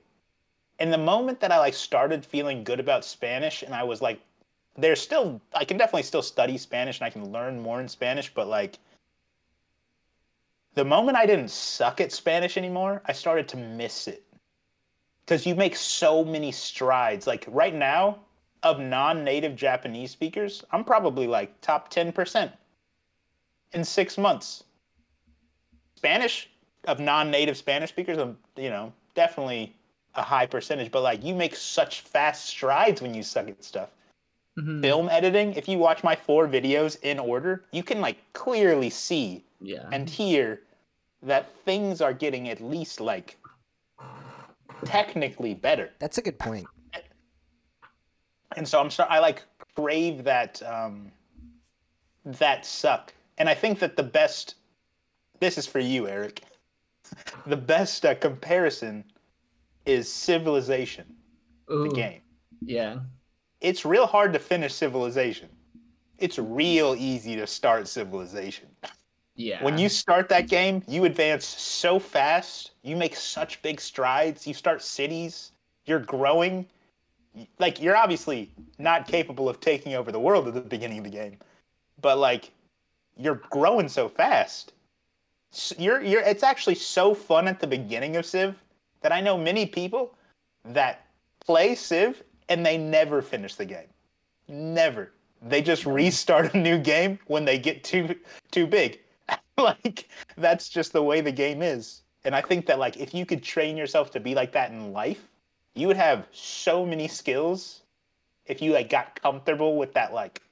And 0.79 0.93
the 0.93 0.99
moment 0.99 1.41
that 1.41 1.51
I 1.51 1.59
like 1.59 1.75
started 1.75 2.25
feeling 2.25 2.63
good 2.63 2.79
about 2.81 3.05
Spanish, 3.05 3.63
and 3.63 3.75
I 3.75 3.83
was 3.83 4.01
like, 4.01 4.21
there's 4.77 5.01
still 5.01 5.41
I 5.53 5.65
can 5.65 5.77
definitely 5.77 6.05
still 6.05 6.23
study 6.23 6.57
Spanish 6.57 7.01
and 7.01 7.07
I 7.07 7.11
can 7.11 7.33
learn 7.33 7.59
more 7.59 7.81
in 7.81 7.89
Spanish, 7.89 8.33
but 8.33 8.47
like 8.47 8.79
the 10.75 10.85
moment 10.85 11.17
I 11.17 11.27
didn't 11.27 11.51
suck 11.51 12.01
at 12.01 12.13
Spanish 12.13 12.57
anymore, 12.57 13.03
I 13.07 13.13
started 13.13 13.49
to 13.49 13.57
miss 13.57 14.07
it. 14.07 14.23
Because 15.27 15.45
you 15.45 15.57
make 15.57 15.75
so 15.75 16.25
many 16.25 16.53
strides. 16.53 17.27
Like 17.27 17.45
right 17.49 17.75
now, 17.75 18.21
of 18.63 18.81
non 18.81 19.25
native 19.25 19.57
Japanese 19.57 20.11
speakers, 20.11 20.65
I'm 20.73 20.85
probably 20.85 21.27
like 21.27 21.61
top 21.61 21.93
10% 21.93 22.53
in 23.73 23.85
six 23.85 24.19
months. 24.19 24.65
Spanish, 25.97 26.49
of 26.85 27.01
non 27.01 27.31
native 27.31 27.57
Spanish 27.57 27.91
speakers, 27.91 28.19
I'm, 28.19 28.37
you 28.57 28.71
know, 28.71 28.93
definitely 29.15 29.75
a 30.15 30.23
high 30.23 30.47
percentage, 30.47 30.91
but 30.91 31.03
like 31.03 31.23
you 31.25 31.35
make 31.35 31.55
such 31.55 32.01
fast 32.01 32.47
strides 32.47 33.03
when 33.03 33.15
you 33.15 33.23
suck 33.23 33.49
at 33.49 33.63
stuff 33.63 33.91
Mhm. 34.59 34.81
film 34.83 35.09
editing, 35.09 35.53
if 35.55 35.69
you 35.69 35.79
watch 35.79 36.03
my 36.03 36.17
four 36.17 36.49
videos 36.49 37.01
in 37.03 37.21
order, 37.21 37.65
you 37.71 37.85
can 37.85 38.01
like 38.01 38.17
clearly 38.33 38.91
see 38.91 39.45
Yeah. 39.61 39.89
and 39.93 40.11
hear 40.11 40.63
that 41.23 41.55
things 41.65 42.01
are 42.01 42.13
getting 42.13 42.49
at 42.49 42.61
least 42.61 43.01
like 43.01 43.37
technically 44.85 45.55
better. 45.55 45.91
that's 46.01 46.19
a 46.19 46.23
good 46.23 46.39
point. 46.39 46.69
And 48.57 48.67
so 48.67 48.81
I'm 48.81 48.91
sorry, 48.91 49.11
I 49.11 49.19
like 49.19 49.43
crave 49.75 50.25
that 50.25 50.63
um 50.63 51.13
that 52.25 52.67
suck. 52.67 53.13
And 53.39 53.49
I 53.49 53.55
think 53.55 53.79
that 53.79 53.97
the 53.97 54.03
best 54.03 54.57
this 55.41 55.59
is 55.59 55.67
for 55.67 55.81
you, 55.81 56.09
Eric. 56.09 56.43
The 57.47 57.57
best 57.57 58.05
uh, 58.05 58.15
comparison 58.17 59.03
is 59.87 60.13
Civilization, 60.13 61.07
the 61.67 61.89
game. 61.89 62.21
Yeah. 62.61 62.99
it's 63.63 63.87
real 63.87 64.07
hard 64.07 64.35
to 64.35 64.39
finish 64.39 64.75
civilization. 64.75 65.49
It's 66.19 66.39
real 66.39 66.95
easy 66.99 67.35
to 67.37 67.47
start 67.47 67.89
civilization. 67.89 68.69
Yeah. 69.37 69.63
When 69.65 69.79
you 69.79 69.89
start 69.89 70.29
that 70.29 70.49
game, 70.49 70.83
you 70.87 71.05
advance 71.07 71.47
so 71.47 71.99
fast, 71.99 72.73
you 72.83 72.97
make 72.97 73.17
such 73.17 73.63
big 73.63 73.81
strides, 73.81 74.47
you 74.47 74.53
start 74.53 74.83
cities, 74.83 75.53
you're 75.87 76.01
growing. 76.01 76.67
Like 77.59 77.81
you're 77.81 77.97
obviously 77.97 78.51
not 78.79 79.07
capable 79.07 79.49
of 79.49 79.61
taking 79.61 79.95
over 79.95 80.13
the 80.13 80.21
world 80.21 80.49
at 80.49 80.55
the 80.55 80.61
beginning 80.61 80.99
of 80.99 81.05
the 81.05 81.11
game. 81.11 81.39
But 82.01 82.19
like 82.19 82.51
you're 83.17 83.43
growing 83.51 83.89
so 83.89 84.09
fast. 84.09 84.73
You're 85.77 86.03
you're 86.03 86.23
it's 86.23 86.43
actually 86.43 86.77
so 86.77 87.15
fun 87.15 87.49
at 87.49 87.61
the 87.61 87.67
beginning 87.67 88.17
of 88.17 88.27
Civ 88.27 88.55
that 89.01 89.13
I 89.13 89.21
know 89.21 89.37
many 89.37 89.67
people 89.67 90.15
that 90.65 91.07
play 91.41 91.75
Civ 91.75 92.23
and 92.49 92.65
they 92.65 92.79
never 92.79 93.23
finish 93.23 93.55
the 93.55 93.65
game. 93.65 93.89
Never. 94.49 95.13
They 95.43 95.63
just 95.63 95.87
restart 95.87 96.55
a 96.55 96.59
new 96.59 96.79
game 96.79 97.19
when 97.27 97.45
they 97.45 97.59
get 97.59 97.85
too 97.85 98.15
too 98.51 98.67
big. 98.67 99.01
like 99.59 100.09
that's 100.37 100.69
just 100.69 100.93
the 100.93 101.03
way 101.03 101.21
the 101.21 101.33
game 101.33 101.63
is. 101.63 102.03
And 102.25 102.35
I 102.35 102.41
think 102.41 102.67
that 102.67 102.79
like 102.79 102.97
if 102.97 103.15
you 103.15 103.25
could 103.25 103.43
train 103.43 103.77
yourself 103.77 104.11
to 104.13 104.21
be 104.21 104.35
like 104.35 104.53
that 104.53 104.71
in 104.71 104.93
life, 104.93 105.29
you 105.79 105.87
would 105.87 105.97
have 105.97 106.27
so 106.33 106.85
many 106.85 107.09
skills 107.09 107.83
if 108.47 108.63
you 108.63 108.73
like 108.73 108.91
got 108.91 109.21
comfortable 109.21 109.77
with 109.77 109.95
that 109.95 110.13
like 110.13 110.43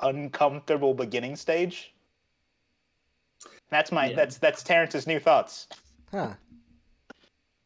uncomfortable 0.00 0.94
beginning 0.94 1.36
stage. 1.36 1.94
That's 3.70 3.92
my 3.92 4.06
Yeah. 4.06 4.16
that's 4.16 4.38
that's 4.38 4.62
Terrence's 4.62 5.06
new 5.06 5.18
thoughts. 5.20 5.68
Huh? 6.10 6.34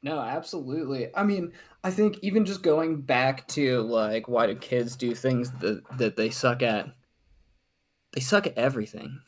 No, 0.03 0.19
absolutely. 0.19 1.15
I 1.15 1.23
mean, 1.23 1.53
I 1.85 1.91
think 1.91 2.19
even 2.23 2.45
just 2.45 2.63
going 2.63 3.03
back 3.03 3.47
to 3.49 3.83
like 3.83 4.29
why 4.29 4.47
do 4.47 4.57
kids 4.57 4.97
do 4.97 5.15
things 5.15 5.51
that 5.61 5.83
that 5.99 6.17
they 6.17 6.31
suck 6.31 6.63
at? 6.63 6.89
They 8.13 8.21
suck 8.21 8.47
at 8.47 8.59
everything. 8.59 9.21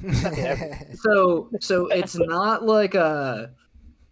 So 1.02 1.50
so 1.60 1.86
it's 1.88 2.16
not 2.16 2.64
like 2.64 2.94
a 2.94 3.52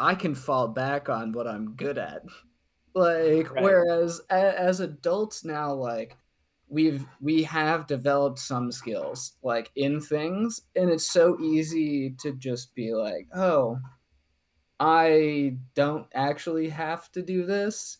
I 0.00 0.14
can 0.14 0.34
fall 0.34 0.68
back 0.68 1.09
on 1.09 1.32
what 1.32 1.46
I'm 1.46 1.72
good 1.74 1.98
at. 1.98 2.22
Like 2.97 3.53
Right. 3.53 3.62
whereas 3.62 4.22
a, 4.30 4.59
as 4.59 4.80
adults 4.80 5.44
now 5.44 5.74
like 5.74 6.16
we've 6.68 7.07
we 7.20 7.42
have 7.42 7.86
developed 7.86 8.38
some 8.38 8.72
skills 8.72 9.34
like 9.42 9.70
in 9.76 10.01
things 10.01 10.62
and 10.74 10.88
it's 10.88 11.05
so 11.05 11.38
easy 11.38 12.11
to 12.20 12.32
just 12.32 12.74
be 12.74 12.94
like, 12.94 13.28
"Oh, 13.34 13.78
I 14.80 15.57
don't 15.74 16.07
actually 16.14 16.70
have 16.70 17.12
to 17.12 17.22
do 17.22 17.44
this." 17.44 17.99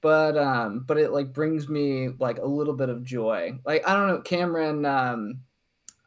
But 0.00 0.36
um 0.36 0.80
but 0.88 0.98
it 0.98 1.12
like 1.12 1.32
brings 1.32 1.68
me 1.68 2.08
like 2.18 2.38
a 2.38 2.44
little 2.44 2.74
bit 2.74 2.88
of 2.88 3.04
joy. 3.04 3.60
Like 3.64 3.86
I 3.88 3.94
don't 3.94 4.08
know, 4.08 4.20
Cameron 4.22 4.84
um 4.84 5.40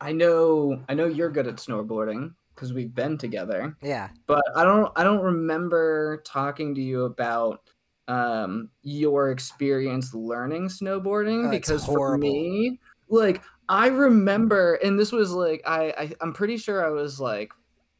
I 0.02 0.12
know 0.12 0.84
I 0.90 0.94
know 0.94 1.08
you're 1.08 1.32
good 1.32 1.48
at 1.48 1.56
snowboarding 1.56 2.34
because 2.54 2.74
we've 2.74 2.94
been 2.94 3.18
together 3.18 3.78
yeah. 3.82 4.10
but 4.28 4.44
I 4.56 4.64
don't 4.66 4.92
I 4.98 5.04
don't 5.04 5.24
remember 5.24 6.22
talking 6.26 6.76
to 6.76 6.82
you 6.82 7.06
about 7.06 7.62
um 8.08 8.70
your 8.84 9.32
experience 9.32 10.14
learning 10.14 10.68
snowboarding 10.68 11.47
Oh, 11.47 11.51
because 11.51 11.86
for 11.86 12.18
me 12.18 12.80
like 13.10 13.41
I 13.68 13.88
remember 13.88 14.76
and 14.76 14.99
this 14.99 15.12
was 15.12 15.32
like 15.32 15.64
I, 15.66 15.93
I 15.97 16.12
I'm 16.22 16.34
pretty 16.34 16.58
sure 16.58 16.86
I 16.86 16.89
was 16.89 17.20
like 17.20 17.51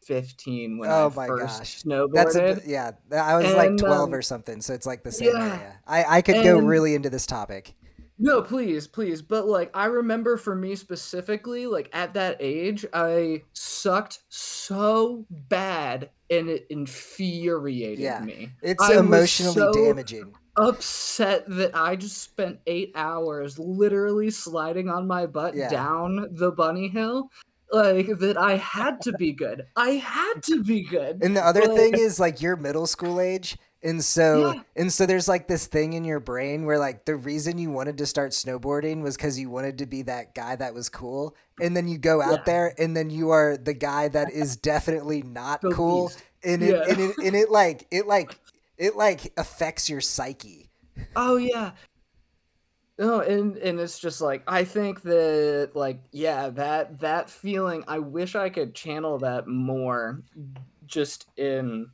15 0.06 0.78
when 0.78 0.90
Oh 0.90 1.10
I 1.12 1.16
my 1.16 1.28
first 1.28 1.60
gosh. 1.60 1.84
snowboarded. 1.84 2.14
That's 2.14 2.36
a, 2.36 2.62
yeah. 2.66 2.92
I 3.12 3.36
was 3.38 3.54
like 3.54 3.76
12 3.78 4.10
um, 4.10 4.14
or 4.14 4.22
something, 4.22 4.62
so 4.62 4.74
it's 4.74 4.86
like 4.86 5.04
the 5.04 5.12
same 5.12 5.36
yeah. 5.36 5.44
area. 5.44 5.80
I 5.88 6.18
I 6.18 6.22
could 6.22 6.44
go 6.44 6.60
really 6.60 6.94
into 6.94 7.10
this 7.10 7.26
topic. 7.26 7.74
No, 8.18 8.42
please, 8.42 8.88
please. 8.88 9.22
But 9.22 9.48
like 9.48 9.72
I 9.74 9.86
remember 9.86 10.38
for 10.38 10.56
me 10.56 10.76
specifically, 10.76 11.66
like 11.66 11.90
at 11.92 12.14
that 12.14 12.38
age, 12.40 12.86
I 12.94 13.44
sucked 13.54 14.20
so 14.30 15.26
bad 15.30 16.12
and 16.30 16.50
it 16.50 16.66
infuriated 16.70 18.00
Yeah. 18.00 18.20
me. 18.22 18.52
It's 18.62 18.84
I 18.84 18.98
emotionally 18.98 19.54
so 19.54 19.72
damaging. 19.74 20.34
upset 20.58 21.44
that 21.48 21.76
I 21.76 21.96
just 21.96 22.18
spent 22.22 22.60
eight 22.68 22.92
hours 22.96 23.60
literally 23.60 24.30
sliding 24.32 24.90
on 24.90 25.08
my 25.08 25.26
butt 25.26 25.56
Yeah. 25.56 25.70
down 25.70 26.28
the 26.32 26.52
bunny 26.52 26.88
hill. 26.88 27.30
Like 27.72 28.08
that 28.20 28.38
I 28.38 28.58
had 28.58 29.02
to 29.02 29.12
be 29.14 29.34
good. 29.34 29.66
I 29.76 29.92
had 29.92 30.44
to 30.44 30.64
be 30.64 30.84
good. 30.84 31.20
And 31.24 31.36
the 31.36 31.46
other 31.46 31.62
Like- 31.62 31.72
thing 31.78 31.94
is 31.96 32.20
like 32.20 32.42
you're 32.42 32.56
middle 32.56 32.88
school 32.88 33.20
age. 33.20 33.58
And 33.86 34.04
so 34.04 34.54
Yeah. 34.54 34.62
and 34.76 34.92
so 34.92 35.06
there's 35.06 35.28
like 35.28 35.48
this 35.48 35.68
thing 35.68 35.94
in 35.94 36.04
your 36.04 36.20
brain 36.20 36.66
where 36.66 36.80
like 36.80 37.06
the 37.06 37.16
reason 37.16 37.60
you 37.60 37.70
wanted 37.70 38.00
to 38.00 38.08
start 38.08 38.32
snowboarding 38.32 39.04
was 39.04 39.16
cuz 39.16 39.38
you 39.38 39.50
wanted 39.52 39.78
to 39.78 39.86
be 39.86 40.02
that 40.02 40.34
guy 40.34 40.56
that 40.56 40.74
was 40.74 40.90
cool. 40.90 41.36
And 41.62 41.78
then 41.78 41.88
you 41.88 42.00
go 42.00 42.20
out 42.22 42.40
Yeah. 42.40 42.44
there 42.46 42.74
and 42.80 42.98
then 42.98 43.12
you 43.12 43.30
are 43.30 43.56
the 43.56 43.76
guy 43.76 44.08
that 44.08 44.32
is 44.32 44.58
definitely 44.58 45.22
not 45.22 45.62
The 45.62 45.70
cool. 45.72 46.12
And 46.44 46.64
it, 46.64 46.76
Yeah. 46.76 46.84
and 46.92 47.00
it 47.00 47.16
and 47.24 47.36
it 47.36 47.52
like 47.52 47.86
it 47.92 48.08
like 48.08 48.40
it 48.78 48.96
like 48.98 49.32
affects 49.38 49.88
your 49.88 50.02
psyche. 50.02 50.72
Oh 51.16 51.38
yeah. 51.38 51.72
No, 52.98 53.20
and 53.20 53.58
and 53.58 53.80
it's 53.80 54.00
just 54.00 54.20
like 54.20 54.42
I 54.48 54.64
think 54.64 55.04
that 55.04 55.72
like 55.76 56.00
yeah, 56.12 56.50
that 56.50 57.02
that 57.02 57.30
feeling 57.30 57.84
I 57.88 58.00
wish 58.00 58.36
I 58.36 58.50
could 58.50 58.74
channel 58.74 59.20
that 59.20 59.48
more 59.48 60.24
just 60.88 61.28
in 61.38 61.92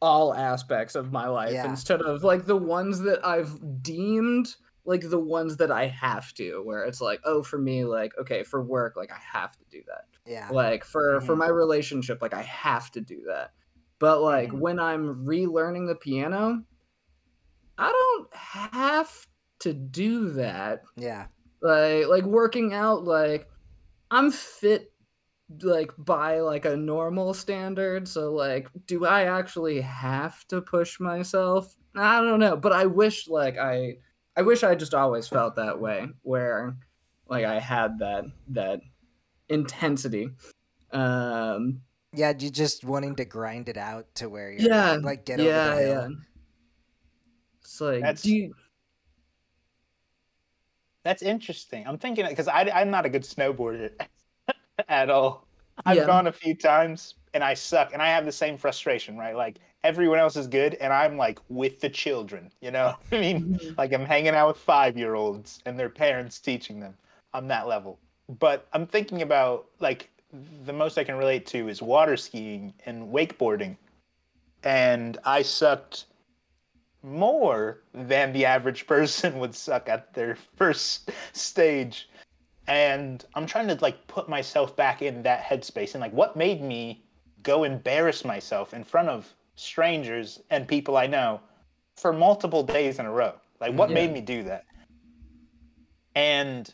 all 0.00 0.34
aspects 0.34 0.94
of 0.94 1.12
my 1.12 1.28
life 1.28 1.52
Yeah. 1.52 1.68
instead 1.68 2.00
of 2.02 2.22
like 2.24 2.46
the 2.46 2.56
ones 2.56 3.00
that 3.00 3.24
I've 3.24 3.82
deemed 3.82 4.54
like 4.86 5.08
the 5.10 5.20
ones 5.20 5.58
that 5.58 5.70
I 5.70 5.86
have 5.88 6.32
to 6.34 6.62
where 6.64 6.84
it's 6.84 7.00
like 7.02 7.20
oh 7.24 7.42
for 7.42 7.58
me 7.58 7.84
like 7.84 8.12
okay 8.18 8.42
for 8.42 8.62
work 8.62 8.96
like 8.96 9.12
I 9.12 9.18
have 9.18 9.52
to 9.58 9.64
do 9.70 9.82
that 9.86 10.04
Yeah. 10.30 10.48
like 10.50 10.84
for 10.84 11.20
for 11.20 11.34
Mhm. 11.34 11.38
my 11.38 11.48
relationship 11.48 12.22
like 12.22 12.34
i 12.34 12.42
have 12.42 12.90
to 12.92 13.00
do 13.00 13.22
that 13.26 13.52
but 13.98 14.20
like 14.22 14.50
Mhm. 14.50 14.60
when 14.60 14.78
i'm 14.78 15.24
relearning 15.26 15.86
the 15.86 15.94
piano 15.94 16.62
i 17.78 17.90
don't 17.90 18.34
have 18.34 19.26
to 19.60 19.72
do 19.72 20.30
that 20.30 20.82
Yeah. 20.96 21.26
like 21.60 22.06
like 22.06 22.24
working 22.24 22.72
out 22.72 23.04
like 23.04 23.48
i'm 24.10 24.30
fit 24.30 24.89
like 25.62 25.90
by 25.98 26.38
like 26.40 26.64
a 26.64 26.76
normal 26.76 27.34
standard 27.34 28.06
so 28.06 28.32
like 28.32 28.68
do 28.86 29.04
i 29.04 29.24
actually 29.24 29.80
have 29.80 30.46
to 30.46 30.60
push 30.62 31.00
myself 31.00 31.74
i 31.96 32.20
don't 32.20 32.38
know 32.38 32.56
but 32.56 32.72
i 32.72 32.86
wish 32.86 33.26
like 33.26 33.58
i 33.58 33.96
i 34.36 34.42
wish 34.42 34.62
i 34.62 34.74
just 34.76 34.94
always 34.94 35.26
felt 35.26 35.56
that 35.56 35.80
way 35.80 36.06
where 36.22 36.76
like 37.28 37.44
i 37.44 37.58
had 37.58 37.98
that 37.98 38.24
that 38.48 38.80
intensity 39.48 40.30
um 40.92 41.80
Yeah, 42.12 42.32
you 42.38 42.50
just 42.50 42.84
wanting 42.84 43.16
to 43.16 43.24
grind 43.24 43.68
it 43.68 43.76
out 43.76 44.06
to 44.16 44.28
where 44.28 44.50
you're 44.52 44.60
yeah 44.70 44.98
like 45.02 45.24
get 45.24 45.40
yeah 45.40 45.70
over 45.72 45.74
the 45.74 45.82
hill. 45.82 45.92
yeah 46.02 46.08
it's 47.60 47.80
like 47.80 48.00
That's- 48.02 48.22
do 48.22 48.34
you, 48.36 48.54
That's 51.02 51.22
interesting. 51.22 51.86
I'm 51.86 51.96
thinking 51.98 52.26
because 52.28 52.46
I 52.48 52.68
I'm 52.74 52.90
not 52.90 53.06
a 53.06 53.08
good 53.08 53.22
snowboarder 53.22 53.90
at 54.88 55.10
all. 55.10 55.46
I've 55.86 55.96
Yeah. 55.96 56.06
gone 56.06 56.26
a 56.26 56.32
few 56.32 56.54
times 56.54 57.14
and 57.32 57.44
I 57.44 57.54
suck, 57.54 57.92
and 57.92 58.02
I 58.02 58.08
have 58.08 58.24
the 58.24 58.32
same 58.32 58.56
frustration, 58.56 59.16
right? 59.16 59.36
Like 59.36 59.58
everyone 59.84 60.18
else 60.18 60.36
is 60.36 60.46
good, 60.46 60.74
and 60.74 60.92
I'm 60.92 61.16
like 61.16 61.38
with 61.48 61.80
the 61.80 61.88
children. 61.88 62.50
You 62.60 62.70
know, 62.72 62.96
I 63.12 63.20
mean, 63.20 63.54
mm-hmm. 63.54 63.74
like 63.78 63.92
I'm 63.92 64.04
hanging 64.04 64.34
out 64.34 64.48
with 64.48 64.56
five 64.56 64.96
year 64.96 65.14
olds 65.14 65.60
and 65.66 65.78
their 65.78 65.88
parents 65.88 66.38
teaching 66.38 66.80
them. 66.80 66.94
I'm 67.32 67.46
that 67.48 67.68
level. 67.68 67.98
But 68.38 68.66
I'm 68.72 68.86
thinking 68.86 69.22
about 69.22 69.66
like 69.80 70.10
the 70.64 70.72
most 70.72 70.98
I 70.98 71.04
can 71.04 71.16
relate 71.16 71.46
to 71.46 71.68
is 71.68 71.82
water 71.82 72.16
skiing 72.16 72.72
and 72.86 73.12
wakeboarding. 73.12 73.76
And 74.62 75.18
I 75.24 75.42
sucked 75.42 76.06
more 77.02 77.80
than 77.94 78.32
the 78.32 78.44
average 78.44 78.86
person 78.88 79.38
would 79.38 79.54
suck 79.54 79.88
at 79.88 80.12
their 80.14 80.36
first 80.56 81.10
stage. 81.32 82.08
And 82.70 83.24
I'm 83.34 83.46
trying 83.46 83.66
to 83.66 83.74
like 83.82 84.06
put 84.06 84.28
myself 84.28 84.76
back 84.76 85.02
in 85.02 85.24
that 85.24 85.42
headspace 85.42 85.94
and 85.94 86.00
like 86.00 86.12
what 86.12 86.36
made 86.36 86.62
me 86.62 87.02
go 87.42 87.64
embarrass 87.64 88.24
myself 88.24 88.72
in 88.74 88.84
front 88.84 89.08
of 89.08 89.34
strangers 89.56 90.40
and 90.50 90.68
people 90.68 90.96
I 90.96 91.08
know 91.08 91.40
for 91.96 92.12
multiple 92.12 92.62
days 92.62 93.00
in 93.00 93.06
a 93.06 93.10
row. 93.10 93.34
Like 93.60 93.74
what 93.74 93.90
Yeah. 93.90 93.94
made 93.94 94.12
me 94.12 94.20
do 94.20 94.44
that? 94.44 94.66
And 96.14 96.72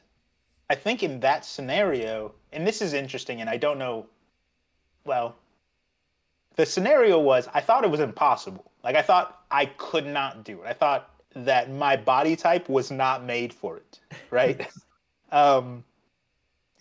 I 0.68 0.74
think 0.74 1.02
in 1.02 1.20
that 1.20 1.46
scenario, 1.46 2.34
and 2.52 2.66
this 2.66 2.82
is 2.82 2.92
interesting, 2.92 3.40
and 3.40 3.48
I 3.48 3.56
don't 3.56 3.78
know, 3.78 4.06
well, 5.06 5.36
the 6.56 6.66
scenario 6.66 7.18
was 7.18 7.48
I 7.54 7.62
thought 7.62 7.84
it 7.84 7.90
was 7.90 8.00
impossible. 8.00 8.70
Like 8.84 8.96
I 8.96 9.02
thought 9.02 9.44
I 9.50 9.66
could 9.66 10.06
not 10.06 10.44
do 10.44 10.60
it. 10.62 10.66
I 10.66 10.74
thought 10.74 11.10
that 11.34 11.70
my 11.70 11.96
body 11.96 12.36
type 12.36 12.68
was 12.68 12.90
not 12.90 13.24
made 13.24 13.52
for 13.54 13.78
it, 13.78 14.00
right? 14.30 14.60
um, 15.36 15.84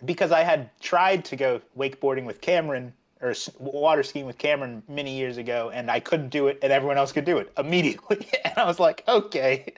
because 0.06 0.32
I 0.32 0.43
had 0.43 0.70
tried 0.80 1.26
to 1.26 1.36
go 1.36 1.62
wakeboarding 1.78 2.26
with 2.26 2.39
Cameron 2.39 2.93
or 3.22 3.34
water 3.60 4.03
skiing 4.03 4.26
with 4.26 4.38
Cameron 4.38 4.84
many 4.88 5.18
years 5.18 5.38
ago, 5.38 5.72
and 5.74 5.89
I 5.89 5.99
couldn't 5.99 6.30
do 6.30 6.47
it, 6.47 6.60
and 6.62 6.72
everyone 6.72 6.97
else 6.97 7.12
could 7.12 7.26
do 7.26 7.38
it 7.38 7.51
immediately. 7.58 8.28
and 8.45 8.53
I 8.58 8.66
was 8.66 8.80
like, 8.80 9.03
okay. 9.08 9.74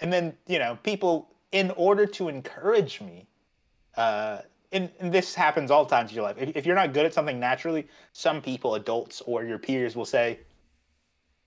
And 0.00 0.12
then 0.12 0.34
you 0.46 0.58
know, 0.58 0.78
people, 0.82 1.28
in 1.52 1.70
order 1.72 2.04
to 2.06 2.28
encourage 2.28 3.00
me, 3.00 3.26
uh, 3.96 4.38
and, 4.72 4.90
and 4.98 5.12
this 5.12 5.34
happens 5.34 5.70
all 5.70 5.86
times 5.86 6.10
in 6.10 6.16
your 6.16 6.24
life. 6.24 6.36
If, 6.38 6.56
if 6.56 6.66
you're 6.66 6.74
not 6.74 6.92
good 6.92 7.06
at 7.06 7.14
something 7.14 7.38
naturally, 7.38 7.86
some 8.12 8.42
people, 8.42 8.74
adults 8.74 9.22
or 9.24 9.44
your 9.44 9.58
peers, 9.58 9.94
will 9.94 10.04
say, 10.04 10.40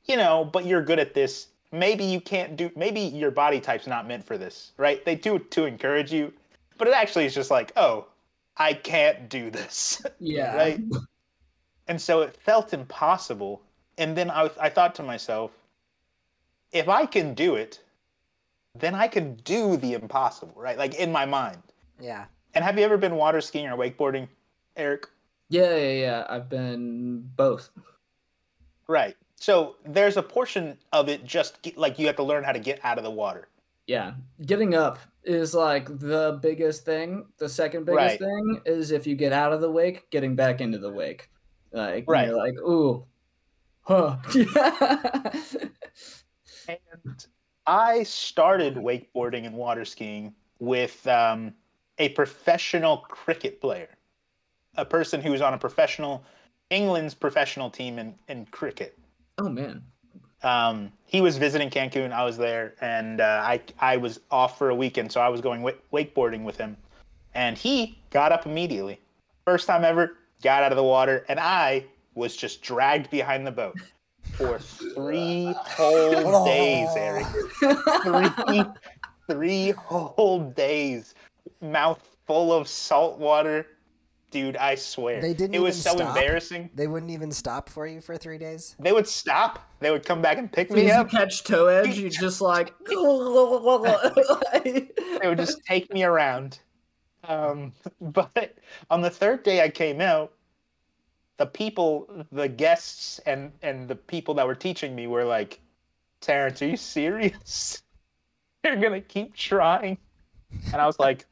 you 0.06 0.16
know, 0.16 0.46
but 0.46 0.66
you're 0.66 0.82
good 0.82 1.00
at 1.00 1.14
this. 1.14 1.48
Maybe 1.72 2.06
you 2.06 2.22
can't 2.22 2.56
do. 2.56 2.72
Maybe 2.76 3.02
your 3.02 3.32
body 3.32 3.60
type's 3.60 3.86
not 3.86 4.08
meant 4.08 4.24
for 4.24 4.38
this, 4.38 4.72
right? 4.78 5.04
They 5.04 5.16
do 5.16 5.36
it 5.36 5.52
to 5.52 5.66
encourage 5.66 6.14
you, 6.14 6.32
but 6.78 6.88
it 6.88 6.94
actually 6.94 7.26
is 7.26 7.34
just 7.34 7.52
like, 7.52 7.72
oh, 7.76 8.08
I 8.58 8.74
can't 8.74 9.30
do 9.30 9.50
this, 9.50 10.02
yeah 10.20 10.56
right? 10.56 10.80
And 11.88 12.02
so 12.02 12.22
it 12.22 12.36
felt 12.38 12.74
impossible. 12.74 13.62
And 13.98 14.16
then 14.16 14.30
I, 14.30 14.50
I 14.60 14.70
thought 14.70 14.94
to 14.96 15.04
myself, 15.04 15.52
if 16.72 16.90
I 16.90 17.06
can 17.06 17.34
do 17.34 17.56
it, 17.56 17.80
then 18.76 18.94
I 18.94 19.08
can 19.08 19.36
do 19.38 19.78
the 19.78 19.94
impossible, 19.94 20.54
right? 20.56 20.78
Like 20.78 20.96
in 20.96 21.12
my 21.12 21.26
mind. 21.26 21.62
Yeah. 22.00 22.26
And 22.54 22.64
have 22.64 22.78
you 22.78 22.84
ever 22.86 22.98
been 22.98 23.16
water 23.16 23.42
skiing 23.42 23.68
or 23.68 23.78
wakeboarding, 23.78 24.28
Eric? 24.76 25.08
yeah 25.50 25.76
yeah 25.76 25.92
yeah 25.94 26.26
i've 26.30 26.50
been 26.50 27.22
both 27.38 27.70
Right. 28.88 29.16
So 29.36 29.76
there's 29.86 30.18
a 30.18 30.24
portion 30.24 30.78
of 30.94 31.10
it 31.10 31.26
just 31.26 31.58
like 31.76 32.00
you 32.00 32.08
have 32.08 32.16
to 32.16 32.24
learn 32.24 32.44
how 32.44 32.52
to 32.54 32.60
get 32.60 32.80
out 32.84 32.98
of 32.98 33.04
the 33.04 33.12
water. 33.12 33.48
yeah 33.86 34.14
getting 34.46 34.76
up 34.76 34.98
is 35.28 35.54
like 35.54 35.88
the 36.00 36.40
biggest 36.42 36.86
thing 36.86 37.26
the 37.38 37.50
second 37.50 37.86
biggest 37.86 38.02
Right. 38.02 38.20
thing 38.20 38.62
is 38.66 38.92
if 38.92 39.06
you 39.06 39.16
get 39.16 39.34
out 39.34 39.54
of 39.54 39.62
the 39.62 39.70
wake 39.72 40.10
getting 40.10 40.36
back 40.36 40.62
into 40.62 40.78
the 40.80 40.92
wake 40.92 41.30
like 41.72 42.06
Right. 42.08 42.28
you're 42.28 42.38
like 42.38 42.56
ooh 42.60 43.06
Huh. 43.82 44.18
And 46.68 47.26
I 47.66 48.04
started 48.04 48.76
wakeboarding 48.76 49.46
and 49.46 49.56
water 49.56 49.86
skiing 49.86 50.34
with 50.60 51.06
um, 51.08 51.54
a 51.98 52.10
professional 52.10 52.98
cricket 52.98 53.62
player, 53.62 53.90
a 54.76 54.84
person 54.84 55.22
who 55.22 55.32
was 55.32 55.42
on 55.42 55.54
a 55.54 55.58
professional 55.58 56.24
England's 56.70 57.14
professional 57.14 57.70
team 57.70 57.98
in, 58.00 58.16
in 58.28 58.46
cricket. 58.48 58.98
oh 59.38 59.48
man. 59.50 59.84
Um, 60.44 60.92
he 61.06 61.22
was 61.22 61.38
visiting 61.38 61.70
Cancun. 61.70 62.12
I 62.12 62.24
was 62.24 62.38
there, 62.38 62.76
and 62.82 63.22
uh, 63.22 63.42
I 63.44 63.62
I 63.80 63.98
was 63.98 64.20
off 64.30 64.58
for 64.58 64.70
a 64.70 64.76
weekend, 64.76 65.12
so 65.12 65.22
I 65.22 65.30
was 65.30 65.42
going 65.42 65.62
wake- 65.62 65.92
wakeboarding 65.92 66.44
with 66.44 66.58
him. 66.58 66.78
And 67.34 67.58
he 67.58 67.98
got 68.10 68.32
up 68.32 68.46
immediately, 68.46 69.00
first 69.46 69.68
time 69.68 69.84
ever, 69.84 70.18
got 70.44 70.64
out 70.64 70.72
of 70.72 70.76
the 70.76 70.84
water, 70.84 71.26
and 71.30 71.40
I 71.40 71.86
was 72.16 72.36
just 72.36 72.62
dragged 72.62 73.10
behind 73.10 73.46
the 73.46 73.52
boat 73.52 73.80
for 74.34 74.60
three 74.60 75.54
whole 75.58 76.46
days, 76.46 76.90
Eric. 76.96 77.26
Three, 78.04 78.64
three 79.30 79.70
whole 79.72 80.50
days, 80.52 81.16
mouth 81.62 82.18
full 82.26 82.52
of 82.52 82.68
salt 82.68 83.18
water. 83.20 83.68
Dude, 84.30 84.58
I 84.58 84.76
swear, 84.76 85.22
They 85.22 85.34
didn't 85.34 85.56
it 85.56 85.60
was 85.62 85.76
even 85.80 85.92
so 85.92 85.98
stop? 86.04 86.18
embarrassing. 86.18 86.70
They 86.76 86.88
wouldn't 86.88 87.12
even 87.12 87.32
stop 87.32 87.70
for 87.70 87.88
you 87.88 88.02
for 88.02 88.18
three 88.18 88.38
days. 88.38 88.76
They 88.78 88.92
would 88.92 89.08
stop. 89.08 89.60
They 89.80 89.90
would 89.90 90.06
come 90.06 90.22
back 90.22 90.38
and 90.38 90.52
pick 90.52 90.70
As 90.70 90.76
me 90.76 90.82
soon 90.82 90.90
as 90.90 90.96
you 90.96 91.02
up. 91.02 91.10
catch 91.10 91.44
toe 91.46 91.68
edge, 91.68 91.98
you 91.98 92.10
just 92.10 92.42
like. 92.42 92.74
they 94.64 94.90
would 95.24 95.38
just 95.38 95.64
take 95.66 95.92
me 95.94 96.04
around. 96.04 96.60
Um, 97.24 97.72
but 98.02 98.58
on 98.90 99.02
the 99.02 99.10
third 99.10 99.44
day 99.44 99.64
I 99.64 99.70
came 99.70 100.02
out, 100.02 100.34
the 101.38 101.46
people, 101.46 102.26
the 102.32 102.50
guests, 102.50 103.20
and 103.20 103.52
and 103.62 103.88
the 103.88 103.96
people 103.96 104.34
that 104.36 104.48
were 104.48 104.56
teaching 104.56 104.96
me 104.96 105.08
were 105.08 105.24
like, 105.24 105.62
"Terrence, 106.20 106.62
are 106.62 106.68
you 106.68 106.78
serious? 106.78 107.82
You're 108.66 108.76
gonna 108.78 109.02
keep 109.02 109.36
trying?" 109.36 109.98
And 110.74 110.82
I 110.82 110.86
was 110.88 110.98
like, 111.00 111.26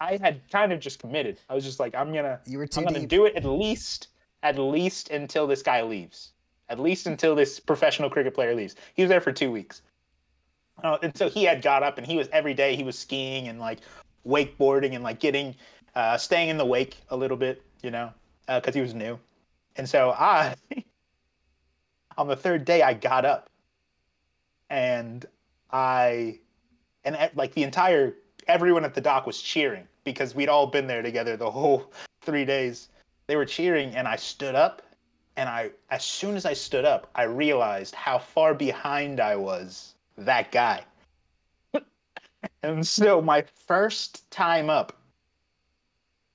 I 0.00 0.16
had 0.16 0.40
kind 0.50 0.72
of 0.72 0.80
just 0.80 0.98
committed. 0.98 1.40
I 1.48 1.54
was 1.54 1.64
just 1.64 1.80
like, 1.80 1.94
I'm 1.94 2.12
gonna, 2.12 2.40
You 2.46 2.58
were 2.58 2.66
too 2.66 2.80
I'm 2.80 2.86
gonna 2.86 3.00
deep. 3.00 3.08
do 3.08 3.24
it 3.26 3.34
at 3.36 3.44
least, 3.44 4.08
at 4.42 4.58
least 4.58 5.10
until 5.10 5.46
this 5.46 5.62
guy 5.62 5.82
leaves. 5.82 6.32
At 6.68 6.78
least 6.78 7.06
until 7.06 7.34
this 7.34 7.58
professional 7.58 8.10
cricket 8.10 8.34
player 8.34 8.54
leaves. 8.54 8.76
He 8.94 9.02
was 9.02 9.08
there 9.08 9.20
for 9.20 9.32
two 9.32 9.50
weeks. 9.50 9.82
Uh, 10.84 10.98
and 11.02 11.16
so 11.16 11.28
he 11.28 11.42
had 11.44 11.62
got 11.62 11.82
up 11.82 11.98
and 11.98 12.06
he 12.06 12.16
was 12.16 12.28
every 12.30 12.54
day 12.54 12.76
he 12.76 12.84
was 12.84 12.96
skiing 12.96 13.48
and 13.48 13.58
like 13.58 13.80
wakeboarding 14.26 14.94
and 14.94 15.02
like 15.02 15.18
getting 15.18 15.56
uh, 15.94 16.16
staying 16.16 16.48
in 16.48 16.56
the 16.56 16.64
wake 16.64 16.98
a 17.08 17.16
little 17.16 17.36
bit 17.36 17.62
you 17.82 17.90
know 17.90 18.12
because 18.46 18.74
he 18.74 18.80
was 18.80 18.94
new 18.94 19.18
and 19.76 19.88
so 19.88 20.10
i 20.10 20.54
on 22.16 22.28
the 22.28 22.36
third 22.36 22.64
day 22.64 22.82
i 22.82 22.92
got 22.94 23.24
up 23.24 23.48
and 24.70 25.26
i 25.70 26.38
and 27.04 27.16
uh, 27.16 27.28
like 27.34 27.52
the 27.54 27.62
entire 27.62 28.14
everyone 28.48 28.84
at 28.84 28.94
the 28.94 29.00
dock 29.00 29.26
was 29.26 29.40
cheering 29.40 29.86
because 30.04 30.34
we'd 30.34 30.48
all 30.48 30.66
been 30.66 30.86
there 30.86 31.02
together 31.02 31.36
the 31.36 31.50
whole 31.50 31.92
three 32.22 32.44
days 32.44 32.88
they 33.26 33.36
were 33.36 33.44
cheering 33.44 33.94
and 33.94 34.08
i 34.08 34.16
stood 34.16 34.54
up 34.54 34.82
and 35.36 35.48
i 35.48 35.70
as 35.90 36.04
soon 36.04 36.36
as 36.36 36.44
i 36.44 36.52
stood 36.52 36.84
up 36.84 37.10
i 37.14 37.22
realized 37.22 37.94
how 37.94 38.18
far 38.18 38.54
behind 38.54 39.20
i 39.20 39.36
was 39.36 39.94
that 40.16 40.50
guy 40.50 40.82
and 42.62 42.86
so 42.86 43.20
my 43.20 43.44
first 43.66 44.30
time 44.30 44.70
up, 44.70 44.96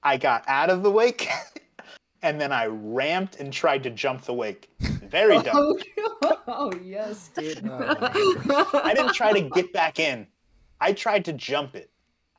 I 0.03 0.18
got 0.18 0.43
out 0.47 0.70
of 0.70 0.84
the 0.84 0.91
wake 0.91 1.30
and 2.22 2.39
then 2.39 2.51
I 2.51 2.66
ramped 2.68 3.38
and 3.38 3.51
tried 3.51 3.84
to 3.84 3.89
jump 3.89 4.24
the 4.24 4.34
wake. 4.34 4.70
Very 4.80 5.38
oh, 5.38 5.41
dumb. 5.41 5.78
Oh, 6.24 6.39
oh 6.47 6.74
yes, 6.84 7.30
dude. 7.36 7.68
Oh, 7.70 8.70
I 8.84 8.93
didn't 8.93 9.14
try 9.14 9.32
to 9.32 9.41
get 9.49 9.72
back 9.72 9.99
in. 9.99 10.28
I 10.82 10.93
tried 10.93 11.24
to 11.26 11.34
jump 11.34 11.76
it. 11.76 11.89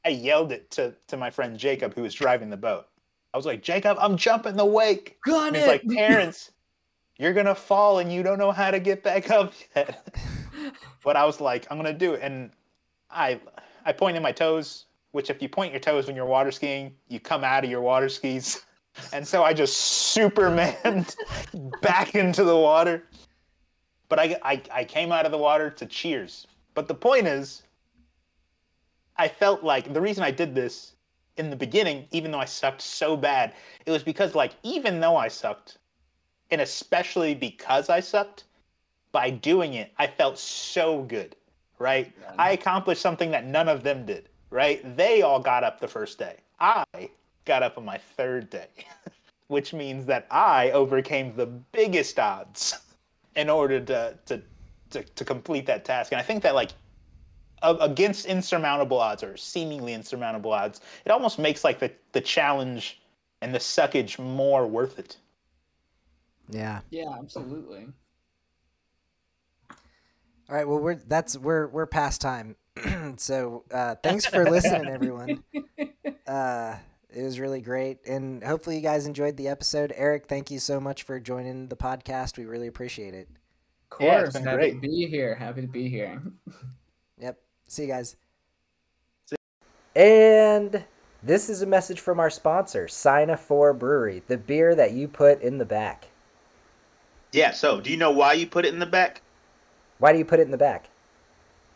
I 0.04 0.10
yelled 0.10 0.52
it 0.52 0.70
to, 0.72 0.94
to 1.08 1.16
my 1.16 1.30
friend 1.30 1.58
Jacob, 1.58 1.94
who 1.94 2.02
was 2.02 2.14
driving 2.14 2.50
the 2.50 2.56
boat. 2.56 2.86
I 3.32 3.36
was 3.36 3.46
like, 3.46 3.62
Jacob, 3.62 3.96
I'm 4.00 4.16
jumping 4.16 4.56
the 4.56 4.64
wake. 4.64 5.18
Got 5.24 5.48
And 5.48 5.56
it. 5.56 5.60
he's 5.60 5.68
like, 5.68 5.82
Terrence, 5.96 6.52
you're 7.18 7.32
gonna 7.32 7.54
fall 7.54 7.98
and 7.98 8.12
you 8.12 8.22
don't 8.22 8.38
know 8.38 8.52
how 8.52 8.70
to 8.70 8.78
get 8.78 9.02
back 9.02 9.30
up 9.30 9.52
yet. 9.74 10.14
but 11.04 11.16
I 11.16 11.24
was 11.24 11.40
like, 11.40 11.66
I'm 11.70 11.76
gonna 11.76 11.92
do 11.92 12.14
it. 12.14 12.20
And 12.22 12.50
I 13.10 13.40
I 13.84 13.92
pointed 13.92 14.22
my 14.22 14.32
toes, 14.32 14.86
which 15.12 15.30
if 15.30 15.42
you 15.42 15.48
point 15.48 15.72
your 15.72 15.80
toes 15.80 16.06
when 16.06 16.14
you're 16.16 16.26
water 16.26 16.50
skiing, 16.52 16.94
you 17.08 17.18
come 17.18 17.42
out 17.44 17.64
of 17.64 17.70
your 17.70 17.80
water 17.82 18.08
skis. 18.08 18.62
And 19.12 19.26
so 19.26 19.42
I 19.42 19.52
just 19.52 19.76
supermaned 19.76 21.16
back 21.82 22.14
into 22.14 22.44
the 22.44 22.56
water. 22.56 23.08
But 24.08 24.20
I, 24.20 24.38
I 24.44 24.62
I 24.72 24.84
came 24.84 25.10
out 25.10 25.26
of 25.26 25.32
the 25.32 25.38
water 25.38 25.68
to 25.68 25.84
cheers. 25.86 26.46
But 26.74 26.86
the 26.86 26.94
point 26.94 27.26
is, 27.26 27.63
I 29.16 29.28
felt 29.28 29.62
like 29.62 29.92
the 29.92 30.00
reason 30.00 30.24
I 30.24 30.30
did 30.30 30.54
this 30.54 30.94
in 31.36 31.50
the 31.50 31.56
beginning, 31.56 32.06
even 32.10 32.30
though 32.30 32.38
I 32.38 32.44
sucked 32.44 32.82
so 32.82 33.16
bad, 33.16 33.54
it 33.86 33.90
was 33.90 34.02
because 34.02 34.34
like 34.34 34.52
even 34.62 35.00
though 35.00 35.16
I 35.16 35.28
sucked, 35.28 35.78
and 36.50 36.60
especially 36.60 37.34
because 37.34 37.88
I 37.88 38.00
sucked, 38.00 38.44
by 39.12 39.30
doing 39.30 39.74
it, 39.74 39.92
I 39.98 40.06
felt 40.08 40.38
so 40.38 41.02
good, 41.02 41.36
right? 41.78 42.12
I 42.38 42.52
accomplished 42.52 43.00
something 43.00 43.30
that 43.30 43.46
none 43.46 43.68
of 43.68 43.82
them 43.84 44.04
did, 44.04 44.28
right? 44.50 44.96
They 44.96 45.22
all 45.22 45.38
got 45.40 45.62
up 45.62 45.80
the 45.80 45.88
first 45.88 46.18
day. 46.18 46.36
I 46.58 46.84
got 47.44 47.62
up 47.62 47.78
on 47.78 47.84
my 47.84 47.98
third 48.16 48.50
day, 48.50 48.68
which 49.48 49.72
means 49.72 50.04
that 50.06 50.26
I 50.30 50.70
overcame 50.72 51.34
the 51.36 51.46
biggest 51.46 52.18
odds 52.18 52.76
in 53.36 53.48
order 53.48 53.80
to 53.80 54.18
to 54.26 54.42
to, 54.90 55.02
to 55.02 55.24
complete 55.24 55.66
that 55.66 55.84
task. 55.84 56.12
And 56.12 56.20
I 56.20 56.24
think 56.24 56.42
that 56.42 56.54
like 56.54 56.70
against 57.64 58.26
insurmountable 58.26 58.98
odds 58.98 59.22
or 59.22 59.36
seemingly 59.36 59.94
insurmountable 59.94 60.52
odds, 60.52 60.80
it 61.04 61.10
almost 61.10 61.38
makes 61.38 61.64
like 61.64 61.78
the 61.78 61.90
the 62.12 62.20
challenge 62.20 63.00
and 63.40 63.54
the 63.54 63.58
suckage 63.58 64.18
more 64.18 64.66
worth 64.66 64.98
it. 64.98 65.16
Yeah. 66.48 66.80
yeah, 66.90 67.08
absolutely. 67.18 67.86
All 70.48 70.56
right. 70.56 70.68
Well, 70.68 70.78
we're 70.78 70.96
that's 70.96 71.36
we're 71.38 71.66
we're 71.68 71.86
past 71.86 72.20
time. 72.20 72.56
so 73.16 73.64
uh, 73.72 73.94
thanks 74.02 74.26
for 74.26 74.44
listening, 74.50 74.88
everyone. 74.88 75.42
Uh, 76.26 76.76
it 77.10 77.22
was 77.22 77.38
really 77.40 77.60
great, 77.60 77.98
and 78.06 78.42
hopefully 78.44 78.76
you 78.76 78.82
guys 78.82 79.06
enjoyed 79.06 79.36
the 79.36 79.48
episode. 79.48 79.92
Eric, 79.96 80.26
thank 80.26 80.50
you 80.50 80.58
so 80.58 80.80
much 80.80 81.02
for 81.02 81.18
joining 81.20 81.68
the 81.68 81.76
podcast. 81.76 82.36
We 82.36 82.44
really 82.44 82.66
appreciate 82.66 83.14
it. 83.14 83.28
Of 83.92 84.00
Yeah, 84.00 84.20
it's 84.20 84.32
course, 84.32 84.32
been 84.32 84.44
happy 84.44 84.56
great. 84.56 84.74
to 84.74 84.80
be 84.80 85.06
here. 85.06 85.34
Happy 85.34 85.60
to 85.62 85.68
be 85.68 85.88
here. 85.88 86.22
Yep. 87.18 87.38
See 87.68 87.82
you 87.82 87.88
guys. 87.88 88.16
And 89.96 90.84
this 91.22 91.48
is 91.48 91.62
a 91.62 91.66
message 91.66 92.00
from 92.00 92.20
our 92.20 92.30
sponsor, 92.30 92.88
Sina 92.88 93.36
4 93.36 93.72
Brewery, 93.74 94.22
the 94.26 94.36
beer 94.36 94.74
that 94.74 94.92
you 94.92 95.08
put 95.08 95.40
in 95.40 95.58
the 95.58 95.64
back. 95.64 96.08
Yeah, 97.32 97.52
so 97.52 97.80
do 97.80 97.90
you 97.90 97.96
know 97.96 98.10
why 98.10 98.34
you 98.34 98.46
put 98.46 98.64
it 98.64 98.72
in 98.72 98.80
the 98.80 98.86
back? 98.86 99.22
Why 99.98 100.12
do 100.12 100.18
you 100.18 100.24
put 100.24 100.40
it 100.40 100.42
in 100.42 100.50
the 100.50 100.58
back? 100.58 100.88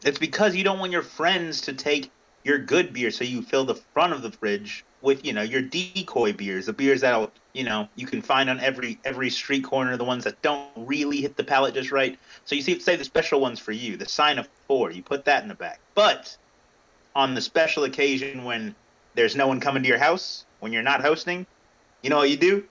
It's 0.05 0.19
because 0.19 0.55
you 0.55 0.65
don't 0.65 0.79
want 0.79 0.93
your 0.93 1.03
friends 1.03 1.61
to 1.63 1.73
take 1.73 2.11
your 2.49 2.59
good 2.59 2.93
beer, 2.93 3.11
so 3.11 3.25
you 3.25 3.43
fill 3.43 3.65
the 3.65 3.75
front 3.95 4.13
of 4.15 4.23
the 4.23 4.33
fridge 4.33 4.85
with, 5.03 5.25
you 5.25 5.33
know, 5.33 5.43
your 5.43 5.63
decoy 5.63 6.33
beers, 6.33 6.67
the 6.67 6.73
beers 6.73 7.03
that'll, 7.03 7.31
you 7.55 7.65
know, 7.65 7.89
you 7.95 8.07
can 8.07 8.23
find 8.23 8.51
on 8.51 8.59
every 8.61 8.99
every 9.05 9.31
street 9.31 9.65
corner, 9.65 9.97
the 9.97 10.05
ones 10.05 10.25
that 10.25 10.41
don't 10.43 10.71
really 10.77 11.19
hit 11.19 11.37
the 11.37 11.45
palate 11.45 11.75
just 11.75 11.93
right. 11.93 12.19
So 12.45 12.55
you 12.55 12.63
see, 12.63 12.79
say 12.81 12.97
the 12.97 13.05
special 13.05 13.41
ones 13.41 13.61
for 13.61 13.73
you, 13.73 13.97
the 13.97 14.09
sign 14.09 14.39
of 14.39 14.49
four, 14.67 14.91
you 14.91 15.03
put 15.03 15.27
that 15.27 15.43
in 15.43 15.49
the 15.49 15.55
back. 15.55 15.81
But 15.95 16.37
on 17.15 17.35
the 17.35 17.41
special 17.43 17.85
occasion 17.85 18.45
when 18.45 18.75
there's 19.15 19.37
no 19.37 19.47
one 19.47 19.61
coming 19.61 19.83
to 19.83 19.89
your 19.89 19.99
house, 19.99 20.45
when 20.61 20.73
you're 20.73 20.83
not 20.83 21.03
hosting, 21.03 21.47
you 22.03 22.11
know 22.11 22.19
what 22.19 22.31
you 22.31 22.37
do? 22.37 22.65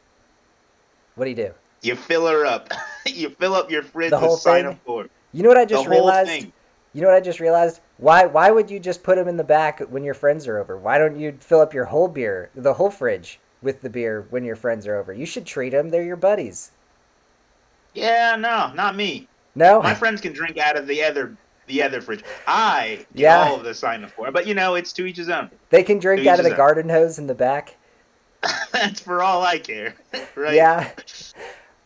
What 1.15 1.25
do 1.25 1.29
you 1.29 1.35
do? 1.35 1.53
You 1.83 1.95
fill 1.95 2.27
her 2.27 2.45
up. 2.45 2.69
you 3.05 3.29
fill 3.29 3.53
up 3.53 3.69
your 3.71 3.83
fridge 3.83 4.11
The 4.11 4.17
whole 4.19 4.31
with 4.33 4.41
sign 4.41 4.65
of 4.65 4.79
four. 4.79 5.07
You 5.33 5.43
know 5.43 5.49
what 5.49 5.57
I 5.57 5.65
The 5.65 5.77
just 5.77 5.85
whole 5.85 5.91
realized? 5.91 6.29
thing. 6.29 6.53
You 6.93 7.01
know 7.01 7.07
what 7.09 7.15
I 7.17 7.21
just 7.21 7.39
realized? 7.39 7.79
Why 7.97 8.25
why 8.25 8.51
would 8.51 8.69
you 8.69 8.79
just 8.79 9.03
put 9.03 9.15
them 9.15 9.27
in 9.27 9.37
the 9.37 9.43
back 9.43 9.79
when 9.79 10.03
your 10.03 10.13
friends 10.13 10.47
are 10.47 10.57
over? 10.57 10.77
Why 10.77 10.97
don't 10.97 11.19
you 11.19 11.37
fill 11.39 11.61
up 11.61 11.73
your 11.73 11.85
whole 11.85 12.07
beer, 12.07 12.49
the 12.55 12.75
whole 12.75 12.91
fridge 12.91 13.39
with 13.61 13.81
the 13.81 13.89
beer 13.89 14.25
when 14.29 14.43
your 14.43 14.55
friends 14.55 14.85
are 14.85 14.95
over? 14.95 15.11
You 15.13 15.25
should 15.25 15.45
treat 15.45 15.69
them. 15.71 15.89
They're 15.89 16.03
your 16.03 16.15
buddies. 16.15 16.71
Yeah, 17.93 18.35
no, 18.35 18.71
not 18.73 18.95
me. 18.95 19.27
No? 19.55 19.81
My 19.81 19.95
friends 19.95 20.21
can 20.21 20.33
drink 20.33 20.57
out 20.59 20.77
of 20.77 20.85
the 20.85 21.03
other 21.03 21.35
the 21.65 21.81
other 21.81 21.99
fridge. 22.01 22.23
I 22.45 23.05
get 23.15 23.23
Yeah. 23.23 23.49
all 23.49 23.55
of 23.55 23.63
the 23.63 23.73
sign 23.73 24.03
up 24.03 24.11
for, 24.11 24.31
but 24.31 24.45
you 24.45 24.53
know, 24.53 24.75
it's 24.75 24.93
to 24.93 25.05
each 25.05 25.17
his 25.17 25.29
own. 25.29 25.49
They 25.71 25.83
can 25.83 25.97
drink 25.99 26.19
Who's 26.19 26.27
out 26.27 26.39
of 26.39 26.43
the 26.43 26.49
that? 26.51 26.57
garden 26.57 26.89
hose 26.89 27.17
in 27.17 27.27
the 27.27 27.35
back. 27.35 27.75
That's 28.71 28.99
for 29.01 29.23
all 29.23 29.41
I 29.41 29.57
care, 29.57 29.95
right? 30.35 30.53
Yeah. 30.53 30.91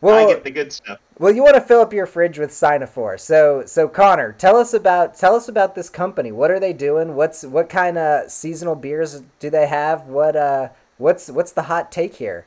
I 0.01 0.05
Well, 0.05 0.27
get 0.27 0.43
the 0.43 0.51
good 0.51 0.71
stuff. 0.73 0.99
well, 1.19 1.33
you 1.33 1.43
want 1.43 1.55
to 1.55 1.61
fill 1.61 1.81
up 1.81 1.93
your 1.93 2.05
fridge 2.07 2.39
with 2.39 2.49
Sinophore. 2.51 3.19
So, 3.19 3.63
so 3.65 3.87
Connor, 3.87 4.33
tell 4.33 4.57
us 4.57 4.73
about 4.73 5.15
tell 5.15 5.35
us 5.35 5.47
about 5.47 5.75
this 5.75 5.89
company. 5.89 6.31
What 6.31 6.49
are 6.49 6.59
they 6.59 6.73
doing? 6.73 7.15
What's 7.15 7.43
what 7.43 7.69
kind 7.69 7.97
of 7.97 8.31
seasonal 8.31 8.75
beers 8.75 9.21
do 9.39 9.49
they 9.49 9.67
have? 9.67 10.07
What 10.07 10.35
uh, 10.35 10.69
what's 10.97 11.29
what's 11.29 11.51
the 11.51 11.63
hot 11.63 11.91
take 11.91 12.15
here? 12.15 12.45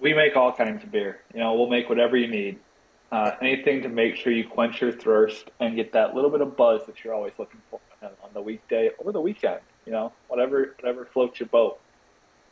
we 0.00 0.14
make 0.14 0.36
all 0.36 0.52
kinds 0.52 0.82
of 0.82 0.90
beer. 0.90 1.20
You 1.34 1.40
know, 1.40 1.54
we'll 1.54 1.68
make 1.68 1.88
whatever 1.88 2.16
you 2.16 2.28
need. 2.28 2.58
Uh, 3.10 3.32
anything 3.40 3.80
to 3.82 3.88
make 3.88 4.16
sure 4.16 4.32
you 4.32 4.46
quench 4.46 4.82
your 4.82 4.92
thirst 4.92 5.50
and 5.60 5.74
get 5.74 5.92
that 5.92 6.14
little 6.14 6.30
bit 6.30 6.42
of 6.42 6.56
buzz 6.56 6.84
that 6.86 7.02
you're 7.02 7.14
always 7.14 7.32
looking 7.38 7.60
for 7.70 7.80
on 8.02 8.30
the 8.34 8.40
weekday 8.40 8.90
or 8.98 9.12
the 9.12 9.20
weekend. 9.20 9.60
You 9.86 9.92
know, 9.92 10.12
whatever 10.28 10.74
whatever 10.78 11.06
floats 11.06 11.40
your 11.40 11.48
boat. 11.48 11.80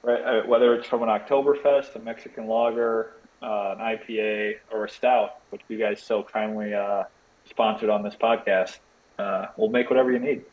Right, 0.07 0.23
uh, 0.23 0.43
whether 0.47 0.73
it's 0.73 0.87
from 0.87 1.03
an 1.03 1.09
Oktoberfest, 1.09 1.97
a 1.97 1.99
Mexican 1.99 2.47
lager, 2.47 3.15
uh, 3.43 3.75
an 3.77 3.79
IPA, 3.79 4.59
or 4.71 4.85
a 4.85 4.89
stout, 4.89 5.41
which 5.51 5.63
you 5.67 5.79
guys 5.79 6.01
so 6.01 6.23
kindly 6.23 6.73
uh, 6.73 7.03
sponsored 7.51 7.91
on 7.91 8.05
this 8.05 8.15
podcast. 8.15 8.79
Uh, 9.19 9.47
we'll 9.57 9.69
make 9.69 9.91
whatever 9.91 10.13
you 10.13 10.21
need. 10.21 10.45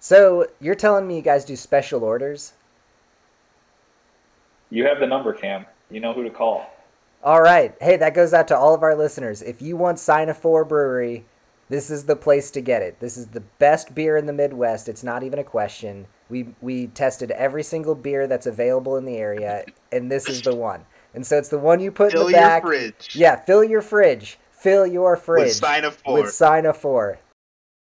So 0.00 0.48
you're 0.60 0.74
telling 0.74 1.06
me 1.06 1.14
you 1.14 1.22
guys 1.22 1.44
do 1.44 1.54
special 1.54 2.02
orders? 2.02 2.54
You 4.70 4.84
have 4.86 4.98
the 4.98 5.06
number, 5.06 5.32
Cam. 5.32 5.66
You 5.88 6.00
know 6.00 6.12
who 6.12 6.24
to 6.24 6.30
call. 6.30 6.68
All 7.22 7.40
right. 7.40 7.76
Hey, 7.80 7.96
that 7.96 8.12
goes 8.12 8.34
out 8.34 8.48
to 8.48 8.56
all 8.56 8.74
of 8.74 8.82
our 8.82 8.96
listeners. 8.96 9.40
If 9.40 9.62
you 9.62 9.76
want 9.76 9.98
Sinophore 9.98 10.66
Brewery, 10.66 11.26
this 11.68 11.90
is 11.90 12.06
the 12.06 12.16
place 12.16 12.50
to 12.50 12.60
get 12.60 12.82
it. 12.82 12.98
This 12.98 13.16
is 13.16 13.28
the 13.28 13.40
best 13.40 13.94
beer 13.94 14.16
in 14.16 14.26
the 14.26 14.32
Midwest. 14.32 14.88
It's 14.88 15.04
not 15.04 15.22
even 15.22 15.38
a 15.38 15.44
question. 15.44 16.08
We 16.28 16.48
we 16.60 16.88
tested 16.88 17.30
every 17.30 17.62
single 17.62 17.94
beer 17.94 18.26
that's 18.26 18.46
available 18.46 18.96
in 18.96 19.04
the 19.04 19.16
area, 19.16 19.64
and 19.92 20.10
this 20.10 20.28
is 20.28 20.42
the 20.42 20.54
one. 20.54 20.84
And 21.14 21.26
so 21.26 21.38
it's 21.38 21.48
the 21.48 21.58
one 21.58 21.80
you 21.80 21.90
put 21.90 22.12
Fill 22.12 22.26
in 22.26 22.32
the 22.32 22.32
back. 22.32 22.62
Fill 22.62 22.72
your 22.72 22.80
fridge. 22.92 23.16
Yeah, 23.16 23.36
fill 23.36 23.64
your 23.64 23.82
fridge. 23.82 24.38
Fill 24.50 24.86
your 24.86 25.16
fridge 25.16 25.46
With 25.46 25.60
Sinophore. 25.60 26.12
with 26.14 26.26
Sinophore. 26.26 27.18